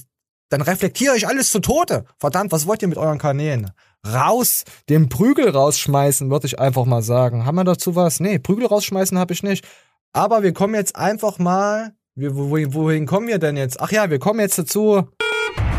dann 0.50 0.62
reflektiere 0.62 1.18
ich 1.18 1.28
alles 1.28 1.52
zu 1.52 1.60
Tode. 1.60 2.06
Verdammt, 2.20 2.52
was 2.52 2.68
wollt 2.68 2.82
ihr 2.82 2.88
mit 2.88 2.98
euren 2.98 3.18
Kanälen? 3.18 3.72
Raus, 4.06 4.64
den 4.88 5.10
Prügel 5.10 5.50
rausschmeißen, 5.50 6.30
würde 6.30 6.48
ich 6.48 6.60
einfach 6.60 6.86
mal 6.86 7.02
sagen. 7.02 7.46
Haben 7.46 7.56
wir 7.56 7.66
dazu 7.66 7.96
was? 7.96 8.20
Nee, 8.20 8.40
Prügel 8.40 8.68
rausschmeißen 8.68 9.18
habe 9.20 9.34
ich 9.34 9.44
nicht. 9.44 9.68
Aber 10.14 10.44
wir 10.44 10.54
kommen 10.54 10.76
jetzt 10.76 10.96
einfach 10.96 11.38
mal. 11.38 11.94
Wohin, 12.16 12.74
wohin 12.74 13.06
kommen 13.06 13.28
wir 13.28 13.40
denn 13.40 13.58
jetzt? 13.58 13.80
Ach 13.80 13.92
ja, 13.92 14.10
wir 14.10 14.20
kommen 14.20 14.40
jetzt 14.40 14.58
dazu. 14.58 15.04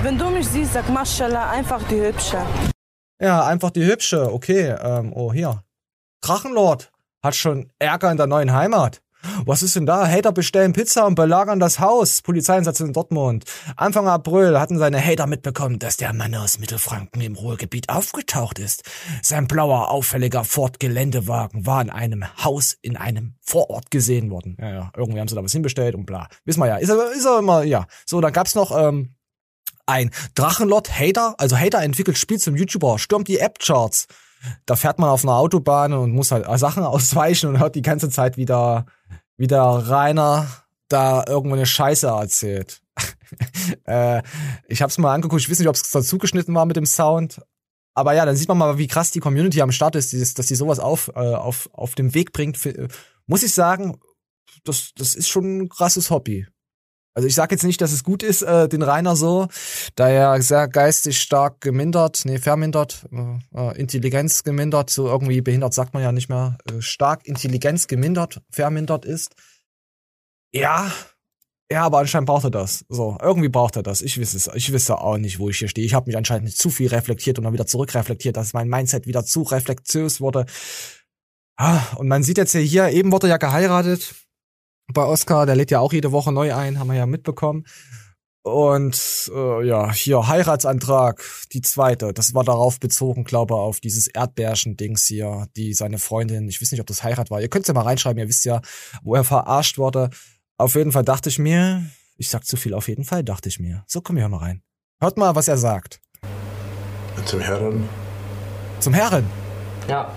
Wenn 0.03 0.19
du 0.19 0.29
mich 0.31 0.47
siehst, 0.47 0.75
sag 0.75 0.89
Maschallah, 0.91 1.51
einfach 1.51 1.83
die 1.89 2.01
Hübsche. 2.01 2.39
Ja, 3.21 3.45
einfach 3.45 3.71
die 3.71 3.85
hübsche. 3.85 4.33
Okay, 4.33 4.77
ähm, 4.81 5.13
oh 5.13 5.33
hier. 5.33 5.65
Drachenlord 6.21 6.93
hat 7.29 7.37
schon 7.37 7.71
Ärger 7.79 8.11
in 8.11 8.17
der 8.17 8.27
neuen 8.27 8.53
Heimat. 8.53 9.03
Was 9.45 9.63
ist 9.63 9.77
denn 9.77 9.85
da? 9.85 10.07
Hater 10.07 10.33
bestellen 10.33 10.73
Pizza 10.73 11.05
und 11.07 11.15
belagern 11.15 11.61
das 11.61 11.81
Haus. 11.81 12.23
Polizeieinsatz 12.23 12.81
in 12.81 12.93
Dortmund. 12.93 13.45
Anfang 13.77 14.07
April 14.07 14.59
hatten 14.59 14.79
seine 14.79 15.05
Hater 15.05 15.27
mitbekommen, 15.27 15.79
dass 15.79 15.97
der 15.97 16.13
Mann 16.13 16.35
aus 16.35 16.59
Mittelfranken 16.59 17.21
im 17.21 17.35
Ruhrgebiet 17.35 17.89
aufgetaucht 17.89 18.59
ist. 18.59 18.85
Sein 19.23 19.47
blauer, 19.47 19.91
auffälliger 19.91 20.45
Ford-Geländewagen 20.45 21.67
war 21.67 21.83
in 21.83 21.91
einem 21.91 22.25
Haus 22.43 22.77
in 22.81 22.97
einem 22.97 23.35
Vorort 23.41 23.91
gesehen 23.91 24.31
worden. 24.31 24.57
Ja, 24.59 24.71
ja, 24.71 24.93
irgendwie 24.97 25.21
haben 25.21 25.29
sie 25.29 25.35
da 25.35 25.43
was 25.43 25.53
hinbestellt 25.53 25.95
und 25.95 26.07
bla. 26.07 26.29
Wissen 26.45 26.61
wir 26.61 26.69
ja. 26.69 26.77
Ist 26.77 26.89
er, 26.89 27.13
ist 27.13 27.27
er 27.27 27.41
immer, 27.41 27.65
ja. 27.65 27.87
So, 28.07 28.21
dann 28.21 28.33
gab's 28.33 28.55
noch, 28.55 28.71
ähm, 28.71 29.15
ein 29.87 30.11
Drachenlord 30.35 30.99
Hater, 30.99 31.35
also 31.39 31.57
Hater 31.57 31.83
entwickelt 31.83 32.19
Spiel 32.19 32.39
zum 32.39 32.57
YouTuber, 32.57 32.99
stürmt 32.99 33.27
die 33.27 33.39
App-Charts. 33.39 34.07
Da 34.67 34.77
fährt 34.77 34.99
man 34.99 35.11
auf 35.11 35.25
einer 35.25 35.37
Autobahn 35.37 35.93
und 35.93 36.13
muss 36.13 36.31
halt 36.31 36.47
Sachen 36.59 36.83
ausweichen 36.85 37.49
und 37.49 37.59
hört 37.59 37.75
die 37.75 37.83
ganze 37.83 38.11
Zeit 38.11 38.37
wieder, 38.37 38.87
wieder 39.37 39.61
Rainer 39.61 40.47
da 40.89 41.25
irgendwo 41.27 41.55
eine 41.55 41.67
Scheiße 41.67 42.07
erzählt. 42.07 42.81
äh, 43.85 44.23
ich 44.67 44.83
hab's 44.83 44.99
mal 44.99 45.15
angeguckt, 45.15 45.43
ich 45.43 45.51
weiß 45.51 45.59
nicht, 45.59 45.69
ob 45.69 45.75
es 45.75 45.91
dazu 45.91 46.19
geschnitten 46.19 46.55
war 46.55 46.67
mit 46.67 46.77
dem 46.77 46.87
Sound. 46.87 47.41
Aber 47.95 48.15
ja, 48.15 48.25
dann 48.25 48.37
sieht 48.37 48.49
man 48.49 48.59
mal, 48.59 48.79
wie 48.79 48.87
krass 48.87 49.11
die 49.11 49.21
Community 49.21 49.61
am 49.61 49.73
Start 49.73 49.97
ist, 49.97 50.13
dieses, 50.13 50.35
dass 50.35 50.47
die 50.47 50.55
sowas 50.55 50.79
auf, 50.79 51.09
äh, 51.15 51.35
auf, 51.35 51.69
auf 51.73 51.95
den 51.95 52.15
Weg 52.15 52.33
bringt. 52.33 52.59
Muss 53.27 53.43
ich 53.43 53.53
sagen, 53.53 54.01
das, 54.65 54.93
das 54.97 55.15
ist 55.15 55.29
schon 55.29 55.59
ein 55.59 55.69
krasses 55.69 56.11
Hobby. 56.11 56.47
Also 57.19 57.27
ich 57.27 57.35
sage 57.35 57.53
jetzt 57.53 57.65
nicht, 57.65 57.81
dass 57.81 57.91
es 57.91 58.05
gut 58.05 58.23
ist, 58.23 58.43
äh, 58.43 58.69
den 58.69 58.81
Rainer 58.81 59.17
so, 59.17 59.49
da 59.97 60.09
er 60.09 60.41
sehr 60.41 60.69
geistig 60.69 61.21
stark 61.21 61.61
gemindert, 61.61 62.21
nee, 62.25 62.39
vermindert, 62.39 63.07
äh, 63.11 63.39
äh, 63.61 63.77
Intelligenz 63.77 64.45
gemindert, 64.45 64.89
so 64.89 65.09
irgendwie 65.09 65.41
behindert 65.41 65.75
sagt 65.75 65.95
man 65.95 66.05
ja 66.05 66.13
nicht 66.13 66.29
mehr, 66.29 66.59
äh, 66.71 66.81
stark 66.81 67.27
Intelligenz 67.27 67.89
gemindert, 67.89 68.41
vermindert 68.53 69.05
ist. 69.05 69.35
Ja, 70.55 70.93
ja, 71.73 71.83
aber 71.83 71.99
anscheinend 71.99 72.29
braucht 72.29 72.45
er 72.45 72.53
das. 72.53 72.85
So, 72.89 73.19
irgendwie 73.21 73.49
braucht 73.49 73.75
er 73.75 73.83
das. 73.83 74.01
Ich 74.01 74.21
weiß 74.21 74.35
es, 74.35 74.49
ich 74.55 74.73
wisse 74.73 75.01
auch 75.01 75.19
nicht, 75.19 75.41
wo 75.41 75.49
ich 75.49 75.59
hier 75.59 75.67
stehe. 75.67 75.85
Ich 75.85 75.95
habe 75.95 76.07
mich 76.07 76.17
anscheinend 76.17 76.45
nicht 76.45 76.59
zu 76.59 76.71
viel 76.71 76.87
reflektiert 76.87 77.39
und 77.39 77.45
dann 77.45 77.53
wieder 77.53 77.67
zurückreflektiert, 77.67 78.37
dass 78.37 78.53
mein 78.53 78.69
Mindset 78.69 79.09
wieder 79.09 79.25
zu 79.25 79.43
reflektiös 79.43 80.21
wurde. 80.21 80.47
Ah, 81.57 81.81
und 81.97 82.07
man 82.07 82.23
sieht 82.23 82.39
jetzt 82.39 82.53
hier, 82.53 82.91
eben 82.91 83.11
wurde 83.11 83.27
ja 83.27 83.39
geheiratet 83.39 84.15
bei 84.93 85.05
Oscar, 85.05 85.47
der 85.47 85.57
lädt 85.57 85.71
ja 85.71 85.81
auch 85.81 85.93
jede 85.93 86.13
Woche 86.13 86.33
neu 86.33 86.55
ein, 86.55 86.79
haben 86.79 86.89
wir 86.89 86.97
ja 86.97 87.07
mitbekommen. 87.07 87.65
Und 88.43 89.31
äh, 89.35 89.67
ja, 89.67 89.93
hier 89.93 90.27
Heiratsantrag, 90.27 91.23
die 91.53 91.61
zweite. 91.61 92.15
Das 92.15 92.35
war 92.35 92.45
darauf 92.45 92.81
bezogen, 92.81 93.25
glaube 93.25 93.55
ich, 93.55 93.59
auf 93.59 93.81
dieses 93.81 94.07
Erdbärschen-Dings 94.07 95.05
hier, 95.05 95.49
die 95.57 95.75
seine 95.75 95.99
Freundin, 95.99 96.49
ich 96.49 96.63
weiß 96.63 96.73
nicht, 96.73 96.81
ob 96.81 96.87
das 96.87 97.03
Heirat 97.03 97.31
war. 97.31 97.43
Ihr 97.43 97.49
könnt's 97.49 97.69
ja 97.69 97.75
mal 97.75 97.83
reinschreiben, 97.83 98.19
ihr 98.19 98.29
wisst 98.29 98.45
ja, 98.45 98.63
wo 99.03 99.15
er 99.15 99.25
verarscht 99.25 99.77
wurde. 99.77 100.11
Auf 100.57 100.77
jeden 100.77 100.93
Fall 100.93 101.05
dachte 101.05 101.29
ich 101.29 101.39
mir, 101.39 101.85
ich 102.17 102.31
sag 102.31 102.45
zu 102.45 102.57
viel 102.57 102.75
auf 102.75 102.89
jeden 102.89 103.05
Fall, 103.05 103.23
dachte 103.23 103.49
ich 103.49 103.61
mir. 103.61 103.85
So, 103.87 104.01
komm 104.01 104.17
hier 104.17 104.29
mal 104.29 104.39
rein. 104.39 104.63
Hört 105.01 105.19
mal, 105.19 105.35
was 105.35 105.49
er 105.49 105.59
sagt. 105.59 106.01
Zum 107.27 107.41
Herren. 107.41 107.89
Zum 108.81 108.95
Herren? 108.95 109.27
Ja. 109.89 110.13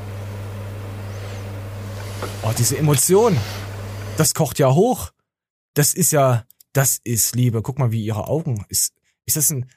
Oh, 2.44 2.52
diese 2.58 2.78
Emotion. 2.78 3.36
Das 4.22 4.36
kocht 4.36 4.60
ja 4.60 4.72
hoch. 4.72 5.10
Das 5.74 5.96
ist 5.96 6.12
ja, 6.12 6.46
das 6.74 7.00
ist 7.04 7.36
Liebe. 7.36 7.64
Guck 7.64 7.80
mal, 7.80 7.90
wie 7.90 8.06
ihre 8.06 8.28
Augen. 8.28 8.64
Ist, 8.70 8.94
ist 9.26 9.36
das 9.36 9.50
ein, 9.50 9.68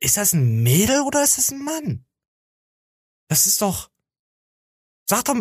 ist 0.00 0.16
das 0.16 0.32
ein 0.32 0.62
Mädel 0.62 1.02
oder 1.02 1.22
ist 1.22 1.36
das 1.36 1.50
ein 1.50 1.62
Mann? 1.62 2.06
Das 3.28 3.44
ist 3.44 3.60
doch, 3.60 3.90
sag 5.06 5.26
doch, 5.26 5.34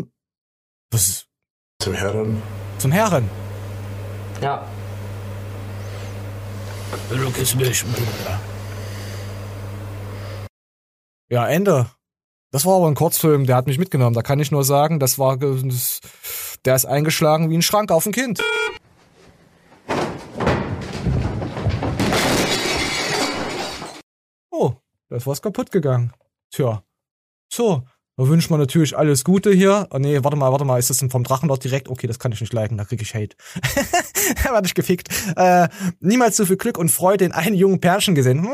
was 0.91 1.07
ist, 1.07 1.29
Zum 1.81 1.93
Herren. 1.93 2.41
zum 2.77 2.91
Herren. 2.91 3.29
Ja. 4.41 4.69
Kennst 7.33 7.55
mich, 7.55 7.85
Bruder. 7.85 8.41
Ja, 11.29 11.47
Ende. 11.47 11.89
Das 12.51 12.65
war 12.65 12.75
aber 12.75 12.87
ein 12.89 12.95
Kurzfilm, 12.95 13.45
der 13.45 13.55
hat 13.55 13.67
mich 13.67 13.77
mitgenommen. 13.77 14.13
Da 14.13 14.23
kann 14.23 14.41
ich 14.41 14.51
nur 14.51 14.65
sagen, 14.65 14.99
das 14.99 15.17
war, 15.17 15.37
das, 15.37 16.01
der 16.65 16.75
ist 16.75 16.85
eingeschlagen 16.85 17.49
wie 17.49 17.57
ein 17.57 17.61
Schrank 17.61 17.91
auf 17.91 18.05
ein 18.05 18.11
Kind. 18.11 18.41
Oh, 24.51 24.73
da 25.09 25.17
ist 25.17 25.27
was 25.27 25.41
kaputt 25.41 25.71
gegangen. 25.71 26.11
Tja. 26.51 26.83
So, 27.51 27.83
da 28.17 28.27
wünscht 28.27 28.49
man 28.49 28.59
natürlich 28.59 28.97
alles 28.97 29.23
Gute 29.23 29.51
hier. 29.51 29.87
Oh 29.91 29.97
nee, 29.97 30.23
warte 30.23 30.37
mal, 30.37 30.51
warte 30.51 30.63
mal, 30.65 30.79
ist 30.79 30.89
das 30.89 30.97
denn 30.97 31.09
vom 31.09 31.23
Drachenlord 31.23 31.63
direkt? 31.63 31.89
Okay, 31.89 32.07
das 32.07 32.17
kann 32.19 32.31
ich 32.31 32.39
nicht 32.41 32.53
liken, 32.53 32.77
da 32.77 32.85
krieg 32.85 33.01
ich 33.01 33.13
Hate. 33.13 33.35
da 34.43 34.53
werde 34.53 34.67
ich 34.67 34.73
gefickt. 34.73 35.09
Äh, 35.35 35.67
niemals 35.99 36.37
so 36.37 36.45
viel 36.45 36.57
Glück 36.57 36.77
und 36.77 36.89
Freude 36.89 37.25
in 37.25 37.33
einen 37.33 37.55
jungen 37.55 37.81
Pärchen 37.81 38.15
gesehen. 38.15 38.43
Hm, 38.43 38.51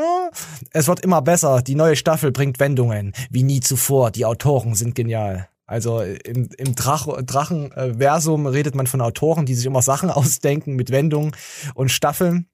Es 0.72 0.88
wird 0.88 1.00
immer 1.00 1.22
besser. 1.22 1.62
Die 1.62 1.76
neue 1.76 1.96
Staffel 1.96 2.32
bringt 2.32 2.58
Wendungen. 2.58 3.12
Wie 3.30 3.44
nie 3.44 3.60
zuvor. 3.60 4.10
Die 4.10 4.26
Autoren 4.26 4.74
sind 4.74 4.94
genial. 4.94 5.48
Also 5.72 6.02
im, 6.02 6.50
im 6.58 6.74
Drach, 6.74 7.08
Drachenversum 7.22 8.46
redet 8.46 8.74
man 8.74 8.86
von 8.86 9.00
Autoren, 9.00 9.46
die 9.46 9.54
sich 9.54 9.64
immer 9.64 9.80
Sachen 9.80 10.10
ausdenken 10.10 10.76
mit 10.76 10.90
Wendungen 10.90 11.34
und 11.74 11.90
Staffeln. 11.90 12.46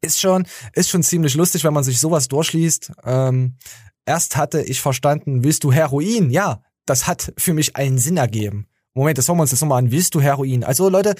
Ist 0.00 0.22
schon, 0.22 0.46
ist 0.72 0.88
schon 0.88 1.02
ziemlich 1.02 1.34
lustig, 1.34 1.64
wenn 1.64 1.74
man 1.74 1.84
sich 1.84 2.00
sowas 2.00 2.28
durchliest. 2.28 2.92
Ähm, 3.04 3.58
erst 4.06 4.38
hatte 4.38 4.62
ich 4.62 4.80
verstanden, 4.80 5.44
willst 5.44 5.64
du 5.64 5.70
Heroin? 5.70 6.30
Ja, 6.30 6.62
das 6.86 7.06
hat 7.06 7.34
für 7.36 7.52
mich 7.52 7.76
einen 7.76 7.98
Sinn 7.98 8.16
ergeben. 8.16 8.66
Moment, 8.94 9.18
das 9.18 9.28
hören 9.28 9.36
wir 9.36 9.42
uns 9.42 9.50
das 9.50 9.60
nochmal 9.60 9.80
an. 9.80 9.90
Willst 9.90 10.14
du 10.14 10.22
Heroin? 10.22 10.64
Also 10.64 10.88
Leute, 10.88 11.14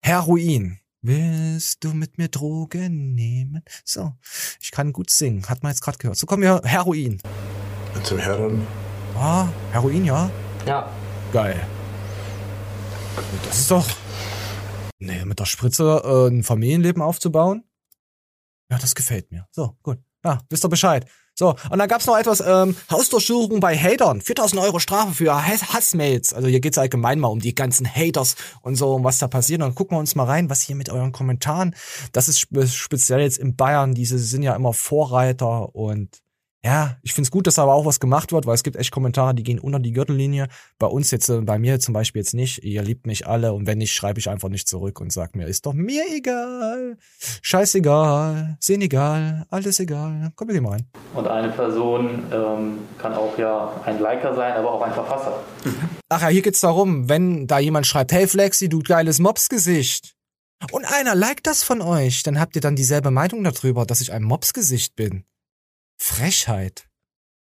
Heroin. 0.00 0.78
Willst 1.02 1.82
du 1.82 1.92
mit 1.92 2.18
mir 2.18 2.28
Drogen 2.28 3.16
nehmen? 3.16 3.64
So, 3.84 4.12
ich 4.60 4.70
kann 4.70 4.92
gut 4.92 5.10
singen. 5.10 5.48
Hat 5.48 5.64
man 5.64 5.72
jetzt 5.72 5.80
gerade 5.80 5.98
gehört. 5.98 6.18
So 6.18 6.26
kommen 6.26 6.44
wir 6.44 6.60
Heroin. 6.64 7.20
Zum 8.04 8.18
Herren. 8.18 8.64
Ah, 9.18 9.48
Heroin, 9.72 10.04
ja. 10.04 10.30
Ja. 10.66 10.90
Geil. 11.32 11.66
Das 13.46 13.58
ist 13.60 13.70
doch. 13.70 13.86
Nee, 14.98 15.24
mit 15.24 15.40
der 15.40 15.46
Spritze 15.46 16.02
äh, 16.04 16.28
ein 16.28 16.44
Familienleben 16.44 17.00
aufzubauen. 17.02 17.64
Ja, 18.70 18.78
das 18.78 18.94
gefällt 18.94 19.30
mir. 19.30 19.46
So, 19.52 19.76
gut. 19.82 19.98
Ja, 20.24 20.40
wisst 20.50 20.64
ihr 20.64 20.68
Bescheid. 20.68 21.06
So, 21.34 21.54
und 21.70 21.78
dann 21.78 21.88
gab's 21.88 22.06
noch 22.06 22.16
etwas, 22.16 22.40
ähm, 22.40 22.74
Hausdurchsuchung 22.90 23.60
bei 23.60 23.76
Hatern. 23.76 24.20
4000 24.20 24.60
Euro 24.60 24.78
Strafe 24.78 25.12
für 25.12 25.46
Hass 25.46 25.72
Hassmails. 25.72 26.32
Also 26.32 26.48
hier 26.48 26.60
geht's 26.60 26.78
allgemein 26.78 27.20
mal 27.20 27.28
um 27.28 27.40
die 27.40 27.54
ganzen 27.54 27.86
Haters 27.86 28.36
und 28.62 28.76
so, 28.76 28.94
um 28.94 29.04
was 29.04 29.18
da 29.18 29.28
passiert. 29.28 29.60
Und 29.60 29.68
dann 29.68 29.74
gucken 29.74 29.96
wir 29.96 30.00
uns 30.00 30.14
mal 30.14 30.24
rein, 30.24 30.50
was 30.50 30.62
hier 30.62 30.76
mit 30.76 30.88
euren 30.88 31.12
Kommentaren. 31.12 31.74
Das 32.12 32.28
ist 32.28 32.40
spe 32.40 32.66
speziell 32.66 33.20
jetzt 33.20 33.38
in 33.38 33.54
Bayern. 33.54 33.94
Diese 33.94 34.18
sind 34.18 34.42
ja 34.42 34.56
immer 34.56 34.72
Vorreiter 34.72 35.74
und 35.74 36.22
ja, 36.66 36.96
ich 37.02 37.14
find's 37.14 37.30
gut, 37.30 37.46
dass 37.46 37.54
da 37.54 37.62
aber 37.62 37.74
auch 37.74 37.86
was 37.86 38.00
gemacht 38.00 38.32
wird, 38.32 38.44
weil 38.44 38.56
es 38.56 38.64
gibt 38.64 38.76
echt 38.76 38.90
Kommentare, 38.90 39.36
die 39.36 39.44
gehen 39.44 39.60
unter 39.60 39.78
die 39.78 39.92
Gürtellinie. 39.92 40.48
Bei 40.80 40.88
uns 40.88 41.12
jetzt, 41.12 41.28
äh, 41.28 41.40
bei 41.40 41.60
mir 41.60 41.78
zum 41.78 41.94
Beispiel 41.94 42.22
jetzt 42.22 42.34
nicht. 42.34 42.64
Ihr 42.64 42.82
liebt 42.82 43.06
mich 43.06 43.28
alle 43.28 43.52
und 43.52 43.68
wenn 43.68 43.78
nicht, 43.78 43.94
schreibe 43.94 44.18
ich 44.18 44.28
einfach 44.28 44.48
nicht 44.48 44.66
zurück 44.66 45.00
und 45.00 45.12
sag 45.12 45.36
mir, 45.36 45.46
ist 45.46 45.64
doch 45.64 45.74
mir 45.74 46.02
egal. 46.12 46.98
Scheißegal, 47.40 48.56
sehen 48.58 48.80
egal, 48.80 49.46
alles 49.48 49.78
egal. 49.78 50.32
Komm, 50.34 50.48
wir 50.48 50.54
gehen 50.54 50.64
mal 50.64 50.70
rein. 50.70 50.88
Und 51.14 51.28
eine 51.28 51.50
Person 51.50 52.24
ähm, 52.32 52.78
kann 52.98 53.14
auch 53.14 53.38
ja 53.38 53.80
ein 53.84 54.00
Liker 54.00 54.34
sein, 54.34 54.54
aber 54.54 54.72
auch 54.72 54.82
ein 54.82 54.92
Verfasser. 54.92 55.38
Ach 56.08 56.22
ja, 56.22 56.28
hier 56.28 56.42
geht's 56.42 56.60
darum, 56.60 57.08
wenn 57.08 57.46
da 57.46 57.60
jemand 57.60 57.86
schreibt, 57.86 58.10
hey 58.10 58.26
Flexi, 58.26 58.68
du 58.68 58.80
geiles 58.80 59.20
Mopsgesicht. 59.20 60.16
Und 60.72 60.84
einer 60.84 61.14
liked 61.14 61.46
das 61.46 61.62
von 61.62 61.80
euch, 61.80 62.24
dann 62.24 62.40
habt 62.40 62.56
ihr 62.56 62.62
dann 62.62 62.74
dieselbe 62.74 63.12
Meinung 63.12 63.44
darüber, 63.44 63.86
dass 63.86 64.00
ich 64.00 64.12
ein 64.12 64.24
Mopsgesicht 64.24 64.96
bin. 64.96 65.24
Frechheit. 65.96 66.88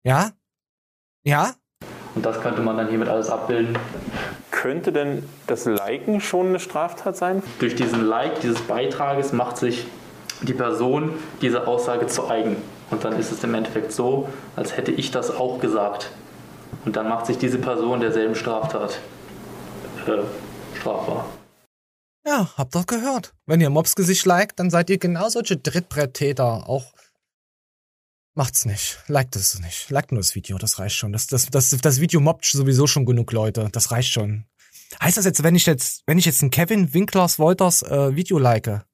Ja? 0.03 0.31
Ja? 1.23 1.55
Und 2.15 2.25
das 2.25 2.41
könnte 2.41 2.61
man 2.61 2.77
dann 2.77 2.89
hiermit 2.89 3.07
alles 3.07 3.29
abbilden. 3.29 3.77
Könnte 4.51 4.91
denn 4.91 5.27
das 5.47 5.65
Liken 5.65 6.21
schon 6.21 6.47
eine 6.47 6.59
Straftat 6.59 7.15
sein? 7.15 7.41
Durch 7.59 7.75
diesen 7.75 8.05
Like 8.05 8.41
dieses 8.41 8.61
Beitrages 8.61 9.33
macht 9.33 9.57
sich 9.57 9.87
die 10.41 10.53
Person 10.53 11.13
diese 11.41 11.67
Aussage 11.67 12.07
zu 12.07 12.29
eigen. 12.29 12.57
Und 12.89 13.05
dann 13.05 13.17
ist 13.17 13.31
es 13.31 13.43
im 13.43 13.53
Endeffekt 13.53 13.93
so, 13.93 14.27
als 14.55 14.75
hätte 14.75 14.91
ich 14.91 15.11
das 15.11 15.31
auch 15.31 15.59
gesagt. 15.59 16.11
Und 16.83 16.95
dann 16.95 17.07
macht 17.07 17.25
sich 17.27 17.37
diese 17.37 17.57
Person 17.57 18.01
derselben 18.01 18.35
Straftat 18.35 18.99
äh, 20.07 20.77
strafbar. 20.77 21.25
Ja, 22.25 22.49
habt 22.57 22.75
doch 22.75 22.85
gehört. 22.85 23.33
Wenn 23.45 23.61
ihr 23.61 23.69
Mobsgesicht 23.69 24.25
liked, 24.25 24.59
dann 24.59 24.69
seid 24.69 24.89
ihr 24.89 24.97
genau 24.97 25.29
solche 25.29 25.57
Drittbretttäter. 25.57 26.67
Auch 26.67 26.93
macht's 28.33 28.65
nicht. 28.65 28.99
Liked 29.07 29.35
es 29.35 29.59
nicht. 29.59 29.89
Liked 29.89 30.11
nur 30.11 30.19
das 30.19 30.35
Video, 30.35 30.57
das 30.57 30.79
reicht 30.79 30.95
schon. 30.95 31.13
Das, 31.13 31.27
das, 31.27 31.47
das, 31.47 31.69
das 31.69 31.99
Video 31.99 32.19
mobbt 32.19 32.45
sowieso 32.45 32.87
schon 32.87 33.05
genug 33.05 33.31
Leute. 33.31 33.69
Das 33.71 33.91
reicht 33.91 34.11
schon. 34.11 34.45
Heißt 35.01 35.17
das 35.17 35.25
jetzt, 35.25 35.43
wenn 35.43 35.55
ich 35.55 35.65
jetzt, 35.65 36.03
wenn 36.05 36.17
ich 36.17 36.25
jetzt 36.25 36.41
ein 36.41 36.49
Kevin 36.49 36.93
Winklers 36.93 37.39
Wolters 37.39 37.81
äh, 37.83 38.15
Video 38.15 38.37
like, 38.37 38.85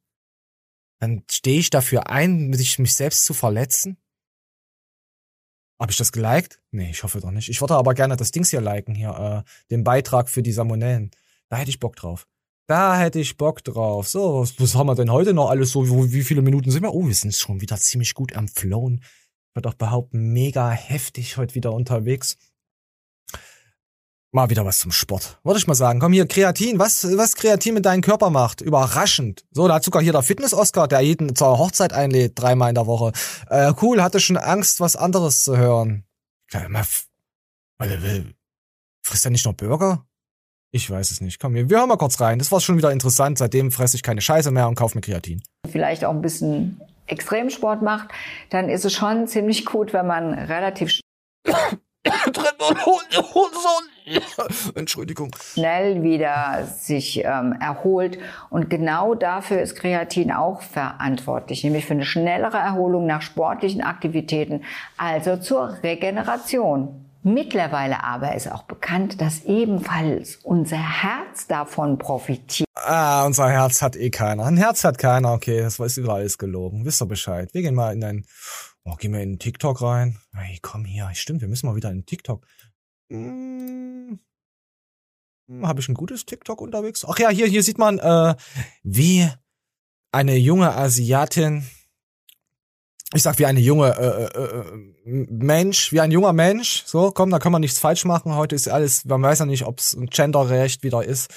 dann 1.00 1.24
stehe 1.30 1.60
ich 1.60 1.70
dafür 1.70 2.10
ein, 2.10 2.48
mich, 2.48 2.80
mich 2.80 2.94
selbst 2.94 3.26
zu 3.26 3.34
verletzen? 3.34 3.98
Hab 5.80 5.92
ich 5.92 5.98
das 5.98 6.12
geliked? 6.12 6.60
Nee, 6.72 6.90
ich 6.90 7.04
hoffe 7.04 7.20
doch 7.20 7.32
nicht. 7.32 7.50
Ich 7.50 7.62
würde 7.62 7.76
aber 7.76 7.94
gerne 7.94 8.16
das 8.16 8.32
Dings 8.32 8.50
hier 8.50 8.62
liken, 8.62 8.96
hier, 8.96 9.46
äh, 9.46 9.50
den 9.70 9.84
Beitrag 9.84 10.30
für 10.30 10.42
die 10.42 10.52
Salmonellen. 10.52 11.12
Da 11.50 11.58
hätte 11.58 11.70
ich 11.70 11.80
Bock 11.80 11.96
drauf. 11.96 12.28
Da 12.68 13.00
hätte 13.00 13.20
ich 13.20 13.38
Bock 13.38 13.64
drauf. 13.64 14.10
So, 14.10 14.46
was, 14.58 14.76
haben 14.76 14.88
wir 14.88 14.96
denn 14.96 15.12
heute 15.12 15.34
noch 15.34 15.50
alles 15.50 15.72
so? 15.72 15.88
Wie, 15.88 16.12
wie 16.12 16.24
viele 16.24 16.42
Minuten 16.42 16.72
sind 16.72 16.82
wir? 16.82 16.94
Oh, 16.94 17.08
wir 17.08 17.16
sind 17.16 17.34
schon 17.34 17.62
wieder 17.62 17.78
ziemlich 17.78 18.14
gut 18.14 18.36
am 18.36 18.48
Flown. 18.48 19.02
Würde 19.58 19.70
auch 19.70 19.74
behaupten, 19.74 20.34
mega 20.34 20.70
heftig 20.70 21.38
heute 21.38 21.56
wieder 21.56 21.74
unterwegs. 21.74 22.38
Mal 24.32 24.52
wieder 24.52 24.64
was 24.66 24.78
zum 24.78 24.92
Sport. 24.92 25.40
Würde 25.44 25.58
ich 25.58 25.66
mal 25.66 25.74
sagen. 25.74 26.00
Komm 26.00 26.14
hier, 26.14 26.28
Kreatin. 26.28 26.78
Was, 26.78 27.04
was 27.18 27.34
Kreatin 27.34 27.74
mit 27.74 27.84
deinem 27.84 28.02
Körper 28.02 28.30
macht. 28.30 28.62
Überraschend. 28.62 29.46
So, 29.50 29.68
da 29.68 29.74
hat 29.74 29.84
sogar 29.84 30.04
hier 30.04 30.12
der 30.12 30.22
Fitness-Oscar, 30.22 30.88
der 30.88 31.02
jeden 31.02 31.36
zur 31.36 31.58
Hochzeit 31.58 31.92
einlädt, 31.92 32.34
dreimal 32.36 32.70
in 32.70 32.76
der 32.76 32.86
Woche. 32.86 33.14
Äh, 33.50 33.74
cool, 33.82 34.04
hatte 34.04 34.20
schon 34.20 34.38
Angst, 34.38 34.80
was 34.80 34.96
anderes 34.96 35.44
zu 35.44 35.58
hören. 35.58 36.06
Er 36.52 36.70
will. 38.04 38.36
Frisst 39.02 39.26
er 39.26 39.32
nicht 39.32 39.46
noch 39.48 39.54
Burger? 39.54 40.06
Ich 40.70 40.88
weiß 40.88 41.10
es 41.10 41.20
nicht. 41.20 41.40
Komm, 41.40 41.56
wir 41.56 41.68
hören 41.68 41.90
mal 41.90 41.98
kurz 41.98 42.22
rein. 42.22 42.38
Das 42.38 42.52
war 42.52 42.62
schon 42.62 42.78
wieder 42.78 42.92
interessant. 42.92 43.40
Seitdem 43.40 43.72
fresse 43.72 43.96
ich 43.96 44.04
keine 44.04 44.22
Scheiße 44.22 44.52
mehr 44.52 44.68
und 44.68 44.76
kaufe 44.76 44.96
mir 44.96 45.02
Kreatin. 45.02 45.42
vielleicht 45.68 46.06
auch 46.06 46.14
ein 46.14 46.22
bisschen 46.22 46.80
Extremsport 47.08 47.82
macht, 47.82 48.10
dann 48.50 48.70
ist 48.70 48.86
es 48.86 48.94
schon 48.94 49.28
ziemlich 49.28 49.66
gut, 49.66 49.94
wenn 49.94 50.08
man 50.08 50.34
relativ 50.34 51.00
Entschuldigung. 54.76 55.36
schnell 55.36 56.04
wieder 56.04 56.66
sich 56.66 57.24
ähm, 57.24 57.56
erholt. 57.60 58.18
Und 58.50 58.70
genau 58.70 59.16
dafür 59.16 59.62
ist 59.62 59.76
Kreatin 59.76 60.32
auch 60.32 60.62
verantwortlich, 60.62 61.64
nämlich 61.64 61.86
für 61.86 61.94
eine 61.94 62.06
schnellere 62.06 62.58
Erholung 62.58 63.06
nach 63.06 63.22
sportlichen 63.22 63.82
Aktivitäten, 63.82 64.64
also 64.98 65.38
zur 65.38 65.78
Regeneration. 65.84 67.07
Mittlerweile 67.24 68.04
aber 68.04 68.36
ist 68.36 68.52
auch 68.52 68.64
bekannt, 68.64 69.20
dass 69.20 69.44
ebenfalls 69.44 70.38
unser 70.38 70.78
Herz 70.78 71.48
davon 71.48 71.98
profitiert. 71.98 72.68
Ah, 72.76 73.26
unser 73.26 73.50
Herz 73.50 73.82
hat 73.82 73.96
eh 73.96 74.10
keiner. 74.10 74.46
Ein 74.46 74.58
Herz 74.58 74.84
hat 74.84 74.98
keiner, 74.98 75.34
okay, 75.34 75.60
das 75.62 75.80
ist 75.80 75.98
überall 75.98 76.22
alles 76.22 76.38
gelogen. 76.38 76.86
Wisst 76.86 77.02
ihr 77.02 77.06
Bescheid. 77.06 77.54
Wir 77.54 77.62
gehen 77.62 77.76
mal 77.76 77.94
in 77.94 78.04
ein, 78.04 78.26
oh, 78.84 78.96
gehen 78.96 79.14
wir 79.14 79.22
in 79.22 79.40
TikTok 79.40 79.82
rein. 79.82 80.20
Hey, 80.34 80.60
komm 80.62 80.86
hier, 80.86 81.10
stimmt, 81.14 81.42
wir 81.42 81.48
müssen 81.48 81.68
mal 81.68 81.76
wieder 81.76 81.92
in 81.92 82.06
TikTok. 82.06 82.46
Hm, 83.12 84.20
Habe 85.62 85.80
ich 85.80 85.90
ein 85.90 85.96
gutes 85.96 86.26
TikTok 86.26 86.62
unterwegs? 86.62 87.06
Ach 87.08 87.18
ja, 87.20 87.30
hier, 87.30 87.48
hier 87.48 87.64
sieht 87.64 87.78
man, 87.78 88.00
äh, 88.00 88.36
wie 88.84 89.30
eine 90.12 90.36
junge 90.36 90.76
Asiatin, 90.76 91.66
ich 93.14 93.24
sag 93.24 93.40
wie 93.40 93.46
eine 93.46 93.60
junge 93.60 93.96
äh, 93.98 94.26
äh, 94.26 94.60
äh, 94.60 95.26
Mensch, 95.30 95.94
wie 95.94 96.02
ein 96.02 96.12
junger 96.12 96.34
Mensch, 96.34 96.84
so, 96.86 97.12
komm, 97.12 97.30
da 97.30 97.40
kann 97.40 97.52
man 97.52 97.62
nichts 97.62 97.80
falsch 97.80 98.04
machen. 98.06 98.36
Heute 98.36 98.56
ist 98.56 98.68
alles, 98.68 99.06
man 99.06 99.22
weiß 99.22 99.40
ja 99.40 99.46
nicht, 99.46 99.66
ob 99.66 99.80
es 99.80 99.94
ein 99.94 100.08
Genderrecht 100.08 100.84
wieder 100.84 101.04
ist. 101.04 101.34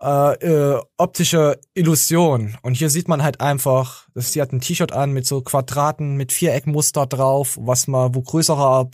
Äh, 0.00 0.34
äh, 0.34 0.82
optische 0.96 1.58
Illusion. 1.74 2.56
Und 2.62 2.74
hier 2.74 2.90
sieht 2.90 3.08
man 3.08 3.22
halt 3.22 3.40
einfach, 3.40 4.06
dass 4.14 4.32
sie 4.32 4.42
hat 4.42 4.52
ein 4.52 4.60
T-Shirt 4.60 4.92
an 4.92 5.12
mit 5.12 5.26
so 5.26 5.40
Quadraten, 5.40 6.16
mit 6.16 6.30
Viereckmuster 6.30 7.06
drauf, 7.06 7.58
was 7.60 7.88
mal, 7.88 8.14
wo 8.14 8.22
größere 8.22 8.90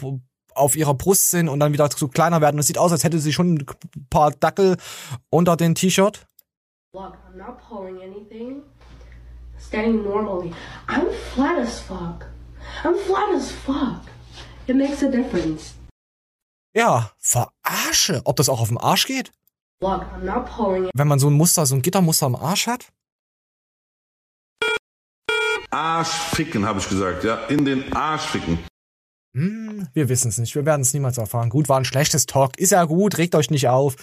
auf 0.54 0.76
ihrer 0.76 0.94
Brust 0.94 1.30
sind 1.30 1.48
und 1.48 1.58
dann 1.60 1.72
wieder 1.72 1.88
so 1.94 2.08
kleiner 2.08 2.40
werden. 2.40 2.58
Es 2.60 2.68
sieht 2.68 2.78
aus, 2.78 2.92
als 2.92 3.02
hätte 3.02 3.18
sie 3.18 3.32
schon 3.32 3.54
ein 3.56 4.06
paar 4.08 4.30
Dackel 4.30 4.76
unter 5.30 5.56
den 5.56 5.74
T-Shirt. 5.74 6.26
Look, 6.94 7.12
I'm 7.28 7.36
not 7.36 7.58
pulling 7.68 8.00
anything. 8.00 8.62
Standing 9.74 10.04
normally. 10.04 10.52
I'm 10.88 11.10
flat 11.34 11.58
as 11.58 11.80
fuck. 11.80 12.26
I'm 12.84 12.94
flat 12.94 13.34
as 13.34 13.50
fuck. 13.50 14.02
It 14.68 14.76
makes 14.76 15.02
a 15.02 15.10
difference. 15.10 15.74
Ja, 16.76 17.10
verarsche. 17.18 18.22
Ob 18.24 18.36
das 18.36 18.48
auch 18.48 18.60
auf 18.60 18.68
dem 18.68 18.78
Arsch 18.78 19.06
geht? 19.06 19.32
Look, 19.80 20.02
I'm 20.02 20.24
not 20.24 20.46
pulling 20.46 20.84
it. 20.84 20.90
Wenn 20.94 21.08
man 21.08 21.18
so 21.18 21.28
ein 21.28 21.32
Muster, 21.32 21.66
so 21.66 21.74
ein 21.74 21.82
Gittermuster 21.82 22.26
am 22.26 22.36
Arsch 22.36 22.68
hat? 22.68 22.92
Arsch 25.70 26.12
ficken, 26.36 26.66
habe 26.66 26.78
ich 26.78 26.88
gesagt, 26.88 27.24
ja. 27.24 27.46
In 27.46 27.64
den 27.64 27.92
Arsch 27.92 28.26
ficken. 28.26 28.60
Hm, 29.36 29.88
wir 29.92 30.08
wissen 30.08 30.28
es 30.28 30.38
nicht. 30.38 30.54
Wir 30.54 30.64
werden 30.64 30.82
es 30.82 30.94
niemals 30.94 31.18
erfahren. 31.18 31.50
Gut, 31.50 31.68
war 31.68 31.78
ein 31.78 31.84
schlechtes 31.84 32.26
Talk. 32.26 32.58
Ist 32.58 32.70
ja 32.70 32.84
gut, 32.84 33.18
regt 33.18 33.34
euch 33.34 33.50
nicht 33.50 33.68
auf. 33.68 33.96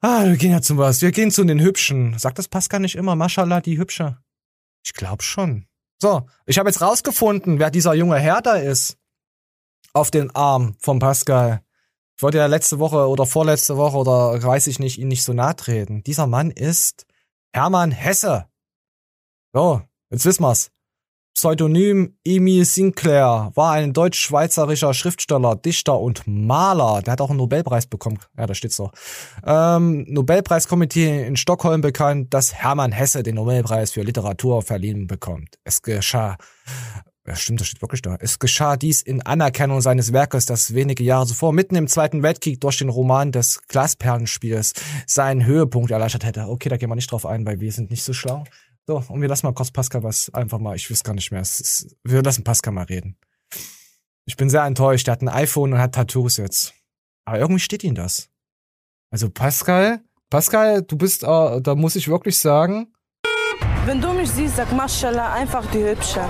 Ah, 0.00 0.26
wir 0.26 0.36
gehen 0.36 0.52
ja 0.52 0.62
zum 0.62 0.78
was. 0.78 1.02
Wir 1.02 1.10
gehen 1.10 1.32
zu 1.32 1.42
den 1.42 1.58
Hübschen. 1.60 2.16
Sagt 2.18 2.38
das 2.38 2.46
Pascal 2.46 2.78
nicht 2.78 2.94
immer? 2.94 3.16
Maschallah, 3.16 3.60
die 3.60 3.78
Hübsche. 3.78 4.18
Ich 4.86 4.92
glaub 4.92 5.24
schon. 5.24 5.66
So, 6.00 6.28
ich 6.46 6.58
habe 6.58 6.68
jetzt 6.68 6.80
rausgefunden, 6.80 7.58
wer 7.58 7.72
dieser 7.72 7.94
junge 7.94 8.20
Herr 8.20 8.40
da 8.40 8.54
ist. 8.54 8.96
Auf 9.92 10.12
den 10.12 10.32
Arm 10.36 10.76
vom 10.78 11.00
Pascal. 11.00 11.60
Ich 12.16 12.22
wollte 12.22 12.38
ja 12.38 12.46
letzte 12.46 12.78
Woche 12.78 13.08
oder 13.08 13.26
vorletzte 13.26 13.76
Woche 13.76 13.96
oder 13.96 14.40
weiß 14.40 14.68
ich 14.68 14.78
nicht, 14.78 14.98
ihn 14.98 15.08
nicht 15.08 15.24
so 15.24 15.32
nahe 15.32 15.56
treten. 15.56 16.04
Dieser 16.04 16.28
Mann 16.28 16.52
ist 16.52 17.04
Hermann 17.52 17.90
Hesse. 17.90 18.46
So, 19.52 19.82
jetzt 20.10 20.24
wissen 20.24 20.44
wir's. 20.44 20.70
Pseudonym 21.36 22.16
Emil 22.24 22.64
Sinclair 22.64 23.52
war 23.54 23.72
ein 23.72 23.92
deutsch-schweizerischer 23.92 24.94
Schriftsteller, 24.94 25.54
Dichter 25.54 26.00
und 26.00 26.22
Maler. 26.26 27.02
Der 27.02 27.12
hat 27.12 27.20
auch 27.20 27.28
einen 27.28 27.36
Nobelpreis 27.36 27.86
bekommen. 27.86 28.18
Ja, 28.38 28.46
da 28.46 28.54
steht's 28.54 28.78
doch. 28.78 28.90
Ähm, 29.44 30.06
Nobelpreiskomitee 30.08 31.26
in 31.26 31.36
Stockholm 31.36 31.82
bekannt, 31.82 32.32
dass 32.32 32.54
Hermann 32.54 32.90
Hesse 32.90 33.22
den 33.22 33.34
Nobelpreis 33.34 33.92
für 33.92 34.00
Literatur 34.00 34.62
verliehen 34.62 35.06
bekommt. 35.06 35.58
Es 35.62 35.82
geschah 35.82 36.38
ja, 37.26 37.34
stimmt, 37.34 37.60
das 37.60 37.66
steht 37.66 37.82
wirklich 37.82 38.02
da. 38.02 38.16
Es 38.20 38.38
geschah 38.38 38.76
dies 38.76 39.02
in 39.02 39.20
Anerkennung 39.20 39.80
seines 39.80 40.12
Werkes, 40.12 40.46
das 40.46 40.74
wenige 40.74 41.02
Jahre 41.02 41.26
zuvor 41.26 41.52
mitten 41.52 41.74
im 41.74 41.88
Zweiten 41.88 42.22
Weltkrieg 42.22 42.60
durch 42.60 42.78
den 42.78 42.88
Roman 42.88 43.32
des 43.32 43.62
Glasperlenspiels 43.66 44.74
seinen 45.06 45.44
Höhepunkt 45.44 45.90
erleichtert 45.90 46.24
hätte. 46.24 46.46
Okay, 46.48 46.68
da 46.68 46.76
gehen 46.76 46.88
wir 46.88 46.94
nicht 46.94 47.10
drauf 47.10 47.26
ein, 47.26 47.44
weil 47.44 47.60
wir 47.60 47.72
sind 47.72 47.90
nicht 47.90 48.04
so 48.04 48.12
schlau. 48.12 48.44
So, 48.88 49.02
und 49.08 49.20
wir 49.20 49.28
lassen 49.28 49.46
mal 49.46 49.52
kurz 49.52 49.72
Pascal 49.72 50.04
was 50.04 50.32
einfach 50.32 50.58
mal, 50.58 50.76
ich 50.76 50.88
weiß 50.90 51.02
gar 51.02 51.14
nicht 51.14 51.32
mehr. 51.32 51.40
Ist, 51.40 51.96
wir 52.04 52.22
lassen 52.22 52.44
Pascal 52.44 52.72
mal 52.72 52.84
reden. 52.84 53.18
Ich 54.26 54.36
bin 54.36 54.48
sehr 54.48 54.64
enttäuscht. 54.64 55.08
Er 55.08 55.12
hat 55.12 55.22
ein 55.22 55.28
iPhone 55.28 55.72
und 55.72 55.78
hat 55.80 55.94
Tattoos 55.94 56.36
jetzt. 56.36 56.72
Aber 57.24 57.38
irgendwie 57.40 57.60
steht 57.60 57.82
ihm 57.82 57.96
das. 57.96 58.28
Also 59.10 59.28
Pascal, 59.30 60.00
Pascal, 60.30 60.82
du 60.82 60.96
bist, 60.96 61.24
äh, 61.24 61.60
da 61.60 61.74
muss 61.74 61.96
ich 61.96 62.08
wirklich 62.08 62.38
sagen, 62.38 62.92
Wenn 63.86 64.00
du 64.00 64.12
mich 64.12 64.30
siehst, 64.30 64.56
sag 64.56 64.72
Maschallah, 64.72 65.32
einfach 65.32 65.68
die 65.72 65.84
Hübsche. 65.84 66.28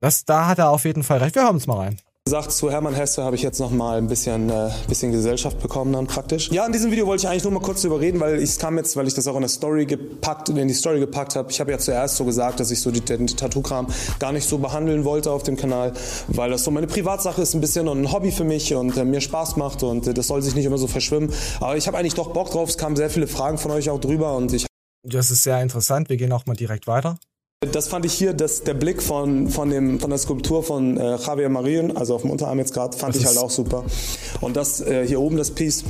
das, 0.00 0.24
da 0.24 0.46
hat 0.48 0.58
er 0.58 0.70
auf 0.70 0.84
jeden 0.84 1.02
Fall 1.02 1.18
recht. 1.18 1.34
Wir 1.34 1.42
hören 1.42 1.54
uns 1.54 1.66
mal 1.66 1.78
rein. 1.78 2.00
Gesagt, 2.28 2.52
zu 2.52 2.70
Hermann 2.70 2.92
Hesse 2.92 3.24
habe 3.24 3.36
ich 3.36 3.42
jetzt 3.42 3.58
noch 3.58 3.70
mal 3.70 3.96
ein 3.96 4.06
bisschen, 4.06 4.50
äh, 4.50 4.68
bisschen 4.86 5.12
Gesellschaft 5.12 5.62
bekommen 5.62 5.94
dann 5.94 6.06
praktisch. 6.06 6.50
Ja, 6.52 6.66
in 6.66 6.72
diesem 6.72 6.90
Video 6.90 7.06
wollte 7.06 7.22
ich 7.22 7.28
eigentlich 7.28 7.44
nur 7.44 7.54
mal 7.54 7.62
kurz 7.62 7.80
drüber 7.80 8.00
reden, 8.00 8.20
weil 8.20 8.34
es 8.34 8.58
kam 8.58 8.76
jetzt, 8.76 8.96
weil 8.96 9.06
ich 9.08 9.14
das 9.14 9.26
auch 9.26 9.34
in 9.34 9.40
der 9.40 9.48
Story 9.48 9.86
gepackt, 9.86 10.50
in 10.50 10.68
die 10.68 10.74
Story 10.74 11.00
gepackt 11.00 11.36
habe. 11.36 11.50
Ich 11.50 11.58
habe 11.58 11.70
ja 11.70 11.78
zuerst 11.78 12.16
so 12.16 12.26
gesagt, 12.26 12.60
dass 12.60 12.70
ich 12.70 12.82
so 12.82 12.90
die, 12.90 13.00
den 13.00 13.28
Tattoo-Kram 13.28 13.86
gar 14.18 14.32
nicht 14.32 14.46
so 14.46 14.58
behandeln 14.58 15.06
wollte 15.06 15.30
auf 15.30 15.42
dem 15.42 15.56
Kanal, 15.56 15.94
weil 16.26 16.50
das 16.50 16.64
so 16.64 16.70
meine 16.70 16.86
Privatsache 16.86 17.40
ist 17.40 17.54
ein 17.54 17.62
bisschen 17.62 17.88
und 17.88 18.02
ein 18.02 18.12
Hobby 18.12 18.30
für 18.30 18.44
mich 18.44 18.74
und 18.74 18.94
äh, 18.98 19.06
mir 19.06 19.22
Spaß 19.22 19.56
macht 19.56 19.82
und 19.82 20.06
äh, 20.06 20.12
das 20.12 20.26
soll 20.26 20.42
sich 20.42 20.54
nicht 20.54 20.66
immer 20.66 20.76
so 20.76 20.86
verschwimmen. 20.86 21.32
Aber 21.60 21.78
ich 21.78 21.86
habe 21.86 21.96
eigentlich 21.96 22.14
doch 22.14 22.34
Bock 22.34 22.50
drauf. 22.50 22.68
Es 22.68 22.76
kamen 22.76 22.94
sehr 22.94 23.08
viele 23.08 23.26
Fragen 23.26 23.56
von 23.56 23.70
euch 23.70 23.88
auch 23.88 24.00
drüber 24.00 24.36
und 24.36 24.52
ich 24.52 24.66
Das 25.02 25.30
ist 25.30 25.44
sehr 25.44 25.62
interessant. 25.62 26.10
Wir 26.10 26.18
gehen 26.18 26.32
auch 26.32 26.44
mal 26.44 26.56
direkt 26.56 26.86
weiter. 26.86 27.16
Das 27.60 27.88
fand 27.88 28.06
ich 28.06 28.12
hier, 28.12 28.34
das, 28.34 28.62
der 28.62 28.74
Blick 28.74 29.02
von, 29.02 29.48
von, 29.48 29.68
dem, 29.70 29.98
von 29.98 30.10
der 30.10 30.18
Skulptur 30.20 30.62
von 30.62 30.96
äh, 30.96 31.16
Javier 31.16 31.48
Marion, 31.48 31.96
also 31.96 32.14
auf 32.14 32.22
dem 32.22 32.30
Unterarm 32.30 32.60
jetzt 32.60 32.72
gerade, 32.72 32.96
fand 32.96 33.16
Das 33.16 33.20
ich 33.20 33.26
halt 33.26 33.36
auch 33.38 33.50
super. 33.50 33.84
Und 34.40 34.56
das 34.56 34.80
äh, 34.80 35.04
hier 35.04 35.20
oben, 35.20 35.36
das 35.36 35.50
Piece, 35.50 35.82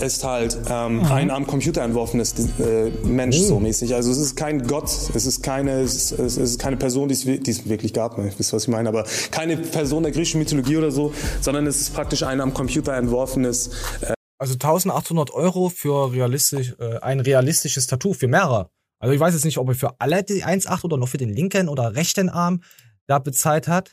ist 0.00 0.24
halt 0.24 0.56
ähm, 0.70 1.04
ein 1.04 1.30
am 1.30 1.46
Computer 1.46 1.82
entworfenes 1.82 2.34
äh, 2.58 2.90
Mensch 3.06 3.36
so 3.38 3.60
mäßig. 3.60 3.94
Also 3.94 4.10
es 4.10 4.16
ist 4.16 4.36
kein 4.36 4.66
Gott, 4.66 4.88
es 5.14 5.26
ist 5.26 5.42
keine, 5.42 5.80
es 5.80 6.12
ist, 6.12 6.58
keine 6.58 6.78
Person, 6.78 7.08
die 7.08 7.14
es, 7.14 7.26
wi- 7.26 7.40
die 7.40 7.50
es 7.50 7.68
wirklich 7.68 7.92
gab, 7.92 8.16
ne? 8.16 8.32
wisst 8.38 8.52
ihr, 8.52 8.56
was 8.56 8.62
ich 8.62 8.68
meine, 8.68 8.88
aber 8.88 9.04
keine 9.30 9.58
Person 9.58 10.02
der 10.02 10.12
griechischen 10.12 10.38
Mythologie 10.40 10.78
oder 10.78 10.90
so, 10.90 11.12
sondern 11.42 11.66
es 11.66 11.78
ist 11.78 11.94
praktisch 11.94 12.22
ein 12.22 12.40
am 12.40 12.54
Computer 12.54 12.94
entworfenes 12.94 13.68
äh, 14.00 14.14
Also 14.38 14.54
1800 14.54 15.30
Euro 15.32 15.68
für 15.68 16.10
realistisch, 16.12 16.74
äh, 16.80 16.98
ein 17.00 17.20
realistisches 17.20 17.86
Tattoo 17.86 18.14
für 18.14 18.28
mehrere. 18.28 18.70
Also 18.98 19.12
ich 19.12 19.20
weiß 19.20 19.34
jetzt 19.34 19.44
nicht, 19.44 19.58
ob 19.58 19.68
er 19.68 19.74
für 19.74 20.00
alle 20.00 20.22
die 20.22 20.44
1,8 20.44 20.84
oder 20.84 20.96
nur 20.96 21.06
für 21.06 21.18
den 21.18 21.30
linken 21.30 21.68
oder 21.68 21.94
rechten 21.94 22.28
Arm 22.28 22.62
da 23.06 23.18
bezahlt 23.18 23.68
hat. 23.68 23.92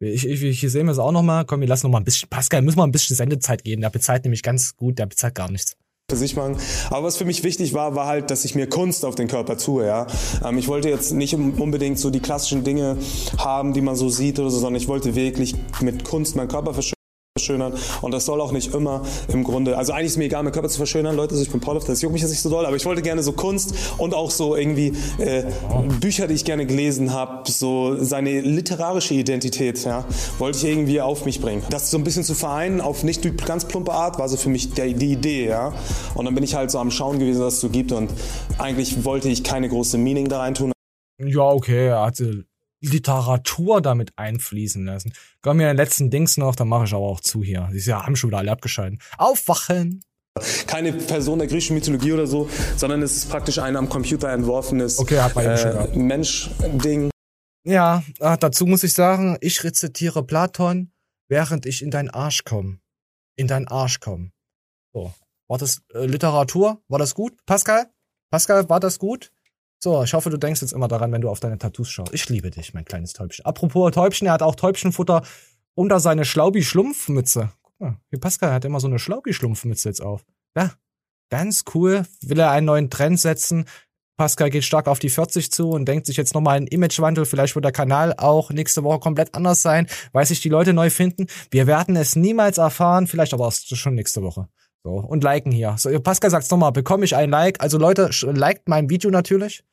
Ich, 0.00 0.26
ich, 0.26 0.42
ich 0.42 0.60
sehen 0.60 0.86
wir 0.86 0.92
es 0.92 0.98
auch 0.98 1.12
noch 1.12 1.22
mal. 1.22 1.44
Komm, 1.44 1.60
wir 1.60 1.68
lassen 1.68 1.86
noch 1.86 1.92
mal 1.92 1.98
ein 1.98 2.04
bisschen. 2.04 2.28
Pascal, 2.28 2.62
müssen 2.62 2.78
wir 2.78 2.84
ein 2.84 2.92
bisschen 2.92 3.16
Sendezeit 3.16 3.64
geben. 3.64 3.82
Der 3.82 3.90
bezahlt 3.90 4.24
nämlich 4.24 4.42
ganz 4.42 4.76
gut. 4.76 4.98
Der 4.98 5.06
bezahlt 5.06 5.34
gar 5.34 5.50
nichts. 5.50 5.76
für 6.10 6.16
sich 6.16 6.36
machen. 6.36 6.56
Aber 6.88 7.04
was 7.06 7.16
für 7.16 7.24
mich 7.24 7.42
wichtig 7.42 7.74
war, 7.74 7.94
war 7.94 8.06
halt, 8.06 8.30
dass 8.30 8.44
ich 8.44 8.54
mir 8.54 8.68
Kunst 8.68 9.04
auf 9.04 9.16
den 9.16 9.28
Körper 9.28 9.58
tue, 9.58 9.86
ja. 9.86 10.06
Ähm, 10.44 10.56
ich 10.56 10.68
wollte 10.68 10.88
jetzt 10.88 11.12
nicht 11.12 11.34
unbedingt 11.34 11.98
so 11.98 12.10
die 12.10 12.20
klassischen 12.20 12.64
Dinge 12.64 12.96
haben, 13.38 13.72
die 13.74 13.80
man 13.80 13.96
so 13.96 14.08
sieht 14.08 14.38
oder 14.38 14.50
so, 14.50 14.58
sondern 14.60 14.80
ich 14.80 14.88
wollte 14.88 15.14
wirklich 15.14 15.54
mit 15.80 16.04
Kunst 16.04 16.36
meinen 16.36 16.48
Körper 16.48 16.72
verschönern. 16.74 16.97
Und 18.02 18.12
das 18.12 18.24
soll 18.24 18.40
auch 18.40 18.52
nicht 18.52 18.74
immer 18.74 19.02
im 19.28 19.44
Grunde, 19.44 19.76
also 19.76 19.92
eigentlich 19.92 20.08
ist 20.08 20.16
mir 20.16 20.24
egal, 20.24 20.42
meinen 20.42 20.52
Körper 20.52 20.68
zu 20.68 20.78
verschönern, 20.78 21.16
Leute, 21.16 21.32
also 21.32 21.42
ich 21.42 21.50
bin 21.50 21.62
of, 21.62 21.84
das 21.84 22.02
juckt 22.02 22.12
mich 22.12 22.22
jetzt 22.22 22.30
nicht 22.30 22.40
so 22.40 22.50
doll, 22.50 22.66
aber 22.66 22.76
ich 22.76 22.84
wollte 22.86 23.02
gerne 23.02 23.22
so 23.22 23.32
Kunst 23.32 23.74
und 23.98 24.14
auch 24.14 24.30
so 24.30 24.56
irgendwie 24.56 24.92
äh, 25.18 25.44
Bücher, 26.00 26.26
die 26.26 26.34
ich 26.34 26.44
gerne 26.44 26.66
gelesen 26.66 27.12
habe, 27.12 27.50
so 27.50 27.96
seine 28.02 28.40
literarische 28.40 29.14
Identität, 29.14 29.84
ja, 29.84 30.04
wollte 30.38 30.58
ich 30.58 30.64
irgendwie 30.64 31.00
auf 31.00 31.24
mich 31.24 31.40
bringen. 31.40 31.62
Das 31.70 31.90
so 31.90 31.98
ein 31.98 32.04
bisschen 32.04 32.24
zu 32.24 32.34
vereinen, 32.34 32.80
auf 32.80 33.04
nicht 33.04 33.22
ganz 33.44 33.66
plumpe 33.66 33.92
Art, 33.92 34.18
war 34.18 34.28
so 34.28 34.36
für 34.36 34.48
mich 34.48 34.72
der, 34.74 34.86
die 34.88 35.12
Idee, 35.12 35.48
ja. 35.48 35.72
Und 36.14 36.24
dann 36.24 36.34
bin 36.34 36.44
ich 36.44 36.54
halt 36.54 36.70
so 36.70 36.78
am 36.78 36.90
Schauen 36.90 37.18
gewesen, 37.18 37.42
was 37.42 37.54
es 37.54 37.60
so 37.60 37.68
gibt 37.68 37.92
und 37.92 38.10
eigentlich 38.58 39.04
wollte 39.04 39.28
ich 39.28 39.44
keine 39.44 39.68
große 39.68 39.98
Meaning 39.98 40.28
da 40.28 40.40
rein 40.40 40.54
tun. 40.54 40.72
Ja, 41.20 41.42
okay. 41.42 41.88
Er 41.88 42.02
hatte 42.02 42.44
Literatur 42.80 43.80
damit 43.80 44.12
einfließen 44.16 44.84
lassen. 44.84 45.12
Komm 45.42 45.58
mir 45.58 45.66
den 45.66 45.76
letzten 45.76 46.10
Dings 46.10 46.36
noch, 46.36 46.54
dann 46.54 46.68
mache 46.68 46.84
ich 46.84 46.94
aber 46.94 47.04
auch 47.04 47.20
zu 47.20 47.42
hier. 47.42 47.68
Sie 47.72 47.90
ja, 47.90 48.04
haben 48.04 48.16
schon 48.16 48.30
wieder 48.30 48.38
alle 48.38 48.52
abgeschalten. 48.52 48.98
Aufwachen! 49.16 50.04
Keine 50.68 50.92
Person 50.92 51.40
der 51.40 51.48
griechischen 51.48 51.74
Mythologie 51.74 52.12
oder 52.12 52.26
so, 52.26 52.48
sondern 52.76 53.02
es 53.02 53.16
ist 53.16 53.30
praktisch 53.30 53.58
ein 53.58 53.76
am 53.76 53.88
Computer 53.88 54.30
entworfenes 54.30 54.98
Okay, 54.98 55.18
hat 55.18 55.34
man 55.34 55.46
eben 55.46 55.56
schon 55.58 55.72
gehabt. 55.72 55.96
äh, 55.96 55.98
Mensch-Ding. 55.98 57.10
Ja, 57.64 58.04
ah, 58.20 58.36
dazu 58.36 58.64
muss 58.66 58.84
ich 58.84 58.94
sagen, 58.94 59.36
ich 59.40 59.64
rezitiere 59.64 60.22
Platon, 60.22 60.92
während 61.28 61.66
ich 61.66 61.82
in 61.82 61.90
deinen 61.90 62.08
Arsch 62.08 62.44
komme. 62.44 62.78
In 63.36 63.48
deinen 63.48 63.66
Arsch 63.66 63.98
komme. 63.98 64.30
So. 64.92 65.12
War 65.48 65.58
das 65.58 65.82
äh, 65.92 66.06
Literatur? 66.06 66.82
War 66.88 66.98
das 66.98 67.14
gut? 67.14 67.44
Pascal? 67.44 67.86
Pascal, 68.30 68.68
war 68.68 68.78
das 68.80 68.98
gut? 68.98 69.32
So, 69.80 70.02
ich 70.02 70.12
hoffe, 70.12 70.28
du 70.30 70.38
denkst 70.38 70.60
jetzt 70.60 70.72
immer 70.72 70.88
daran, 70.88 71.12
wenn 71.12 71.20
du 71.20 71.28
auf 71.28 71.38
deine 71.38 71.56
Tattoos 71.56 71.88
schaust. 71.88 72.12
Ich 72.12 72.28
liebe 72.28 72.50
dich, 72.50 72.74
mein 72.74 72.84
kleines 72.84 73.12
Täubchen. 73.12 73.44
Apropos 73.44 73.92
Täubchen, 73.92 74.26
er 74.26 74.32
hat 74.32 74.42
auch 74.42 74.56
Täubchenfutter 74.56 75.22
unter 75.74 76.00
seine 76.00 76.24
Schlaubi-Schlumpfmütze. 76.24 77.52
Guck 77.62 77.80
mal, 77.80 77.96
hier 78.10 78.18
Pascal 78.18 78.52
hat 78.52 78.64
immer 78.64 78.80
so 78.80 78.88
eine 78.88 78.98
Schlaubi-Schlumpfmütze 78.98 79.88
jetzt 79.88 80.02
auf. 80.02 80.24
Ja, 80.56 80.72
ganz 81.30 81.64
cool. 81.74 82.04
Will 82.22 82.40
er 82.40 82.50
einen 82.50 82.66
neuen 82.66 82.90
Trend 82.90 83.20
setzen. 83.20 83.66
Pascal 84.16 84.50
geht 84.50 84.64
stark 84.64 84.88
auf 84.88 84.98
die 84.98 85.10
40 85.10 85.52
zu 85.52 85.70
und 85.70 85.86
denkt 85.86 86.06
sich 86.06 86.16
jetzt 86.16 86.34
nochmal 86.34 86.56
einen 86.56 86.66
Imagewandel. 86.66 87.24
Vielleicht 87.24 87.54
wird 87.54 87.64
der 87.64 87.70
Kanal 87.70 88.14
auch 88.16 88.50
nächste 88.50 88.82
Woche 88.82 88.98
komplett 88.98 89.36
anders 89.36 89.62
sein, 89.62 89.86
weil 90.10 90.26
sich 90.26 90.40
die 90.40 90.48
Leute 90.48 90.72
neu 90.72 90.90
finden. 90.90 91.28
Wir 91.52 91.68
werden 91.68 91.94
es 91.94 92.16
niemals 92.16 92.58
erfahren, 92.58 93.06
vielleicht 93.06 93.32
aber 93.32 93.44
erst 93.44 93.76
schon 93.76 93.94
nächste 93.94 94.22
Woche. 94.22 94.48
So, 94.84 94.90
und 94.92 95.24
liken 95.24 95.52
hier. 95.52 95.74
So, 95.78 95.90
Pascal 96.00 96.30
sagt's 96.30 96.50
nochmal, 96.50 96.72
bekomme 96.72 97.04
ich 97.04 97.16
ein 97.16 97.30
Like? 97.30 97.60
Also 97.60 97.78
Leute, 97.78 98.10
liked 98.22 98.68
mein 98.68 98.88
Video 98.88 99.10
natürlich. 99.10 99.64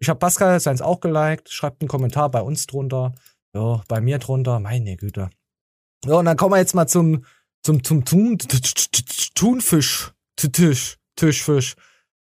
Ich 0.00 0.08
habe 0.08 0.18
Pascal 0.18 0.58
seins 0.60 0.82
auch 0.82 1.00
geliked. 1.00 1.50
Schreibt 1.50 1.82
einen 1.82 1.88
Kommentar 1.88 2.30
bei 2.30 2.40
uns 2.40 2.66
drunter. 2.66 3.14
Ja, 3.54 3.82
bei 3.88 4.00
mir 4.00 4.18
drunter. 4.18 4.58
Meine 4.58 4.96
Güte. 4.96 5.30
So, 6.04 6.18
und 6.18 6.24
dann 6.24 6.36
kommen 6.36 6.54
wir 6.54 6.58
jetzt 6.58 6.74
mal 6.74 6.86
zum, 6.86 7.24
zum, 7.62 7.84
zum 7.84 8.04
Thun, 8.04 8.38
Thunfisch. 9.34 10.12
Tisch, 10.36 10.96
Tischfisch. 11.16 11.76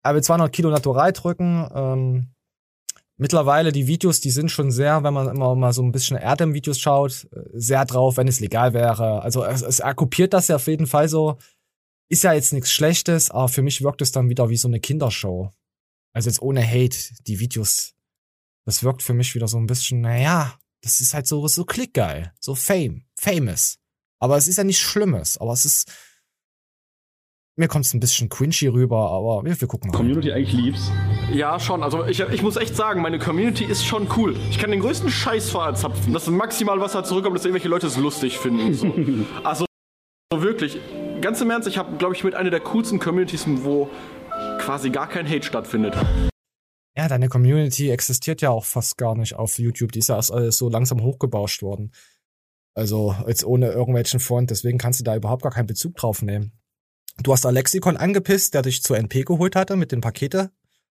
Aber 0.04 0.22
200 0.22 0.52
Kilo 0.52 0.70
Natural 0.70 1.12
drücken. 1.12 1.68
Ähm, 1.74 2.28
mittlerweile 3.16 3.72
die 3.72 3.88
Videos, 3.88 4.20
die 4.20 4.30
sind 4.30 4.52
schon 4.52 4.70
sehr, 4.70 5.02
wenn 5.02 5.14
man 5.14 5.28
immer 5.28 5.56
mal 5.56 5.72
so 5.72 5.82
ein 5.82 5.90
bisschen 5.90 6.16
Erdem-Videos 6.16 6.78
schaut, 6.78 7.26
äh, 7.32 7.40
sehr 7.52 7.84
drauf, 7.84 8.16
wenn 8.16 8.28
es 8.28 8.38
legal 8.38 8.72
wäre. 8.74 9.22
Also 9.22 9.44
es, 9.44 9.62
es 9.62 9.80
er 9.80 9.94
kopiert 9.94 10.32
das 10.32 10.46
ja 10.46 10.56
auf 10.56 10.66
jeden 10.68 10.86
Fall 10.86 11.08
so. 11.08 11.38
Ist 12.08 12.22
ja 12.22 12.32
jetzt 12.32 12.52
nichts 12.52 12.70
Schlechtes, 12.70 13.30
aber 13.30 13.48
für 13.48 13.62
mich 13.62 13.82
wirkt 13.82 14.00
es 14.02 14.12
dann 14.12 14.28
wieder 14.28 14.48
wie 14.48 14.56
so 14.56 14.68
eine 14.68 14.80
Kindershow. 14.80 15.50
Also 16.12 16.30
jetzt 16.30 16.40
ohne 16.40 16.66
Hate, 16.66 16.96
die 17.26 17.40
Videos. 17.40 17.94
Das 18.64 18.82
wirkt 18.82 19.02
für 19.02 19.14
mich 19.14 19.34
wieder 19.34 19.48
so 19.48 19.58
ein 19.58 19.66
bisschen, 19.66 20.00
naja, 20.00 20.58
das 20.82 21.00
ist 21.00 21.14
halt 21.14 21.26
so, 21.26 21.46
so 21.48 21.64
klickgeil. 21.64 22.32
So 22.40 22.54
Fame, 22.54 23.04
famous. 23.18 23.78
Aber 24.18 24.36
es 24.36 24.46
ist 24.48 24.56
ja 24.56 24.64
nichts 24.64 24.82
Schlimmes, 24.82 25.36
aber 25.36 25.52
es 25.52 25.64
ist, 25.64 25.92
mir 27.56 27.68
kommt 27.68 27.86
es 27.86 27.94
ein 27.94 28.00
bisschen 28.00 28.28
cringy 28.28 28.68
rüber, 28.68 29.10
aber 29.10 29.44
wir, 29.44 29.60
wir 29.60 29.68
gucken 29.68 29.90
mal. 29.90 29.96
Community 29.96 30.32
eigentlich 30.32 30.52
liebst? 30.52 30.92
Ja, 31.32 31.58
schon. 31.58 31.82
Also 31.82 32.04
ich, 32.04 32.20
ich 32.20 32.42
muss 32.42 32.56
echt 32.56 32.76
sagen, 32.76 33.02
meine 33.02 33.18
Community 33.18 33.64
ist 33.64 33.84
schon 33.84 34.08
cool. 34.16 34.36
Ich 34.50 34.58
kann 34.58 34.70
den 34.70 34.80
größten 34.80 35.10
Scheiß 35.10 35.50
verzapfen. 35.50 36.12
Das 36.12 36.24
ist 36.24 36.30
maximal, 36.30 36.80
was 36.80 36.92
da 36.92 37.02
zurückkommt, 37.02 37.36
dass 37.36 37.44
irgendwelche 37.44 37.68
Leute 37.68 37.86
es 37.88 37.96
lustig 37.96 38.38
finden. 38.38 38.74
So. 38.74 38.94
also 39.44 39.66
wirklich, 40.34 40.78
ganz 41.26 41.40
im 41.40 41.50
Ernst, 41.50 41.66
ich 41.66 41.76
habe, 41.76 41.96
glaube 41.96 42.14
ich, 42.14 42.22
mit 42.22 42.36
einer 42.36 42.50
der 42.50 42.60
coolsten 42.60 43.00
Communities, 43.00 43.46
wo 43.48 43.90
quasi 44.60 44.90
gar 44.90 45.08
kein 45.08 45.28
Hate 45.28 45.42
stattfindet. 45.42 45.96
Ja, 46.96 47.08
deine 47.08 47.28
Community 47.28 47.90
existiert 47.90 48.42
ja 48.42 48.50
auch 48.50 48.64
fast 48.64 48.96
gar 48.96 49.16
nicht 49.16 49.34
auf 49.34 49.58
YouTube. 49.58 49.90
Die 49.90 49.98
ist 49.98 50.08
ja 50.08 50.14
erst 50.14 50.30
alles 50.30 50.56
so 50.56 50.68
langsam 50.68 51.02
hochgebauscht 51.02 51.62
worden. 51.62 51.90
Also 52.74 53.16
jetzt 53.26 53.44
ohne 53.44 53.72
irgendwelchen 53.72 54.20
Front, 54.20 54.50
deswegen 54.50 54.78
kannst 54.78 55.00
du 55.00 55.04
da 55.04 55.16
überhaupt 55.16 55.42
gar 55.42 55.50
keinen 55.50 55.66
Bezug 55.66 55.96
drauf 55.96 56.22
nehmen. 56.22 56.52
Du 57.20 57.32
hast 57.32 57.44
Alexikon 57.44 57.96
angepisst, 57.96 58.54
der 58.54 58.62
dich 58.62 58.84
zur 58.84 58.96
NP 58.96 59.24
geholt 59.24 59.56
hatte 59.56 59.74
mit 59.74 59.90
den 59.90 60.02
Pakete 60.02 60.52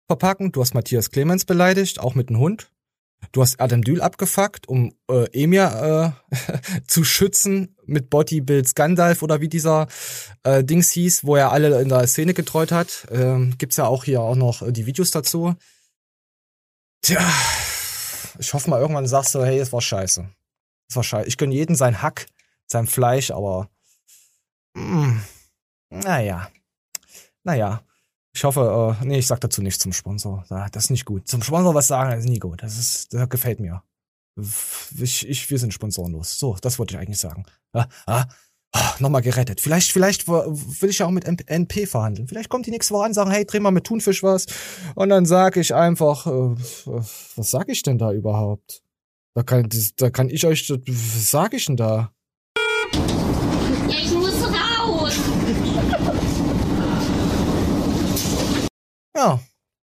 verpacken. 0.07 0.53
Du 0.53 0.61
hast 0.61 0.73
Matthias 0.73 1.11
Clemens 1.11 1.43
beleidigt, 1.43 1.99
auch 1.99 2.15
mit 2.15 2.29
dem 2.29 2.37
Hund. 2.39 2.71
Du 3.31 3.41
hast 3.41 3.61
Adam 3.61 3.83
Dül 3.83 4.01
abgefuckt, 4.01 4.67
um 4.67 4.93
äh, 5.09 5.25
Emir 5.31 6.15
äh, 6.31 6.81
zu 6.87 7.03
schützen 7.03 7.77
mit 7.85 8.09
Bodybuilds 8.09 8.75
Gandalf 8.75 9.21
oder 9.21 9.39
wie 9.41 9.47
dieser 9.47 9.87
äh, 10.43 10.63
Dings 10.63 10.91
hieß, 10.91 11.23
wo 11.23 11.35
er 11.35 11.51
alle 11.51 11.81
in 11.81 11.89
der 11.89 12.07
Szene 12.07 12.33
getreut 12.33 12.71
hat. 12.71 13.07
Ähm, 13.11 13.55
gibt's 13.57 13.77
ja 13.77 13.85
auch 13.85 14.03
hier 14.03 14.21
auch 14.21 14.35
noch 14.35 14.61
äh, 14.61 14.71
die 14.71 14.85
Videos 14.85 15.11
dazu. 15.11 15.55
Tja, 17.01 17.21
ich 18.37 18.53
hoffe 18.53 18.69
mal 18.69 18.81
irgendwann 18.81 19.07
sagst 19.07 19.33
du, 19.35 19.43
hey, 19.43 19.59
es 19.59 19.71
war 19.71 19.81
scheiße. 19.81 20.29
Es 20.89 20.95
war 20.95 21.03
scheiße. 21.03 21.27
Ich 21.27 21.37
gönn 21.37 21.51
jeden 21.51 21.75
sein 21.75 22.01
Hack, 22.01 22.25
sein 22.67 22.87
Fleisch, 22.87 23.31
aber 23.31 23.69
mm, 24.73 25.19
naja. 25.89 26.51
Naja. 27.43 27.83
Ich 28.33 28.43
hoffe, 28.45 28.97
äh, 29.01 29.05
nee, 29.05 29.19
ich 29.19 29.27
sag 29.27 29.41
dazu 29.41 29.61
nichts 29.61 29.79
zum 29.79 29.91
Sponsor. 29.91 30.45
Das 30.71 30.85
ist 30.85 30.89
nicht 30.89 31.05
gut. 31.05 31.27
Zum 31.27 31.43
Sponsor 31.43 31.75
was 31.75 31.87
sagen, 31.87 32.17
ist 32.17 32.27
nie 32.27 32.39
gut. 32.39 32.63
Das 32.63 32.77
ist, 32.77 33.13
das 33.13 33.29
gefällt 33.29 33.59
mir. 33.59 33.83
Ich, 34.97 35.27
ich, 35.27 35.49
wir 35.49 35.59
sind 35.59 35.73
sponsorenlos. 35.73 36.39
So, 36.39 36.55
das 36.61 36.79
wollte 36.79 36.95
ich 36.95 37.01
eigentlich 37.01 37.19
sagen. 37.19 37.45
Ah, 37.73 37.87
ah, 38.05 38.25
ah, 38.71 38.93
Nochmal 38.99 39.21
gerettet. 39.21 39.59
Vielleicht, 39.59 39.91
vielleicht 39.91 40.29
will 40.29 40.89
ich 40.89 40.99
ja 40.99 41.07
auch 41.07 41.11
mit 41.11 41.25
NP 41.25 41.85
verhandeln. 41.85 42.29
Vielleicht 42.29 42.49
kommt 42.49 42.65
die 42.65 42.71
nächste 42.71 42.93
Woche 42.93 43.05
an 43.05 43.13
sagen, 43.13 43.31
hey, 43.31 43.45
dreh 43.45 43.59
mal 43.59 43.71
mit 43.71 43.83
Thunfisch 43.83 44.23
was. 44.23 44.45
Und 44.95 45.09
dann 45.09 45.25
sage 45.25 45.59
ich 45.59 45.75
einfach, 45.75 46.25
äh, 46.27 46.55
was 47.35 47.51
sag 47.51 47.67
ich 47.67 47.83
denn 47.83 47.97
da 47.97 48.13
überhaupt? 48.13 48.81
Da 49.35 49.43
kann, 49.43 49.67
da 49.97 50.09
kann 50.09 50.29
ich 50.29 50.45
euch, 50.45 50.69
was 50.69 51.31
sag 51.31 51.53
ich 51.53 51.65
denn 51.65 51.77
da? 51.77 52.13
Ich 53.89 54.11
muss 54.13 54.43
raus. 54.43 55.19
Ja, 59.15 59.39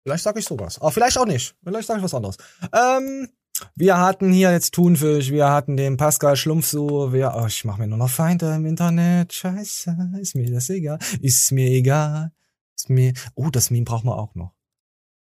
vielleicht 0.02 0.24
sage 0.24 0.38
ich 0.38 0.44
sowas. 0.44 0.78
Aber 0.80 0.90
vielleicht 0.90 1.18
auch 1.18 1.26
nicht. 1.26 1.54
Vielleicht 1.62 1.88
sage 1.88 1.98
ich 1.98 2.04
was 2.04 2.14
anderes. 2.14 2.36
Ähm, 2.72 3.28
wir 3.74 3.98
hatten 3.98 4.32
hier 4.32 4.52
jetzt 4.52 4.74
Thunfisch, 4.74 5.30
wir 5.30 5.50
hatten 5.50 5.76
den 5.76 5.96
Pascal 5.96 6.36
Schlumpfsuh, 6.36 7.12
wir, 7.12 7.34
oh, 7.36 7.46
ich 7.46 7.64
mache 7.64 7.80
mir 7.80 7.86
nur 7.86 7.98
noch 7.98 8.10
Feinde 8.10 8.54
im 8.54 8.66
Internet. 8.66 9.32
Scheiße, 9.32 9.96
ist 10.20 10.34
mir 10.34 10.50
das 10.50 10.70
egal. 10.70 10.98
Ist 11.20 11.52
mir 11.52 11.68
egal. 11.68 12.32
Ist 12.76 12.88
mir, 12.88 13.12
oh, 13.34 13.50
das 13.50 13.70
Meme 13.70 13.84
brauchen 13.84 14.06
wir 14.06 14.16
auch 14.16 14.34
noch. 14.34 14.54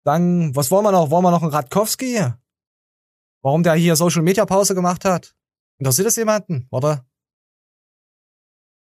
Dann, 0.04 0.56
was 0.56 0.72
wollen 0.72 0.86
wir 0.86 0.92
noch? 0.92 1.12
Wollen 1.12 1.24
wir 1.24 1.32
noch 1.32 1.42
einen 1.42 1.52
Radkowski? 1.52 2.24
Warum 3.42 3.64
der 3.64 3.74
hier 3.74 3.96
Social 3.96 4.22
Media 4.22 4.46
Pause 4.46 4.76
gemacht 4.76 5.06
hat? 5.06 5.36
Interessiert 5.78 6.08
das 6.08 6.16
jemanden? 6.16 6.68
Warte. 6.72 7.04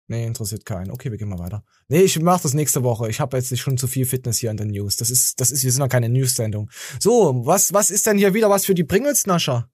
Nee, 0.10 0.26
interessiert 0.26 0.66
keinen. 0.66 0.91
Okay, 0.91 1.12
wir 1.12 1.18
gehen 1.18 1.28
mal 1.28 1.39
weiter. 1.39 1.64
Nee, 1.89 2.01
ich 2.01 2.18
mach 2.22 2.39
das 2.39 2.53
nächste 2.53 2.84
Woche. 2.84 3.10
Ich 3.10 3.20
habe 3.20 3.36
jetzt 3.36 3.51
nicht 3.51 3.62
schon 3.62 3.78
zu 3.78 3.88
viel 3.88 4.05
Fitness 4.05 4.38
hier 4.38 4.51
in 4.51 4.58
den 4.58 4.70
News. 4.70 4.95
Das 4.95 5.10
ist, 5.10 5.39
das 5.41 5.51
ist, 5.51 5.64
wir 5.66 5.72
sind 5.72 5.82
noch 5.82 5.89
keine 5.89 6.08
News-Sendung. 6.08 6.70
So, 6.99 7.45
was, 7.45 7.74
was 7.74 7.89
ist 7.91 8.08
denn 8.08 8.18
hier 8.18 8.34
wieder 8.34 8.49
was 8.49 8.66
für 8.66 8.74
die 8.74 8.86
Pringles-Nascher? 8.86 9.70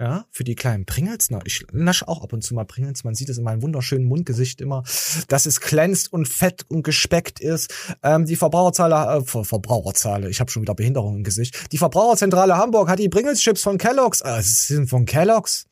Ja, 0.00 0.26
für 0.30 0.42
die 0.42 0.56
kleinen 0.56 0.86
Pringles. 0.86 1.30
Na, 1.30 1.38
ich 1.44 1.64
nasche 1.72 2.08
auch 2.08 2.22
ab 2.24 2.32
und 2.32 2.42
zu 2.42 2.54
mal 2.54 2.64
Pringles. 2.64 3.04
Man 3.04 3.14
sieht 3.14 3.28
es 3.28 3.38
in 3.38 3.44
meinem 3.44 3.62
wunderschönen 3.62 4.06
Mundgesicht 4.06 4.60
immer, 4.60 4.82
dass 5.28 5.46
es 5.46 5.60
glänzt 5.60 6.12
und 6.12 6.26
fett 6.26 6.64
und 6.68 6.82
gespeckt 6.82 7.38
ist. 7.38 7.72
Ähm, 8.02 8.24
die 8.24 8.34
Verbraucherzahl, 8.36 8.92
äh, 9.20 9.24
Ver 9.24 9.44
Verbraucherzahl, 9.44 10.26
ich 10.28 10.40
habe 10.40 10.50
schon 10.50 10.62
wieder 10.62 10.74
Behinderung 10.74 11.18
im 11.18 11.24
Gesicht. 11.24 11.70
Die 11.72 11.78
Verbraucherzentrale 11.78 12.56
Hamburg 12.56 12.88
hat 12.88 12.98
die 12.98 13.08
Pringles-Chips 13.08 13.62
von 13.62 13.78
Kellogg's. 13.78 14.20
Äh, 14.22 14.42
sie 14.42 14.74
sind 14.74 14.88
von 14.90 15.04
Kellogg's. 15.04 15.66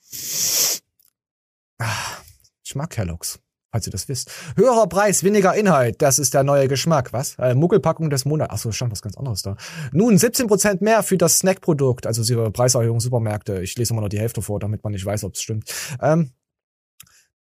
Ah, 1.78 2.18
Ich 2.62 2.74
mag 2.76 2.90
Kellogg's, 2.90 3.40
falls 3.72 3.86
ihr 3.86 3.90
das 3.90 4.08
wisst. 4.08 4.30
Höherer 4.56 4.86
Preis, 4.86 5.24
weniger 5.24 5.54
Inhalt, 5.54 6.02
das 6.02 6.18
ist 6.18 6.34
der 6.34 6.44
neue 6.44 6.68
Geschmack, 6.68 7.12
was? 7.12 7.36
Äh, 7.38 7.54
Muggelpackung 7.54 8.10
des 8.10 8.26
Monats. 8.26 8.52
Achso, 8.52 8.70
stand 8.70 8.92
was 8.92 9.02
ganz 9.02 9.16
anderes 9.16 9.42
da. 9.42 9.56
Nun 9.92 10.16
17% 10.16 10.84
mehr 10.84 11.02
für 11.02 11.16
das 11.16 11.38
Snackprodukt, 11.38 12.06
also 12.06 12.22
ihre 12.30 12.50
Preiserhöhung 12.50 13.00
Supermärkte. 13.00 13.62
Ich 13.62 13.76
lese 13.76 13.94
immer 13.94 14.02
nur 14.02 14.10
die 14.10 14.20
Hälfte 14.20 14.42
vor, 14.42 14.60
damit 14.60 14.84
man 14.84 14.92
nicht 14.92 15.04
weiß, 15.04 15.24
ob 15.24 15.34
es 15.34 15.42
stimmt. 15.42 15.72
Ähm, 16.00 16.32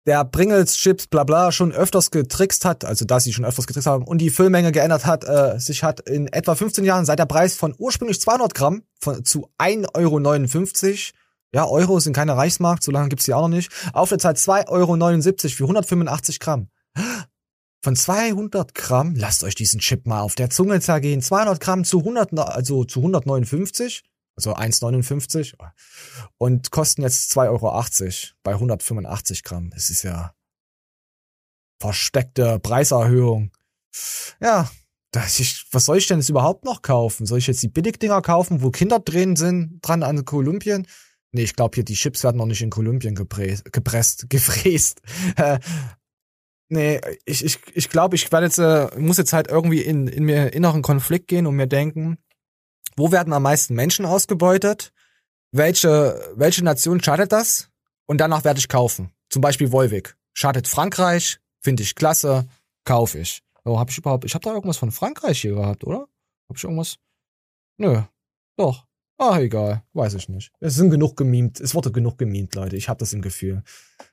der 0.08 0.26
Pringles 0.26 0.78
Chips 0.78 1.06
bla 1.06 1.24
bla 1.26 1.52
schon 1.52 1.72
öfters 1.72 2.10
getrickst 2.10 2.66
hat, 2.66 2.86
also 2.86 3.06
dass 3.06 3.26
sie 3.26 3.34
schon 3.34 3.46
öfters 3.46 3.68
getrickst 3.68 3.88
haben 3.88 4.06
und 4.06 4.18
die 4.18 4.32
Füllmenge 4.32 4.72
geändert 4.72 5.06
hat, 5.06 5.26
äh, 5.26 5.60
sich 5.60 5.84
hat 5.84 6.00
in 6.00 6.28
etwa 6.28 6.56
15 6.56 6.86
Jahren 6.86 7.06
seit 7.06 7.20
der 7.20 7.28
Preis 7.28 7.56
von 7.56 7.76
ursprünglich 7.78 8.20
200 8.20 8.56
Gramm 8.56 8.84
von, 9.00 9.24
zu 9.26 9.50
1,59 9.60 9.86
Euro, 9.94 11.21
ja, 11.54 11.66
Euro 11.68 12.00
sind 12.00 12.14
keine 12.14 12.38
Reichsmark, 12.38 12.84
so 12.84 12.92
lange 12.92 13.10
gibt's 13.10 13.26
die 13.26 13.34
auch 13.34 13.48
noch 13.48 13.56
nicht, 13.56 13.72
auf 13.94 14.10
der 14.10 14.20
Zeit 14.20 14.38
2,79 14.38 14.70
Euro 14.70 14.96
für 15.56 15.64
185 15.64 16.40
Gramm. 16.40 16.70
Von 17.84 17.96
200 17.96 18.76
Gramm, 18.76 19.16
lasst 19.16 19.44
euch 19.44 19.56
diesen 19.56 19.80
Chip 19.80 20.06
mal 20.06 20.22
auf 20.22 20.36
der 20.36 20.50
Zunge 20.50 20.80
zergehen, 20.82 21.22
200 21.22 21.60
Gramm 21.60 21.84
zu 21.84 22.00
100, 22.00 22.38
also 22.38 22.84
zu 22.84 23.00
159, 23.00 24.04
also 24.36 24.56
1,59 24.56 25.56
und 26.38 26.72
kosten 26.72 27.02
jetzt 27.02 27.32
2,80 27.36 27.50
Euro 27.50 27.82
bei 28.44 28.52
185 28.54 29.44
Gramm. 29.44 29.72
Das 29.72 29.90
ist 29.90 30.04
ja 30.04 30.34
versteckte 31.82 32.60
Preiserhöhung. 32.60 33.52
Ja, 34.40 34.70
ich, 35.16 35.66
was 35.72 35.86
soll 35.86 35.98
ich 35.98 36.08
denn 36.08 36.20
jetzt 36.20 36.30
überhaupt 36.30 36.64
noch 36.64 36.82
kaufen? 36.84 37.26
Soll 37.26 37.40
ich 37.40 37.48
jetzt 37.48 37.64
die 37.64 37.68
Billigdinger 37.68 38.22
kaufen, 38.22 38.62
wo 38.62 38.70
Kinder 38.70 39.00
drin 39.00 39.36
sind, 39.36 39.80
dran 39.82 40.04
an 40.04 40.24
Kolumbien? 40.24 40.88
Nee, 41.34 41.44
ich 41.44 41.56
glaube 41.56 41.76
hier, 41.76 41.86
die 41.86 41.94
Chips 41.94 42.24
werden 42.24 42.38
noch 42.38 42.46
nicht 42.46 42.62
in 42.62 42.70
Kolumbien 42.70 43.16
gepresst, 43.16 43.72
gepresst, 43.72 44.26
gefräst. 44.30 45.02
Nee, 46.74 47.02
ich, 47.26 47.44
ich, 47.44 47.60
ich 47.74 47.90
glaube, 47.90 48.16
ich 48.16 48.32
werde 48.32 48.46
jetzt, 48.46 48.58
äh, 48.58 48.88
muss 48.98 49.18
jetzt 49.18 49.34
halt 49.34 49.50
irgendwie 49.50 49.82
in, 49.82 50.08
in 50.08 50.24
mir 50.24 50.54
inneren 50.54 50.82
Konflikt 50.82 51.28
gehen 51.28 51.46
und 51.46 51.58
mir 51.58 51.68
denken, 51.68 52.18
wo 52.96 53.12
werden 53.12 53.34
am 53.34 53.44
meisten 53.44 53.76
Menschen 53.76 54.06
ausgebeutet? 54.06 54.94
Welche, 55.52 56.32
welche 56.36 56.64
Nation 56.64 57.04
schadet 57.04 57.34
das? 57.34 57.70
Und 58.06 58.20
danach 58.20 58.46
werde 58.46 58.60
ich 58.60 58.70
kaufen. 58.70 59.12
Zum 59.30 59.42
Beispiel 59.42 59.74
Volvic. 59.74 60.16
Schadet 60.34 60.66
Frankreich, 60.70 61.40
finde 61.60 61.84
ich 61.84 61.94
klasse, 61.94 62.48
kaufe 62.86 63.20
ich. 63.20 63.44
Oh, 63.66 63.78
hab 63.78 63.90
ich 63.90 63.98
überhaupt, 63.98 64.24
ich 64.24 64.34
habe 64.34 64.44
da 64.44 64.54
irgendwas 64.54 64.78
von 64.78 64.92
Frankreich 64.92 65.42
hier 65.42 65.56
gehabt, 65.56 65.84
oder? 65.84 66.08
Hab 66.48 66.56
ich 66.56 66.64
irgendwas? 66.64 67.00
Nö. 67.78 68.02
Doch. 68.56 68.88
Ah, 69.24 69.40
egal. 69.40 69.84
Weiß 69.94 70.16
ich 70.16 70.30
nicht. 70.30 70.52
Es 70.60 70.74
sind 70.74 70.90
genug 70.90 71.16
gemimt. 71.16 71.60
Es 71.60 71.76
wurde 71.76 71.92
genug 71.92 72.18
gemimt, 72.18 72.56
Leute. 72.56 72.76
Ich 72.76 72.90
habe 72.90 72.98
das 72.98 73.14
im 73.14 73.22
Gefühl. 73.22 73.62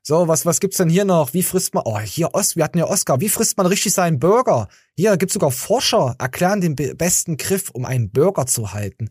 So, 0.03 0.29
was, 0.29 0.45
was 0.45 0.61
gibt's 0.61 0.77
denn 0.77 0.91
hier 0.91 1.07
noch? 1.07 1.33
Wie 1.33 1.43
frisst 1.43 1.73
man, 1.73 1.85
oh, 1.87 1.99
hier, 1.99 2.35
Ost, 2.35 2.57
wir 2.57 2.65
hatten 2.65 2.77
ja 2.77 2.85
Oscar. 2.85 3.19
Wie 3.19 3.31
frisst 3.31 3.57
man 3.57 3.65
richtig 3.65 3.95
seinen 3.95 4.19
Burger? 4.19 4.69
Hier 4.99 5.17
gibt's 5.17 5.33
sogar 5.33 5.51
Forscher, 5.51 6.15
erklären 6.19 6.61
den 6.61 6.77
be 6.77 6.95
besten 6.95 7.39
Griff, 7.39 7.71
um 7.71 7.87
einen 7.87 8.11
Burger 8.11 8.45
zu 8.45 8.75
halten. 8.75 9.09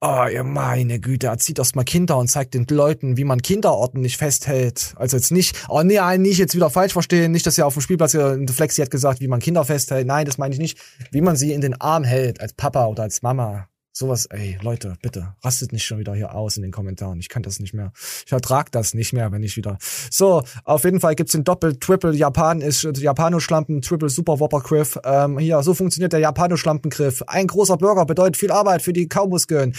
Oh, 0.00 0.24
ihr 0.32 0.44
meine 0.44 0.98
Güte, 0.98 1.26
erzieht 1.26 1.58
erst 1.58 1.76
mal 1.76 1.84
Kinder 1.84 2.16
und 2.16 2.28
zeigt 2.28 2.54
den 2.54 2.64
Leuten, 2.70 3.18
wie 3.18 3.24
man 3.24 3.42
Kinderorten 3.42 4.00
nicht 4.00 4.16
festhält. 4.16 4.94
Also 4.96 5.18
jetzt 5.18 5.30
nicht, 5.30 5.54
oh 5.68 5.82
nee, 5.82 6.00
nicht 6.16 6.38
jetzt 6.38 6.54
wieder 6.54 6.70
falsch 6.70 6.94
verstehen, 6.94 7.32
nicht, 7.32 7.46
dass 7.46 7.58
ihr 7.58 7.66
auf 7.66 7.74
dem 7.74 7.82
Spielplatz, 7.82 8.14
äh, 8.14 8.46
Flexi 8.46 8.80
hat 8.80 8.90
gesagt, 8.90 9.20
wie 9.20 9.28
man 9.28 9.40
Kinder 9.40 9.66
festhält. 9.66 10.06
Nein, 10.06 10.24
das 10.24 10.38
meine 10.38 10.54
ich 10.54 10.60
nicht. 10.60 10.78
Wie 11.10 11.20
man 11.20 11.36
sie 11.36 11.52
in 11.52 11.60
den 11.60 11.78
Arm 11.78 12.04
hält, 12.04 12.40
als 12.40 12.54
Papa 12.54 12.86
oder 12.86 13.02
als 13.02 13.20
Mama. 13.20 13.68
Sowas, 13.98 14.26
ey, 14.26 14.58
Leute, 14.60 14.98
bitte, 15.00 15.34
rastet 15.42 15.72
nicht 15.72 15.86
schon 15.86 15.98
wieder 15.98 16.14
hier 16.14 16.34
aus 16.34 16.58
in 16.58 16.62
den 16.62 16.70
Kommentaren. 16.70 17.18
Ich 17.18 17.30
kann 17.30 17.42
das 17.42 17.60
nicht 17.60 17.72
mehr. 17.72 17.94
Ich 18.26 18.30
ertrag 18.30 18.70
das 18.70 18.92
nicht 18.92 19.14
mehr, 19.14 19.32
wenn 19.32 19.42
ich 19.42 19.56
wieder. 19.56 19.78
So, 20.10 20.42
auf 20.64 20.84
jeden 20.84 21.00
Fall 21.00 21.14
gibt's 21.14 21.32
den 21.32 21.44
Doppel, 21.44 21.78
Triple 21.78 22.12
Japan 22.12 22.60
ist 22.60 22.82
Japanoschlampen, 22.82 23.80
Triple 23.80 24.10
Super 24.10 24.38
Whopper 24.38 24.60
Griff. 24.60 24.98
Ähm, 25.02 25.38
hier, 25.38 25.62
so 25.62 25.72
funktioniert 25.72 26.12
der 26.12 26.20
Japanoschlampengriff. 26.20 27.22
Ein 27.26 27.46
großer 27.46 27.78
Burger 27.78 28.04
bedeutet 28.04 28.36
viel 28.36 28.52
Arbeit 28.52 28.82
für 28.82 28.92
die 28.92 29.08
Kaumuskeln. 29.08 29.74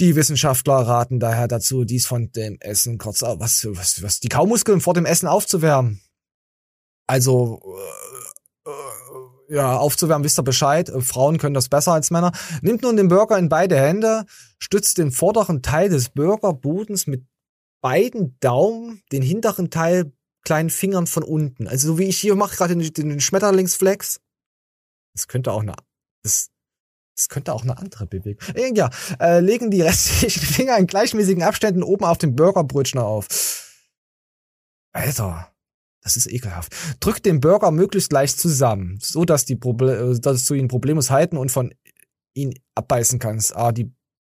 Die 0.00 0.16
Wissenschaftler 0.16 0.76
raten 0.76 1.20
daher 1.20 1.46
dazu, 1.46 1.84
dies 1.84 2.06
von 2.06 2.32
dem 2.32 2.56
Essen 2.60 2.96
kurz, 2.96 3.20
was, 3.20 3.68
was, 3.72 4.02
was, 4.02 4.20
die 4.20 4.30
Kaumuskeln 4.30 4.80
vor 4.80 4.94
dem 4.94 5.04
Essen 5.04 5.28
aufzuwärmen. 5.28 6.00
Also, 7.06 7.60
äh, 7.62 8.70
äh, 8.70 9.03
ja, 9.48 9.76
aufzuwärmen, 9.76 10.24
wisst 10.24 10.38
ihr 10.38 10.42
Bescheid. 10.42 10.88
Äh, 10.88 11.00
Frauen 11.00 11.38
können 11.38 11.54
das 11.54 11.68
besser 11.68 11.92
als 11.92 12.10
Männer. 12.10 12.32
Nimmt 12.62 12.82
nun 12.82 12.96
den 12.96 13.08
Burger 13.08 13.38
in 13.38 13.48
beide 13.48 13.76
Hände, 13.76 14.24
stützt 14.58 14.98
den 14.98 15.12
vorderen 15.12 15.62
Teil 15.62 15.88
des 15.88 16.10
Burgerbodens 16.10 17.06
mit 17.06 17.26
beiden 17.80 18.38
Daumen, 18.40 19.02
den 19.12 19.22
hinteren 19.22 19.70
Teil 19.70 20.12
kleinen 20.44 20.70
Fingern 20.70 21.06
von 21.06 21.22
unten. 21.22 21.66
Also 21.66 21.88
so 21.88 21.98
wie 21.98 22.04
ich 22.04 22.18
hier 22.18 22.34
mache, 22.34 22.56
gerade 22.56 22.76
den, 22.76 22.92
den 22.92 23.20
Schmetterlingsflex. 23.20 24.20
Das 25.14 25.28
könnte 25.28 25.52
auch 25.52 25.62
eine, 25.62 25.74
das, 26.22 26.50
das 27.16 27.28
könnte 27.28 27.52
auch 27.52 27.62
eine 27.62 27.78
andere 27.78 28.06
Bewegung. 28.06 28.42
Äh, 28.54 28.72
Ja, 28.74 28.90
äh, 29.20 29.40
legen 29.40 29.70
die 29.70 29.82
restlichen 29.82 30.42
Finger 30.46 30.76
in 30.78 30.86
gleichmäßigen 30.86 31.42
Abständen 31.42 31.82
oben 31.82 32.04
auf 32.04 32.18
dem 32.18 32.34
Burgerbrötchen 32.34 33.00
auf. 33.00 33.26
Alter. 34.92 35.53
Das 36.04 36.16
ist 36.16 36.30
ekelhaft. 36.30 36.74
Drückt 37.00 37.24
den 37.24 37.40
Burger 37.40 37.70
möglichst 37.70 38.12
leicht 38.12 38.38
zusammen, 38.38 38.98
so 39.02 39.24
dass 39.24 39.46
die 39.46 39.56
Proble 39.56 40.18
dass 40.20 40.44
du 40.44 40.54
ihn 40.54 40.68
problemlos 40.68 41.10
halten 41.10 41.38
und 41.38 41.50
von 41.50 41.74
ihn 42.34 42.54
abbeißen 42.74 43.18
kannst. 43.18 43.56
Aber 43.56 43.72
die 43.72 43.90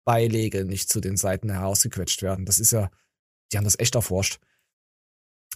Beilege 0.06 0.64
nicht 0.64 0.88
zu 0.88 1.00
den 1.00 1.16
Seiten 1.16 1.50
herausgequetscht 1.50 2.22
werden. 2.22 2.46
Das 2.46 2.60
ist 2.60 2.70
ja, 2.70 2.88
die 3.52 3.58
haben 3.58 3.64
das 3.64 3.78
echt 3.78 3.96
erforscht. 3.96 4.38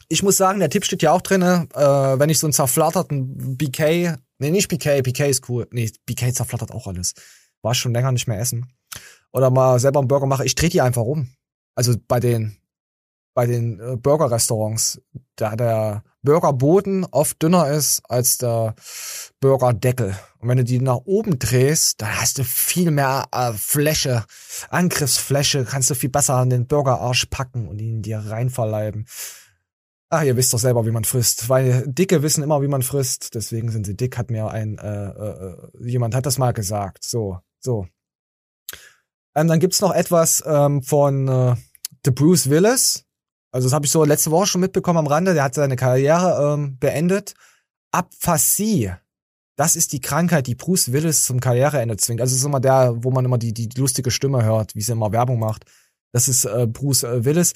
Ich 0.09 0.25
muss 0.25 0.37
sagen, 0.37 0.59
der 0.59 0.71
Tipp 0.71 0.85
steht 0.85 1.03
ja 1.03 1.13
auch 1.13 1.23
drinne, 1.23 1.69
äh, 1.73 2.19
wenn 2.19 2.31
ich 2.31 2.41
so 2.41 2.49
einen 2.49 2.53
zerflatterten 2.53 3.57
BK, 3.57 4.19
nee, 4.39 4.51
nicht 4.51 4.69
BK, 4.69 5.03
BK 5.03 5.29
ist 5.29 5.49
cool. 5.49 5.69
Nee, 5.71 5.93
BK 6.05 6.35
zerflattert 6.35 6.73
auch 6.73 6.89
alles. 6.89 7.15
War 7.63 7.75
schon 7.75 7.93
länger 7.93 8.11
nicht 8.11 8.27
mehr 8.27 8.41
essen. 8.41 8.73
Oder 9.33 9.51
mal 9.51 9.79
selber 9.79 10.01
einen 10.01 10.09
Burger 10.09 10.27
mache, 10.27 10.45
ich 10.45 10.57
drehe 10.57 10.71
die 10.71 10.81
einfach 10.81 11.03
um. 11.03 11.31
Also 11.77 11.95
bei 12.09 12.19
den 12.19 12.60
bei 13.35 13.47
den 13.47 13.81
äh, 13.81 13.97
Burger-Restaurants, 13.97 15.01
da 15.37 15.57
der 15.57 16.03
Burgerboden 16.23 17.07
oft 17.11 17.43
dünner 17.43 17.71
ist 17.71 18.03
als 18.09 18.39
der 18.39 18.75
Burgerdeckel. 19.41 20.15
Und 20.39 20.49
wenn 20.49 20.59
du 20.59 20.65
die 20.65 20.81
nach 20.81 21.01
oben 21.05 21.39
drehst, 21.39 22.03
dann 22.03 22.21
hast 22.21 22.39
du 22.39 22.45
viel 22.45 22.91
mehr 22.91 23.27
äh, 23.33 23.53
Fläche, 23.53 24.25
Angriffsfläche, 24.69 25.65
kannst 25.65 25.91
du 25.91 25.95
viel 25.95 26.11
besser 26.11 26.35
an 26.35 26.51
den 26.51 26.67
Burgerarsch 26.67 27.27
packen 27.27 27.69
und 27.69 27.81
ihn 27.81 28.03
dir 28.03 28.19
reinverleiben. 28.19 29.07
Ach, 30.13 30.25
ihr 30.25 30.37
wisst 30.37 30.53
doch 30.53 30.59
selber, 30.59 30.85
wie 30.87 30.91
man 30.91 31.05
frisst. 31.05 31.49
Weil 31.49 31.85
Dicke 31.87 32.23
wissen 32.23 32.43
immer, 32.43 32.61
wie 32.63 32.69
man 32.69 32.83
frisst. 32.83 33.35
Deswegen 33.37 33.71
sind 33.71 33.87
sie 33.87 33.97
dick, 33.97 34.19
hat 34.19 34.31
mir 34.31 34.51
ein, 34.51 34.77
äh, 34.79 35.09
äh, 35.09 35.57
jemand 35.79 36.17
hat 36.17 36.27
das 36.27 36.37
mal 36.37 36.53
gesagt. 36.53 37.05
So, 37.05 37.39
so. 37.61 37.87
Ähm, 39.37 39.47
dann 39.47 39.61
gibt's 39.61 39.81
noch 39.81 39.95
etwas 39.95 40.43
ähm, 40.45 40.83
von 40.83 41.29
äh, 41.29 41.55
The 42.05 42.11
Bruce 42.11 42.51
Willis. 42.51 43.05
Also 43.53 43.67
das 43.67 43.73
habe 43.73 43.87
ich 43.87 43.93
so 43.93 44.05
letzte 44.05 44.31
Woche 44.31 44.47
schon 44.47 44.61
mitbekommen 44.61 44.99
am 44.99 45.07
Rande. 45.07 45.35
Der 45.35 45.45
hat 45.45 45.55
seine 45.55 45.77
Karriere 45.77 46.55
ähm, 46.55 46.79
beendet. 46.79 47.35
Aphasie. 47.93 48.93
Das 49.57 49.77
ist 49.77 49.93
die 49.93 50.01
Krankheit, 50.01 50.47
die 50.47 50.55
Bruce 50.55 50.93
Willis 50.93 51.25
zum 51.25 51.41
Karriereende 51.41 51.97
zwingt. 51.97 52.21
Also 52.21 52.33
es 52.33 52.41
ist 52.41 52.47
immer 52.47 52.61
der, 52.61 52.95
wo 53.05 53.11
man 53.11 53.25
immer 53.25 53.39
die, 53.39 53.53
die 53.53 53.69
lustige 53.79 54.11
Stimme 54.11 54.45
hört, 54.45 54.75
wie 54.75 54.81
sie 54.81 54.93
immer 54.93 55.13
Werbung 55.13 55.39
macht. 55.39 55.65
Das 56.13 56.29
ist 56.29 56.45
äh, 56.45 56.67
Bruce 56.67 57.05
äh, 57.05 57.25
Willis. 57.25 57.53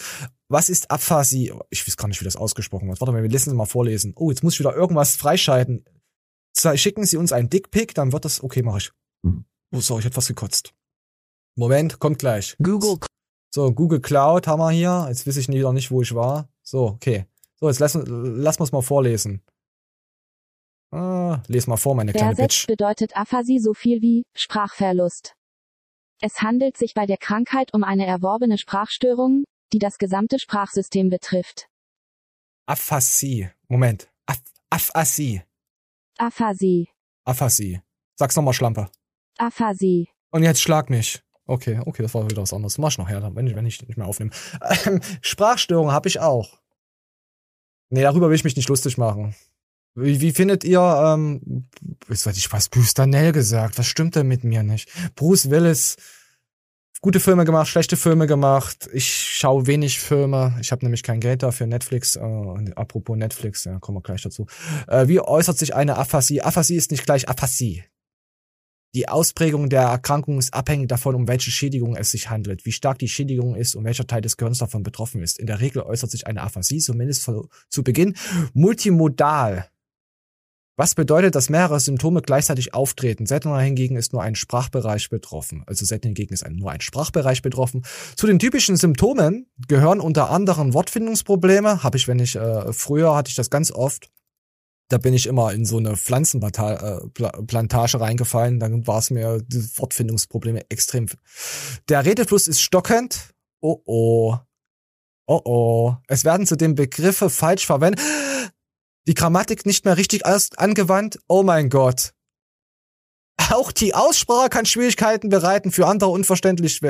Was 0.48 0.68
ist 0.68 0.90
Aphasie? 0.90 1.52
Ich 1.70 1.86
weiß 1.86 1.96
gar 1.96 2.08
nicht, 2.08 2.20
wie 2.20 2.24
das 2.24 2.36
ausgesprochen 2.36 2.88
wird. 2.88 3.00
Warte 3.00 3.12
mal, 3.12 3.22
wir 3.22 3.30
lesen 3.30 3.50
es 3.50 3.56
mal 3.56 3.66
vorlesen. 3.66 4.12
Oh, 4.16 4.30
jetzt 4.30 4.42
muss 4.42 4.54
ich 4.54 4.60
wieder 4.60 4.74
irgendwas 4.74 5.16
freischalten. 5.16 5.84
Schicken 6.74 7.04
Sie 7.04 7.16
uns 7.16 7.32
einen 7.32 7.50
Dickpick, 7.50 7.94
dann 7.94 8.12
wird 8.12 8.24
das. 8.24 8.42
Okay, 8.42 8.62
mache 8.62 8.78
ich. 8.78 8.92
Oh, 9.72 9.80
sorry, 9.80 10.00
ich 10.00 10.06
hab 10.06 10.14
fast 10.14 10.28
gekotzt. 10.28 10.72
Moment, 11.56 11.98
kommt 11.98 12.18
gleich. 12.18 12.56
Google. 12.62 12.98
So, 13.54 13.72
Google 13.72 14.00
Cloud 14.00 14.48
haben 14.48 14.58
wir 14.58 14.70
hier. 14.70 15.06
Jetzt 15.08 15.28
weiß 15.28 15.36
ich 15.36 15.46
wieder 15.46 15.72
nicht, 15.72 15.92
wo 15.92 16.02
ich 16.02 16.12
war. 16.12 16.48
So, 16.62 16.86
okay. 16.86 17.26
So, 17.54 17.68
jetzt 17.68 17.78
lass, 17.78 17.96
lass 18.04 18.58
uns 18.58 18.72
mal 18.72 18.82
vorlesen. 18.82 19.42
Ah, 20.90 21.40
les 21.46 21.68
mal 21.68 21.76
vor, 21.76 21.94
meine 21.94 22.10
kleine 22.10 22.34
Versetzt 22.34 22.66
Bitch. 22.66 22.66
bedeutet 22.66 23.16
Aphasie 23.16 23.60
so 23.60 23.72
viel 23.72 24.02
wie 24.02 24.24
Sprachverlust. 24.34 25.36
Es 26.20 26.42
handelt 26.42 26.76
sich 26.76 26.94
bei 26.94 27.06
der 27.06 27.16
Krankheit 27.16 27.72
um 27.72 27.84
eine 27.84 28.06
erworbene 28.06 28.58
Sprachstörung, 28.58 29.44
die 29.72 29.78
das 29.78 29.98
gesamte 29.98 30.40
Sprachsystem 30.40 31.08
betrifft. 31.08 31.68
Aphasie. 32.66 33.50
Moment. 33.68 34.10
Aph 34.26 34.42
Aphasie. 34.70 35.42
Aphasie. 36.18 36.88
Aphasie. 37.24 37.80
Sag's 38.16 38.34
nochmal, 38.34 38.54
Schlampe. 38.54 38.90
Aphasie. 39.38 40.08
Und 40.32 40.42
jetzt 40.42 40.60
schlag 40.60 40.90
mich. 40.90 41.23
Okay, 41.46 41.80
okay, 41.84 42.02
das 42.02 42.14
war 42.14 42.28
wieder 42.28 42.42
was 42.42 42.54
anderes. 42.54 42.78
Mach 42.78 42.90
ich 42.90 42.98
nachher, 42.98 43.34
wenn 43.34 43.46
ich, 43.46 43.54
wenn 43.54 43.66
ich 43.66 43.86
nicht 43.86 43.98
mehr 43.98 44.06
aufnehme. 44.06 44.30
Ähm, 44.86 45.00
Sprachstörung 45.20 45.92
habe 45.92 46.08
ich 46.08 46.20
auch. 46.20 46.58
Nee, 47.90 48.02
darüber 48.02 48.28
will 48.28 48.36
ich 48.36 48.44
mich 48.44 48.56
nicht 48.56 48.68
lustig 48.68 48.96
machen. 48.96 49.34
Wie, 49.94 50.20
wie 50.20 50.32
findet 50.32 50.64
ihr, 50.64 50.80
ähm, 50.80 51.68
weiß 52.08 52.26
ich 52.36 52.52
was 52.52 52.68
Bruce 52.68 52.94
Danell 52.94 53.32
gesagt, 53.32 53.78
was 53.78 53.86
stimmt 53.86 54.16
denn 54.16 54.26
mit 54.26 54.42
mir 54.42 54.62
nicht? 54.62 54.90
Bruce 55.14 55.50
Willis, 55.50 55.96
gute 57.00 57.20
Filme 57.20 57.44
gemacht, 57.44 57.68
schlechte 57.68 57.96
Filme 57.96 58.26
gemacht. 58.26 58.88
Ich 58.92 59.06
schaue 59.06 59.66
wenig 59.66 60.00
Filme. 60.00 60.56
Ich 60.60 60.72
habe 60.72 60.84
nämlich 60.84 61.02
kein 61.02 61.20
Geld 61.20 61.42
dafür. 61.42 61.66
Netflix, 61.66 62.16
äh, 62.16 62.72
apropos 62.74 63.16
Netflix, 63.16 63.64
ja, 63.64 63.78
kommen 63.78 63.98
wir 63.98 64.02
gleich 64.02 64.22
dazu. 64.22 64.46
Äh, 64.88 65.06
wie 65.06 65.20
äußert 65.20 65.58
sich 65.58 65.74
eine 65.74 65.96
Aphasie? 65.96 66.40
Aphasie 66.40 66.76
ist 66.76 66.90
nicht 66.90 67.04
gleich 67.04 67.28
Aphasie. 67.28 67.84
Die 68.94 69.08
Ausprägung 69.08 69.68
der 69.68 69.82
Erkrankung 69.82 70.38
ist 70.38 70.54
abhängig 70.54 70.88
davon, 70.88 71.16
um 71.16 71.26
welche 71.26 71.50
Schädigung 71.50 71.96
es 71.96 72.12
sich 72.12 72.30
handelt, 72.30 72.64
wie 72.64 72.70
stark 72.70 72.98
die 73.00 73.08
Schädigung 73.08 73.56
ist 73.56 73.74
und 73.74 73.84
welcher 73.84 74.06
Teil 74.06 74.20
des 74.20 74.36
Gehirns 74.36 74.58
davon 74.58 74.84
betroffen 74.84 75.20
ist. 75.20 75.40
In 75.40 75.46
der 75.46 75.60
Regel 75.60 75.82
äußert 75.82 76.12
sich 76.12 76.28
eine 76.28 76.42
Aphasie, 76.42 76.78
zumindest 76.78 77.28
zu 77.68 77.82
Beginn, 77.82 78.14
multimodal. 78.52 79.68
Was 80.76 80.96
bedeutet, 80.96 81.36
dass 81.36 81.50
mehrere 81.50 81.78
Symptome 81.78 82.20
gleichzeitig 82.20 82.74
auftreten? 82.74 83.26
Seltener 83.26 83.60
hingegen 83.60 83.96
ist 83.96 84.12
nur 84.12 84.22
ein 84.22 84.34
Sprachbereich 84.34 85.08
betroffen. 85.08 85.62
Also 85.66 85.84
selten 85.84 86.08
hingegen 86.08 86.34
ist 86.34 86.48
nur 86.48 86.70
ein 86.70 86.80
Sprachbereich 86.80 87.42
betroffen. 87.42 87.84
Zu 88.16 88.26
den 88.26 88.40
typischen 88.40 88.76
Symptomen 88.76 89.46
gehören 89.68 90.00
unter 90.00 90.30
anderem 90.30 90.74
Wortfindungsprobleme. 90.74 91.84
Habe 91.84 91.96
ich, 91.96 92.08
wenn 92.08 92.18
ich 92.18 92.34
äh, 92.34 92.72
früher 92.72 93.14
hatte 93.14 93.28
ich 93.28 93.36
das 93.36 93.50
ganz 93.50 93.70
oft 93.70 94.10
da 94.88 94.98
bin 94.98 95.14
ich 95.14 95.26
immer 95.26 95.52
in 95.52 95.64
so 95.64 95.78
eine 95.78 95.96
Pflanzenplantage 95.96 98.00
reingefallen. 98.00 98.60
Dann 98.60 98.86
war 98.86 98.98
es 98.98 99.10
mir 99.10 99.40
die 99.40 99.62
Wortfindungsprobleme 99.78 100.70
extrem. 100.70 101.06
Der 101.88 102.04
Redefluss 102.04 102.48
ist 102.48 102.60
stockend. 102.60 103.34
Oh 103.60 103.80
oh. 103.86 104.36
Oh 105.26 105.40
oh. 105.44 105.96
Es 106.06 106.24
werden 106.24 106.46
zudem 106.46 106.74
Begriffe 106.74 107.30
falsch 107.30 107.66
verwendet. 107.66 108.04
Die 109.06 109.14
Grammatik 109.14 109.66
nicht 109.66 109.84
mehr 109.84 109.96
richtig 109.96 110.26
angewandt. 110.26 111.18
Oh 111.28 111.42
mein 111.42 111.70
Gott. 111.70 112.12
Auch 113.50 113.72
die 113.72 113.94
Aussprache 113.94 114.48
kann 114.48 114.66
Schwierigkeiten 114.66 115.28
bereiten 115.28 115.72
für 115.72 115.86
andere 115.86 116.10
unverständlich. 116.10 116.80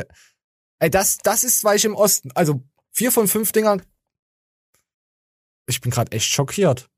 Ey, 0.79 0.91
das, 0.91 1.19
das 1.19 1.45
ist, 1.45 1.65
weil 1.65 1.77
ich 1.77 1.85
im 1.85 1.95
Osten, 1.95 2.31
also 2.33 2.63
vier 2.91 3.13
von 3.13 3.29
fünf 3.29 3.53
Dingern. 3.53 3.83
Ich 5.67 5.81
bin 5.81 5.91
gerade 5.91 6.13
echt 6.13 6.31
schockiert. 6.31 6.91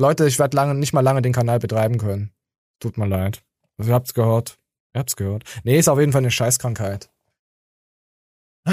Leute, 0.00 0.26
ich 0.28 0.38
werde 0.38 0.56
lange, 0.56 0.74
nicht 0.76 0.92
mal 0.92 1.00
lange 1.00 1.22
den 1.22 1.32
Kanal 1.32 1.58
betreiben 1.58 1.98
können. 1.98 2.30
Tut 2.80 2.96
mir 2.98 3.06
leid. 3.06 3.42
Also, 3.76 3.90
ihr 3.90 3.94
habt's 3.94 4.14
gehört. 4.14 4.58
Ihr 4.94 5.00
habt's 5.00 5.16
gehört. 5.16 5.42
Nee, 5.64 5.78
ist 5.78 5.88
auf 5.88 5.98
jeden 5.98 6.12
Fall 6.12 6.20
eine 6.20 6.30
Scheißkrankheit. 6.30 7.10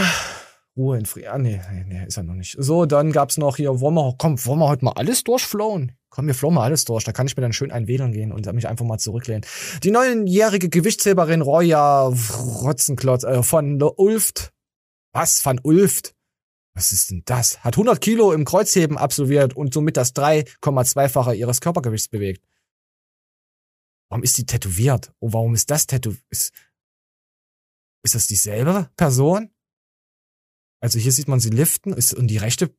Ruhe 0.77 0.97
in 0.97 1.05
Frieden. 1.05 1.27
Ah, 1.29 1.37
nee, 1.37 1.59
nee, 1.71 1.83
nee, 1.87 2.05
ist 2.05 2.17
ja 2.17 2.23
noch 2.23 2.35
nicht. 2.35 2.55
So, 2.59 2.85
dann 2.85 3.11
gab's 3.11 3.37
noch 3.37 3.57
hier, 3.57 3.79
wollen 3.79 3.95
wir, 3.95 4.13
komm, 4.17 4.43
wollen 4.45 4.59
wir 4.59 4.67
heute 4.67 4.85
mal 4.85 4.91
alles 4.91 5.23
durchflowen? 5.23 5.93
Komm, 6.09 6.27
wir 6.27 6.35
flowen 6.35 6.55
mal 6.55 6.63
alles 6.63 6.85
durch. 6.85 7.03
Da 7.03 7.11
kann 7.11 7.27
ich 7.27 7.35
mir 7.35 7.41
dann 7.41 7.53
schön 7.53 7.71
ein 7.71 7.87
WLAN 7.87 8.11
gehen 8.11 8.31
und 8.31 8.51
mich 8.53 8.67
einfach 8.67 8.85
mal 8.85 8.99
zurücklehnen. 8.99 9.45
Die 9.83 9.91
neunjährige 9.91 10.69
Gewichtsheberin 10.69 11.41
Roya 11.41 12.07
Rotzenklotz 12.07 13.23
äh, 13.23 13.43
von 13.43 13.81
Ulft. 13.81 14.53
Was? 15.11 15.41
Von 15.41 15.59
Ulft? 15.63 16.14
Was 16.75 16.91
ist 16.91 17.09
denn 17.09 17.23
das? 17.25 17.63
Hat 17.63 17.75
100 17.75 18.01
Kilo 18.01 18.33
im 18.33 18.43
Kreuzheben 18.43 18.97
absolviert 18.97 19.55
und 19.55 19.73
somit 19.73 19.95
das 19.95 20.13
3,2-fache 20.13 21.33
ihres 21.33 21.61
Körpergewichts 21.61 22.09
bewegt. 22.09 22.45
Warum 24.09 24.23
ist 24.23 24.37
die 24.37 24.45
tätowiert? 24.45 25.13
Und 25.19 25.33
warum 25.33 25.55
ist 25.55 25.71
das 25.71 25.87
tätowiert? 25.87 26.23
Ist, 26.29 26.53
ist 28.03 28.13
das 28.13 28.27
dieselbe 28.27 28.89
Person? 28.97 29.51
Also 30.81 30.99
hier 30.99 31.13
sieht 31.13 31.29
man 31.29 31.39
sie 31.39 31.49
liften 31.49 31.93
ist, 31.93 32.13
und 32.13 32.27
die 32.27 32.37
rechte 32.37 32.75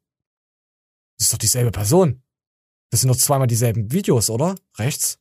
ist 1.18 1.32
doch 1.32 1.38
dieselbe 1.38 1.70
Person. 1.70 2.22
Das 2.90 3.00
sind 3.00 3.08
doch 3.08 3.16
zweimal 3.16 3.46
dieselben 3.46 3.90
Videos, 3.90 4.28
oder? 4.28 4.54
Rechts? 4.76 5.18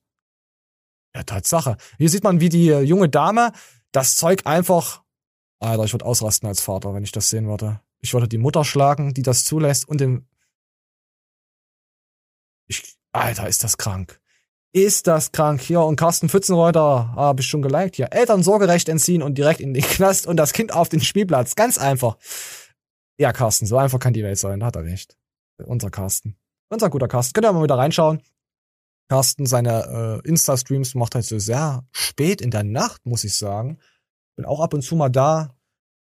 Ja, 1.16 1.24
Tatsache. 1.24 1.78
Hier 1.98 2.10
sieht 2.10 2.26
man, 2.26 2.42
wie 2.42 2.50
die 2.50 2.66
junge 2.66 3.10
Dame 3.10 3.54
das 3.94 4.18
Zeug 4.18 4.46
einfach. 4.46 5.04
Alter, 5.60 5.86
ich 5.86 5.94
würde 5.94 6.06
ausrasten 6.06 6.48
als 6.50 6.60
Vater, 6.60 6.94
wenn 6.94 7.04
ich 7.04 7.14
das 7.14 7.30
sehen 7.30 7.48
würde. 7.48 7.82
Ich 8.06 8.14
würde 8.14 8.28
die 8.28 8.38
Mutter 8.38 8.64
schlagen, 8.64 9.16
die 9.16 9.24
das 9.24 9.44
zulässt 9.46 9.90
und 9.90 10.00
den. 10.00 10.28
Ich, 12.68 12.98
Alter, 13.14 13.48
ist 13.48 13.64
das 13.64 13.78
krank. 13.78 14.22
Ist 14.74 15.08
das 15.08 15.32
krank. 15.32 15.60
Hier, 15.60 15.82
und 15.82 15.96
Carsten 15.96 16.30
Pfützenreuter 16.30 17.16
habe 17.16 17.42
ich 17.42 17.48
schon 17.48 17.64
geliked 17.64 17.96
hier. 17.96 18.14
Eltern 18.14 18.44
Sorgerecht 18.44 18.90
entziehen 18.90 19.24
und 19.24 19.40
direkt 19.40 19.60
in 19.60 19.74
den 19.74 19.82
Knast 19.96 20.28
und 20.28 20.38
das 20.38 20.54
Kind 20.54 20.72
auf 20.72 20.88
den 20.88 21.02
Spielplatz. 21.02 21.56
Ganz 21.56 21.80
einfach. 21.80 22.18
Ja, 23.18 23.34
Carsten, 23.34 23.66
so 23.66 23.76
einfach 23.76 23.98
kann 23.98 24.14
die 24.14 24.24
Welt 24.24 24.38
sein. 24.38 24.64
Hat 24.64 24.76
er 24.76 24.84
recht. 24.84 25.18
Unser 25.66 25.90
Carsten. 25.90 26.36
Unser 26.70 26.92
guter 26.92 27.08
Carsten. 27.08 27.34
Könnt 27.34 27.48
ihr 27.48 27.54
mal 27.54 27.64
wieder 27.64 27.80
reinschauen. 27.80 28.22
Carsten, 29.10 29.48
seine 29.48 30.22
äh, 30.24 30.28
Insta-Streams 30.28 30.94
macht 30.94 31.16
halt 31.16 31.26
so 31.26 31.40
sehr 31.40 31.88
spät 31.92 32.40
in 32.40 32.52
der 32.52 32.64
Nacht, 32.64 33.04
muss 33.08 33.24
ich 33.24 33.36
sagen. 33.36 33.80
Bin 34.36 34.46
auch 34.46 34.60
ab 34.60 34.76
und 34.76 34.84
zu 34.84 34.96
mal 34.96 35.10
da. 35.10 35.55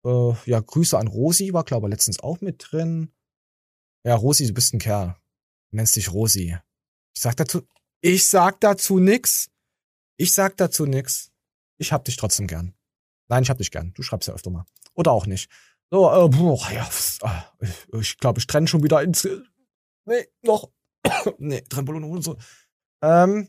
Äh, 0.05 0.35
ja, 0.47 0.61
Grüße 0.61 0.99
an 0.99 1.09
Rosi, 1.09 1.53
war 1.53 1.65
glaube 1.65 1.89
ich 1.89 1.91
letztens 1.91 2.21
auch 2.21 2.41
mit 2.41 2.67
drin. 2.71 3.13
Ja, 4.05 4.15
Rosi, 4.15 4.47
du 4.47 4.53
bist 4.53 4.75
ein 4.75 4.79
Kerl. 4.79 5.17
Du 5.71 5.77
nennst 5.77 5.97
dich 5.97 6.13
Rosi. 6.13 6.57
Ich 7.15 7.23
sag 7.23 7.37
dazu, 7.37 7.63
ich 8.01 8.27
sag 8.27 8.61
dazu 8.61 8.99
nix. 8.99 9.51
Ich 10.17 10.35
sag 10.35 10.57
dazu 10.59 10.85
nix. 10.85 11.33
Ich 11.79 11.93
hab 11.93 12.05
dich 12.05 12.17
trotzdem 12.17 12.47
gern. 12.47 12.75
Nein, 13.29 13.43
ich 13.43 13.51
hab 13.51 13.59
dich 13.59 13.71
gern. 13.71 13.93
Du 13.95 14.03
schreibst 14.03 14.29
ja 14.29 14.35
öfter 14.35 14.51
mal. 14.51 14.67
Oder 14.95 15.13
auch 15.13 15.27
nicht. 15.27 15.51
So, 15.91 16.11
äh, 16.11 16.29
boah, 16.29 16.71
ja, 16.71 16.89
äh, 17.63 17.99
ich 17.99 18.19
glaube, 18.19 18.39
ich 18.39 18.47
trenne 18.47 18.69
schon 18.69 18.83
wieder 18.83 19.03
ins. 19.03 19.27
Nee, 20.05 20.29
noch. 20.43 20.71
nee, 21.39 21.63
Trembolone 21.63 22.07
und 22.07 22.23
so. 22.23 22.37
Ähm, 23.03 23.49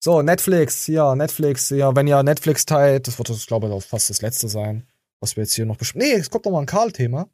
so, 0.00 0.22
Netflix, 0.22 0.86
ja, 0.86 1.14
Netflix, 1.16 1.70
ja, 1.70 1.96
wenn 1.96 2.06
ihr 2.06 2.22
Netflix 2.22 2.66
teilt, 2.66 3.08
das 3.08 3.18
wird, 3.18 3.46
glaube 3.46 3.66
ich, 3.66 3.72
auch 3.72 3.82
fast 3.82 4.10
das 4.10 4.22
letzte 4.22 4.48
sein 4.48 4.86
was 5.20 5.36
wir 5.36 5.44
jetzt 5.44 5.54
hier 5.54 5.66
noch 5.66 5.76
besprechen. 5.76 6.08
Nee, 6.08 6.18
es 6.18 6.30
kommt 6.30 6.44
noch 6.44 6.52
mal 6.52 6.60
ein 6.60 6.66
Karl-Thema. 6.66 7.28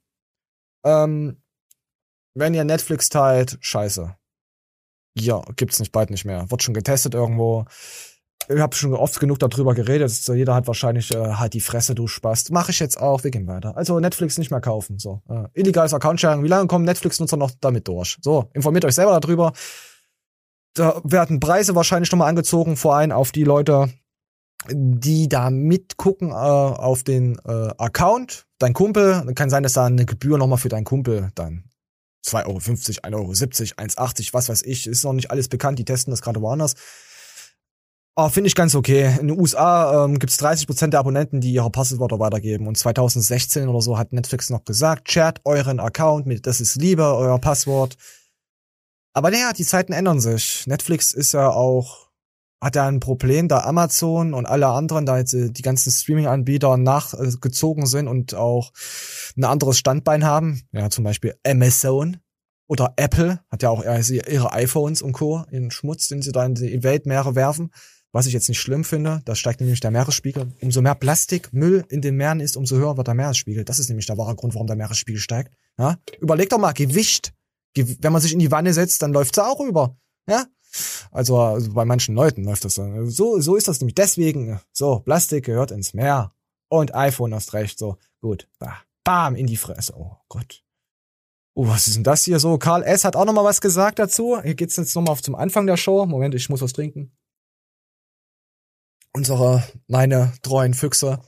Ähm, 0.85 1.43
wenn 2.35 2.55
ihr 2.55 2.65
Netflix 2.65 3.09
teilt, 3.09 3.59
scheiße. 3.61 4.17
Ja, 5.17 5.43
gibt's 5.57 5.79
nicht 5.79 5.93
bald 5.93 6.11
nicht 6.11 6.25
mehr. 6.25 6.51
Wird 6.51 6.63
schon 6.63 6.75
getestet 6.75 7.15
irgendwo. 7.15 7.67
Ich 8.49 8.61
habe 8.61 8.75
schon 8.75 8.93
oft 8.93 9.19
genug 9.21 9.39
darüber 9.39 9.75
geredet. 9.75 10.13
Jeder 10.27 10.55
hat 10.55 10.67
wahrscheinlich 10.67 11.15
äh, 11.15 11.35
halt 11.35 11.55
die 11.55 11.61
Fresse, 11.61 11.95
du 11.95 12.07
Spaß. 12.07 12.51
Mache 12.51 12.73
ich 12.73 12.81
jetzt 12.81 13.01
auch. 13.01 13.25
Wir 13.25 13.31
gehen 13.31 13.47
weiter. 13.47 13.77
Also 13.77 13.99
Netflix 14.01 14.37
nicht 14.37 14.51
mehr 14.51 14.61
kaufen. 14.61 14.99
So 14.99 15.23
äh, 15.29 15.45
illegales 15.55 15.95
Account-Sharing. 15.95 16.43
Wie 16.43 16.49
lange 16.49 16.67
kommen 16.67 16.85
Netflix-Nutzer 16.85 17.37
noch 17.37 17.53
damit 17.61 17.89
durch? 17.89 18.19
So 18.21 18.51
informiert 18.53 18.85
euch 18.85 18.95
selber 18.95 19.19
darüber. 19.19 19.53
Da 20.75 21.01
werden 21.05 21.41
Preise 21.41 21.75
wahrscheinlich 21.75 22.11
nochmal 22.11 22.29
angezogen, 22.29 22.77
vor 22.77 22.97
allem 22.97 23.13
auf 23.13 23.31
die 23.31 23.45
Leute, 23.45 23.91
die 24.71 25.29
da 25.29 25.51
mitgucken 25.51 26.31
äh, 26.31 26.35
auf 26.35 27.03
den 27.03 27.39
äh, 27.45 27.71
Account. 27.79 28.47
Dein 28.59 28.73
Kumpel, 28.73 29.33
kann 29.35 29.51
sein, 29.51 29.63
dass 29.63 29.75
da 29.75 29.87
eine 29.87 30.07
Gebühr 30.07 30.39
nochmal 30.39 30.59
für 30.59 30.69
deinen 30.69 30.85
Kumpel 30.85 31.31
dann 31.35 31.65
2,50 32.27 33.05
Euro, 33.13 33.31
1,70 33.33 33.79
Euro, 33.79 33.89
1,80, 33.89 34.33
was 34.33 34.49
weiß 34.49 34.63
ich, 34.63 34.87
ist 34.87 35.05
noch 35.05 35.13
nicht 35.13 35.31
alles 35.31 35.49
bekannt, 35.49 35.79
die 35.79 35.85
testen 35.85 36.11
das 36.11 36.23
gerade 36.23 36.41
woanders. 36.41 36.75
Oh, 38.17 38.29
Finde 38.29 38.47
ich 38.47 38.55
ganz 38.55 38.77
okay. 38.77 39.17
In 39.19 39.27
den 39.27 39.41
USA 39.41 40.05
ähm, 40.05 40.21
gibt 40.21 40.31
es 40.31 40.39
30% 40.39 40.89
der 40.89 41.01
Abonnenten, 41.01 41.41
die 41.41 41.53
ihre 41.53 41.71
Passwörter 41.71 42.21
weitergeben. 42.21 42.69
Und 42.69 42.79
2016 42.79 43.69
oder 43.69 43.81
so 43.81 43.99
hat 43.99 44.13
Netflix 44.13 44.51
noch 44.51 44.65
gesagt, 44.65 45.11
shared 45.11 45.41
euren 45.45 45.81
Account 45.81 46.25
mit, 46.25 46.47
das 46.47 46.61
ist 46.61 46.77
Liebe, 46.77 47.03
euer 47.03 47.41
Passwort. 47.41 47.97
Aber 49.15 49.33
naja, 49.33 49.53
die 49.53 49.65
Zeiten 49.65 49.93
ändern 49.93 50.21
sich. 50.21 50.65
Netflix 50.69 51.13
ist 51.13 51.33
ja 51.33 51.49
auch 51.51 52.04
hat 52.61 52.77
er 52.77 52.87
ein 52.87 53.01
Problem, 53.01 53.49
da 53.49 53.61
Amazon 53.61 54.33
und 54.35 54.47
alle 54.47 54.69
anderen, 54.69 55.07
da 55.07 55.19
jetzt 55.19 55.35
äh, 55.35 55.51
die 55.51 55.63
ganzen 55.63 55.91
Streaming-Anbieter 55.91 56.77
nachgezogen 56.77 57.87
sind 57.87 58.09
und 58.09 58.35
auch 58.35 58.73
ein 59.37 59.45
anderes 59.45 59.79
Standbein 59.79 60.25
haben. 60.25 60.63
Ja, 60.73 60.91
zum 60.91 61.05
Beispiel 61.05 61.35
Amazon 61.47 62.19
oder 62.67 62.95
Apple 62.97 63.41
hat 63.51 63.63
ja 63.63 63.71
auch 63.71 63.85
ihre 63.85 64.53
iPhones 64.53 65.03
und 65.03 65.13
Co. 65.13 65.45
in 65.51 65.71
Schmutz, 65.71 66.09
den 66.09 66.23
sie 66.23 66.33
da 66.33 66.45
in 66.45 66.55
die 66.55 66.83
Weltmeere 66.83 67.35
werfen. 67.35 67.71
Was 68.13 68.27
ich 68.27 68.33
jetzt 68.33 68.49
nicht 68.49 68.61
schlimm 68.61 68.85
finde, 68.85 69.23
da 69.25 69.35
steigt 69.35 69.61
nämlich 69.61 69.81
der 69.81 69.91
Meeresspiegel. 69.91 70.53
Umso 70.63 70.81
mehr 70.81 70.95
Plastik, 70.95 71.53
Müll 71.53 71.85
in 71.89 72.01
den 72.01 72.15
Meeren 72.15 72.39
ist, 72.39 72.57
umso 72.57 72.77
höher 72.77 72.97
wird 72.97 73.09
der 73.09 73.15
Meeresspiegel. 73.15 73.65
Das 73.65 73.81
ist 73.81 73.89
nämlich 73.89 74.07
der 74.07 74.17
wahre 74.17 74.37
Grund, 74.37 74.55
warum 74.55 74.69
der 74.69 74.77
Meeresspiegel 74.77 75.21
steigt. 75.21 75.53
Ja? 75.79 75.99
Überleg 76.21 76.49
doch 76.49 76.59
mal, 76.59 76.73
Gewicht. 76.73 77.35
Wenn 77.75 78.13
man 78.13 78.23
sich 78.23 78.33
in 78.33 78.39
die 78.39 78.53
Wanne 78.53 78.73
setzt, 78.73 79.03
dann 79.03 79.13
läuft's 79.13 79.39
auch 79.41 79.59
über. 79.59 79.97
Ja? 80.29 80.45
Also, 81.11 81.39
also 81.39 81.73
bei 81.73 81.85
manchen 81.85 82.15
Leuten 82.15 82.45
läuft 82.45 82.65
das 82.65 82.75
dann. 82.75 83.09
So, 83.11 83.41
so 83.41 83.57
ist 83.57 83.69
das 83.69 83.81
nämlich. 83.81 83.95
Deswegen, 83.95 84.61
so, 84.73 85.01
Plastik 85.01 85.45
gehört 85.45 85.71
ins 85.71 85.95
Meer. 85.95 86.33
Und 86.69 86.95
iPhone 86.95 87.35
hast 87.35 87.53
recht, 87.53 87.79
so, 87.79 87.99
gut. 88.21 88.49
Bam, 89.05 89.37
in 89.37 89.47
die 89.47 89.57
Fresse. 89.57 89.95
Oh 89.97 90.17
Gott. 90.29 90.65
Oh, 91.55 91.69
was 91.69 91.87
ist 91.87 91.97
denn 91.97 92.05
das 92.05 92.25
hier 92.25 92.41
so? 92.41 92.59
Karl 92.59 92.83
S. 92.83 93.05
hat 93.05 93.15
auch 93.15 93.25
noch 93.25 93.33
mal 93.33 93.45
was 93.45 93.61
gesagt 93.61 94.01
dazu. 94.01 94.41
Hier 94.43 94.55
geht's 94.57 94.77
jetzt 94.77 94.95
noch 94.97 95.03
mal 95.03 95.17
zum 95.17 95.37
Anfang 95.37 95.67
der 95.67 95.77
Show. 95.77 96.05
Moment, 96.05 96.35
ich 96.35 96.49
muss 96.49 96.63
was 96.63 96.73
trinken. 96.73 97.13
Unsere, 99.13 99.63
meine 99.87 100.33
treuen 100.43 100.75
Füchse 100.75 101.21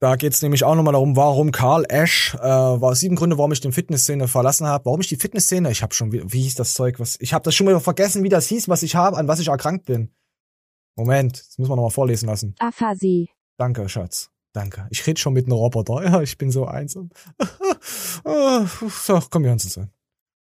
Da 0.00 0.16
geht's 0.16 0.40
nämlich 0.40 0.64
auch 0.64 0.74
nochmal 0.74 0.92
darum, 0.94 1.14
warum 1.14 1.52
Karl 1.52 1.84
Ash, 1.90 2.34
äh, 2.34 2.40
war 2.40 2.94
sieben 2.94 3.16
Gründe, 3.16 3.36
warum 3.36 3.52
ich 3.52 3.60
die 3.60 3.70
Fitnessszene 3.70 4.28
verlassen 4.28 4.66
habe. 4.66 4.86
Warum 4.86 5.02
ich 5.02 5.08
die 5.08 5.16
Fitnessszene, 5.16 5.70
ich 5.70 5.82
habe 5.82 5.92
schon, 5.92 6.10
wie, 6.10 6.22
wie 6.32 6.40
hieß 6.40 6.54
das 6.54 6.72
Zeug, 6.72 6.98
was, 6.98 7.18
ich 7.20 7.34
habe 7.34 7.44
das 7.44 7.54
schon 7.54 7.66
mal 7.66 7.78
vergessen, 7.80 8.24
wie 8.24 8.30
das 8.30 8.46
hieß, 8.46 8.70
was 8.70 8.82
ich 8.82 8.96
habe, 8.96 9.18
an 9.18 9.28
was 9.28 9.40
ich 9.40 9.48
erkrankt 9.48 9.84
bin. 9.84 10.10
Moment, 10.96 11.38
das 11.38 11.58
müssen 11.58 11.70
wir 11.70 11.76
nochmal 11.76 11.90
vorlesen 11.90 12.28
lassen. 12.28 12.54
Aphasie. 12.58 13.28
Danke, 13.58 13.90
Schatz. 13.90 14.30
Danke. 14.54 14.86
Ich 14.90 15.06
rede 15.06 15.20
schon 15.20 15.34
mit 15.34 15.44
einem 15.44 15.52
Roboter. 15.52 16.02
Ja, 16.02 16.22
ich 16.22 16.38
bin 16.38 16.50
so 16.50 16.64
einsam. 16.66 17.10
So, 18.22 19.20
komm, 19.30 19.42
wir 19.42 19.50
hören 19.50 19.60
uns 19.62 19.78
an. 19.78 19.90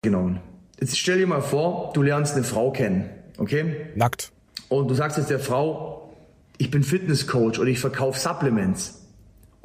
genommen. 0.02 0.40
Jetzt 0.80 0.98
stell 0.98 1.18
dir 1.18 1.28
mal 1.28 1.42
vor, 1.42 1.92
du 1.94 2.02
lernst 2.02 2.36
eine 2.36 2.44
Frau 2.44 2.72
kennen, 2.72 3.10
okay? 3.38 3.88
Nackt. 3.96 4.32
Und 4.70 4.88
du 4.90 4.94
sagst 4.94 5.18
jetzt 5.18 5.30
der 5.30 5.40
Frau, 5.40 6.14
ich 6.58 6.70
bin 6.70 6.84
Fitnesscoach 6.84 7.60
oder 7.60 7.68
ich 7.70 7.80
verkaufe 7.80 8.20
Supplements 8.20 9.05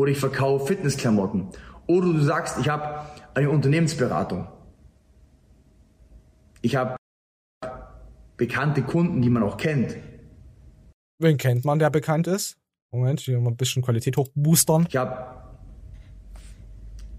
oder 0.00 0.12
ich 0.12 0.18
verkaufe 0.18 0.68
Fitnessklamotten. 0.68 1.48
Oder 1.86 2.06
du 2.06 2.20
sagst, 2.20 2.56
ich 2.58 2.70
habe 2.70 3.04
eine 3.34 3.50
Unternehmensberatung. 3.50 4.48
Ich 6.62 6.74
habe 6.74 6.96
bekannte 8.38 8.80
Kunden, 8.80 9.20
die 9.20 9.28
man 9.28 9.42
auch 9.42 9.58
kennt. 9.58 9.94
Wen 11.18 11.36
kennt 11.36 11.66
man, 11.66 11.78
der 11.78 11.90
bekannt 11.90 12.28
ist? 12.28 12.56
Moment, 12.90 13.20
hier 13.20 13.38
mal 13.40 13.50
ein 13.50 13.58
bisschen 13.58 13.82
Qualität 13.82 14.16
hochboostern. 14.16 14.86
Ich 14.88 14.96
habe 14.96 15.26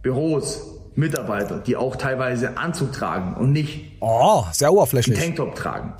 Büros, 0.01 0.79
Mitarbeiter, 0.95 1.59
die 1.59 1.75
auch 1.75 1.95
teilweise 1.95 2.57
Anzug 2.57 2.93
tragen 2.93 3.35
und 3.35 3.51
nicht 3.51 3.91
oh, 3.99 4.43
sehr 4.53 4.73
oberflächlich. 4.73 5.19
Tanktop 5.19 5.53
tragen. 5.53 5.93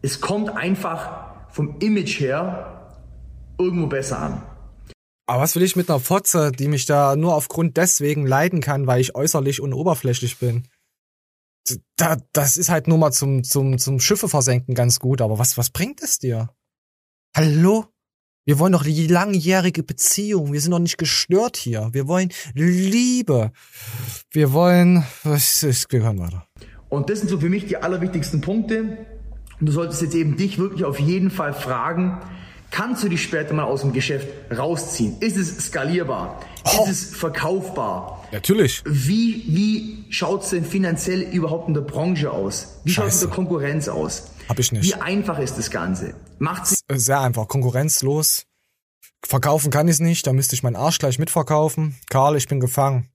Es 0.00 0.22
kommt 0.22 0.56
einfach 0.56 1.50
vom 1.50 1.80
Image 1.80 2.18
her 2.18 2.94
irgendwo 3.58 3.88
besser 3.88 4.18
an. 4.20 4.53
Aber 5.26 5.42
was 5.42 5.56
will 5.56 5.62
ich 5.62 5.76
mit 5.76 5.88
einer 5.88 6.00
Fotze, 6.00 6.52
die 6.52 6.68
mich 6.68 6.84
da 6.84 7.16
nur 7.16 7.34
aufgrund 7.34 7.76
deswegen 7.76 8.26
leiden 8.26 8.60
kann, 8.60 8.86
weil 8.86 9.00
ich 9.00 9.14
äußerlich 9.14 9.60
und 9.60 9.72
oberflächlich 9.72 10.38
bin? 10.38 10.68
Da, 11.96 12.18
das 12.32 12.58
ist 12.58 12.68
halt 12.68 12.88
nur 12.88 12.98
mal 12.98 13.12
zum, 13.12 13.42
zum, 13.42 13.78
zum 13.78 14.00
Schiffe 14.00 14.28
versenken 14.28 14.74
ganz 14.74 15.00
gut, 15.00 15.22
aber 15.22 15.38
was, 15.38 15.56
was 15.56 15.70
bringt 15.70 16.02
es 16.02 16.18
dir? 16.18 16.50
Hallo? 17.34 17.86
Wir 18.46 18.58
wollen 18.58 18.72
doch 18.72 18.84
die 18.84 19.06
langjährige 19.06 19.82
Beziehung. 19.82 20.52
Wir 20.52 20.60
sind 20.60 20.72
doch 20.72 20.78
nicht 20.78 20.98
gestört 20.98 21.56
hier. 21.56 21.88
Wir 21.92 22.06
wollen 22.06 22.28
Liebe. 22.52 23.52
Wir 24.30 24.52
wollen, 24.52 25.04
wir 25.22 26.02
hören 26.02 26.18
weiter. 26.18 26.46
Und 26.90 27.08
das 27.08 27.20
sind 27.20 27.30
so 27.30 27.40
für 27.40 27.48
mich 27.48 27.64
die 27.64 27.78
allerwichtigsten 27.78 28.42
Punkte. 28.42 29.06
Und 29.58 29.66
du 29.66 29.72
solltest 29.72 30.02
jetzt 30.02 30.14
eben 30.14 30.36
dich 30.36 30.58
wirklich 30.58 30.84
auf 30.84 31.00
jeden 31.00 31.30
Fall 31.30 31.54
fragen, 31.54 32.20
kannst 32.74 33.04
du 33.04 33.08
dich 33.08 33.22
später 33.22 33.54
mal 33.54 33.62
aus 33.62 33.82
dem 33.82 33.92
Geschäft 33.92 34.26
rausziehen? 34.50 35.16
Ist 35.20 35.36
es 35.36 35.56
skalierbar? 35.66 36.40
Ist 36.64 36.88
es 36.88 37.14
verkaufbar? 37.14 38.26
Natürlich. 38.32 38.82
Wie, 38.84 39.44
wie 39.46 40.12
schaut's 40.12 40.50
denn 40.50 40.64
finanziell 40.64 41.20
überhaupt 41.20 41.68
in 41.68 41.74
der 41.74 41.82
Branche 41.82 42.32
aus? 42.32 42.80
Wie 42.82 42.90
schaut's 42.90 43.22
in 43.22 43.28
der 43.28 43.36
Konkurrenz 43.36 43.86
aus? 43.86 44.24
Hab 44.48 44.58
ich 44.58 44.72
nicht. 44.72 44.84
Wie 44.84 44.94
einfach 44.94 45.38
ist 45.38 45.56
das 45.56 45.70
Ganze? 45.70 46.14
Macht's 46.40 46.80
Sehr 46.92 47.20
einfach, 47.20 47.46
konkurrenzlos. 47.46 48.46
Verkaufen 49.24 49.70
kann 49.70 49.86
ich 49.86 50.00
nicht, 50.00 50.26
da 50.26 50.32
müsste 50.32 50.56
ich 50.56 50.64
meinen 50.64 50.76
Arsch 50.76 50.98
gleich 50.98 51.20
mitverkaufen. 51.20 51.94
Karl, 52.10 52.36
ich 52.36 52.48
bin 52.48 52.58
gefangen. 52.58 53.08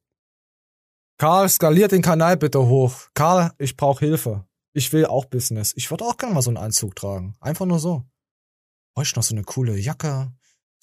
Karl, 1.17 1.49
skaliert 1.49 1.91
den 1.91 2.01
Kanal 2.01 2.37
bitte 2.37 2.65
hoch. 2.65 3.09
Karl, 3.13 3.51
ich 3.57 3.75
brauche 3.75 4.05
Hilfe. 4.05 4.45
Ich 4.71 4.93
will 4.93 5.05
auch 5.05 5.25
Business. 5.25 5.73
Ich 5.75 5.91
würde 5.91 6.05
auch 6.05 6.15
gerne 6.15 6.33
mal 6.33 6.41
so 6.41 6.49
einen 6.49 6.57
Anzug 6.57 6.95
tragen. 6.95 7.35
Einfach 7.41 7.65
nur 7.65 7.79
so. 7.79 8.05
Bräuchte 8.99 9.17
noch 9.17 9.23
so 9.23 9.33
eine 9.33 9.45
coole 9.45 9.77
Jacke, 9.77 10.29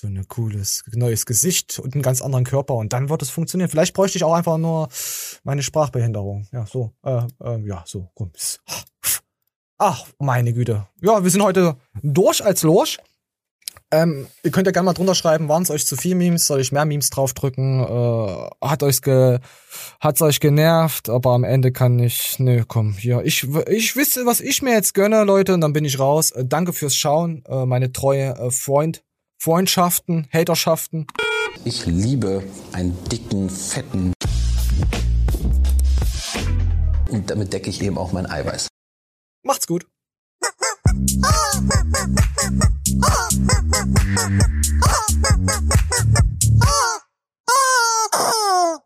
so 0.01 0.07
ein 0.07 0.27
cooles 0.27 0.85
neues 0.95 1.27
Gesicht 1.27 1.79
und 1.79 1.93
einen 1.93 2.01
ganz 2.01 2.23
anderen 2.23 2.47
Körper 2.47 2.73
und 2.73 2.95
dann 2.95 3.11
wird 3.11 3.21
es 3.21 3.29
funktionieren. 3.29 3.69
Vielleicht 3.69 3.93
bräuchte 3.93 4.17
ich 4.17 4.25
auch 4.25 4.33
einfach 4.33 4.57
nur 4.57 4.89
meine 5.45 5.62
Sprachbehinderung. 5.62 6.49
Ja, 6.51 6.64
so. 6.64 6.95
Äh, 7.05 7.27
äh, 7.45 7.61
ja, 7.69 7.85
so. 7.87 8.09
Komm. 8.14 8.33
Ach, 9.77 10.07
meine 10.19 10.55
Güte. 10.55 10.89
Ja, 11.03 11.23
wir 11.23 11.31
sind 11.31 11.43
heute 11.43 11.77
durch 12.03 12.43
als 12.43 12.62
Lorsch. 12.62 12.97
Ähm, 13.93 14.26
ihr 14.43 14.51
könnt 14.51 14.66
ja 14.66 14.72
gerne 14.72 14.87
mal 14.87 14.95
drunter 14.95 15.14
schreiben, 15.14 15.49
waren 15.49 15.62
es 15.62 15.70
euch 15.70 15.87
zu 15.87 15.97
viel 15.97 16.16
Memes, 16.16 16.47
soll 16.47 16.61
ich 16.61 16.72
mehr 16.72 16.84
Memes 16.84 17.09
draufdrücken? 17.11 17.80
Äh, 17.80 18.49
hat 18.61 18.82
euch 18.82 19.01
ge 19.01 19.39
hat's 20.01 20.20
euch 20.22 20.41
genervt, 20.41 21.09
aber 21.09 21.30
am 21.30 21.45
Ende 21.45 21.70
kann 21.70 21.99
ich, 22.01 22.39
nö, 22.41 22.64
komm, 22.66 22.95
hier, 22.95 23.22
ich 23.24 23.47
ich 23.68 23.95
wisse, 23.95 24.26
was 24.26 24.41
ich 24.41 24.61
mir 24.61 24.72
jetzt 24.72 24.95
gönne, 24.95 25.22
Leute, 25.22 25.55
und 25.55 25.61
dann 25.61 25.72
bin 25.72 25.84
ich 25.84 26.01
raus. 26.01 26.32
Äh, 26.32 26.45
danke 26.45 26.72
fürs 26.72 26.97
Schauen, 26.97 27.45
äh, 27.49 27.64
meine 27.64 27.93
treue 27.93 28.30
äh, 28.37 28.51
Freund 28.51 29.05
Freundschaften, 29.39 30.26
Haterschaften. 30.32 31.07
Ich 31.64 31.87
liebe 31.87 32.43
einen 32.72 32.97
dicken, 33.11 33.49
fetten. 33.51 34.12
Und 37.11 37.30
damit 37.30 37.53
decke 37.53 37.70
ich 37.70 37.82
eben 37.82 37.99
auch 37.99 38.12
mein 38.12 38.26
Eiweiß. 38.28 38.68
Macht's 39.45 39.66
gut. 39.66 39.87
Oh! 48.18 48.86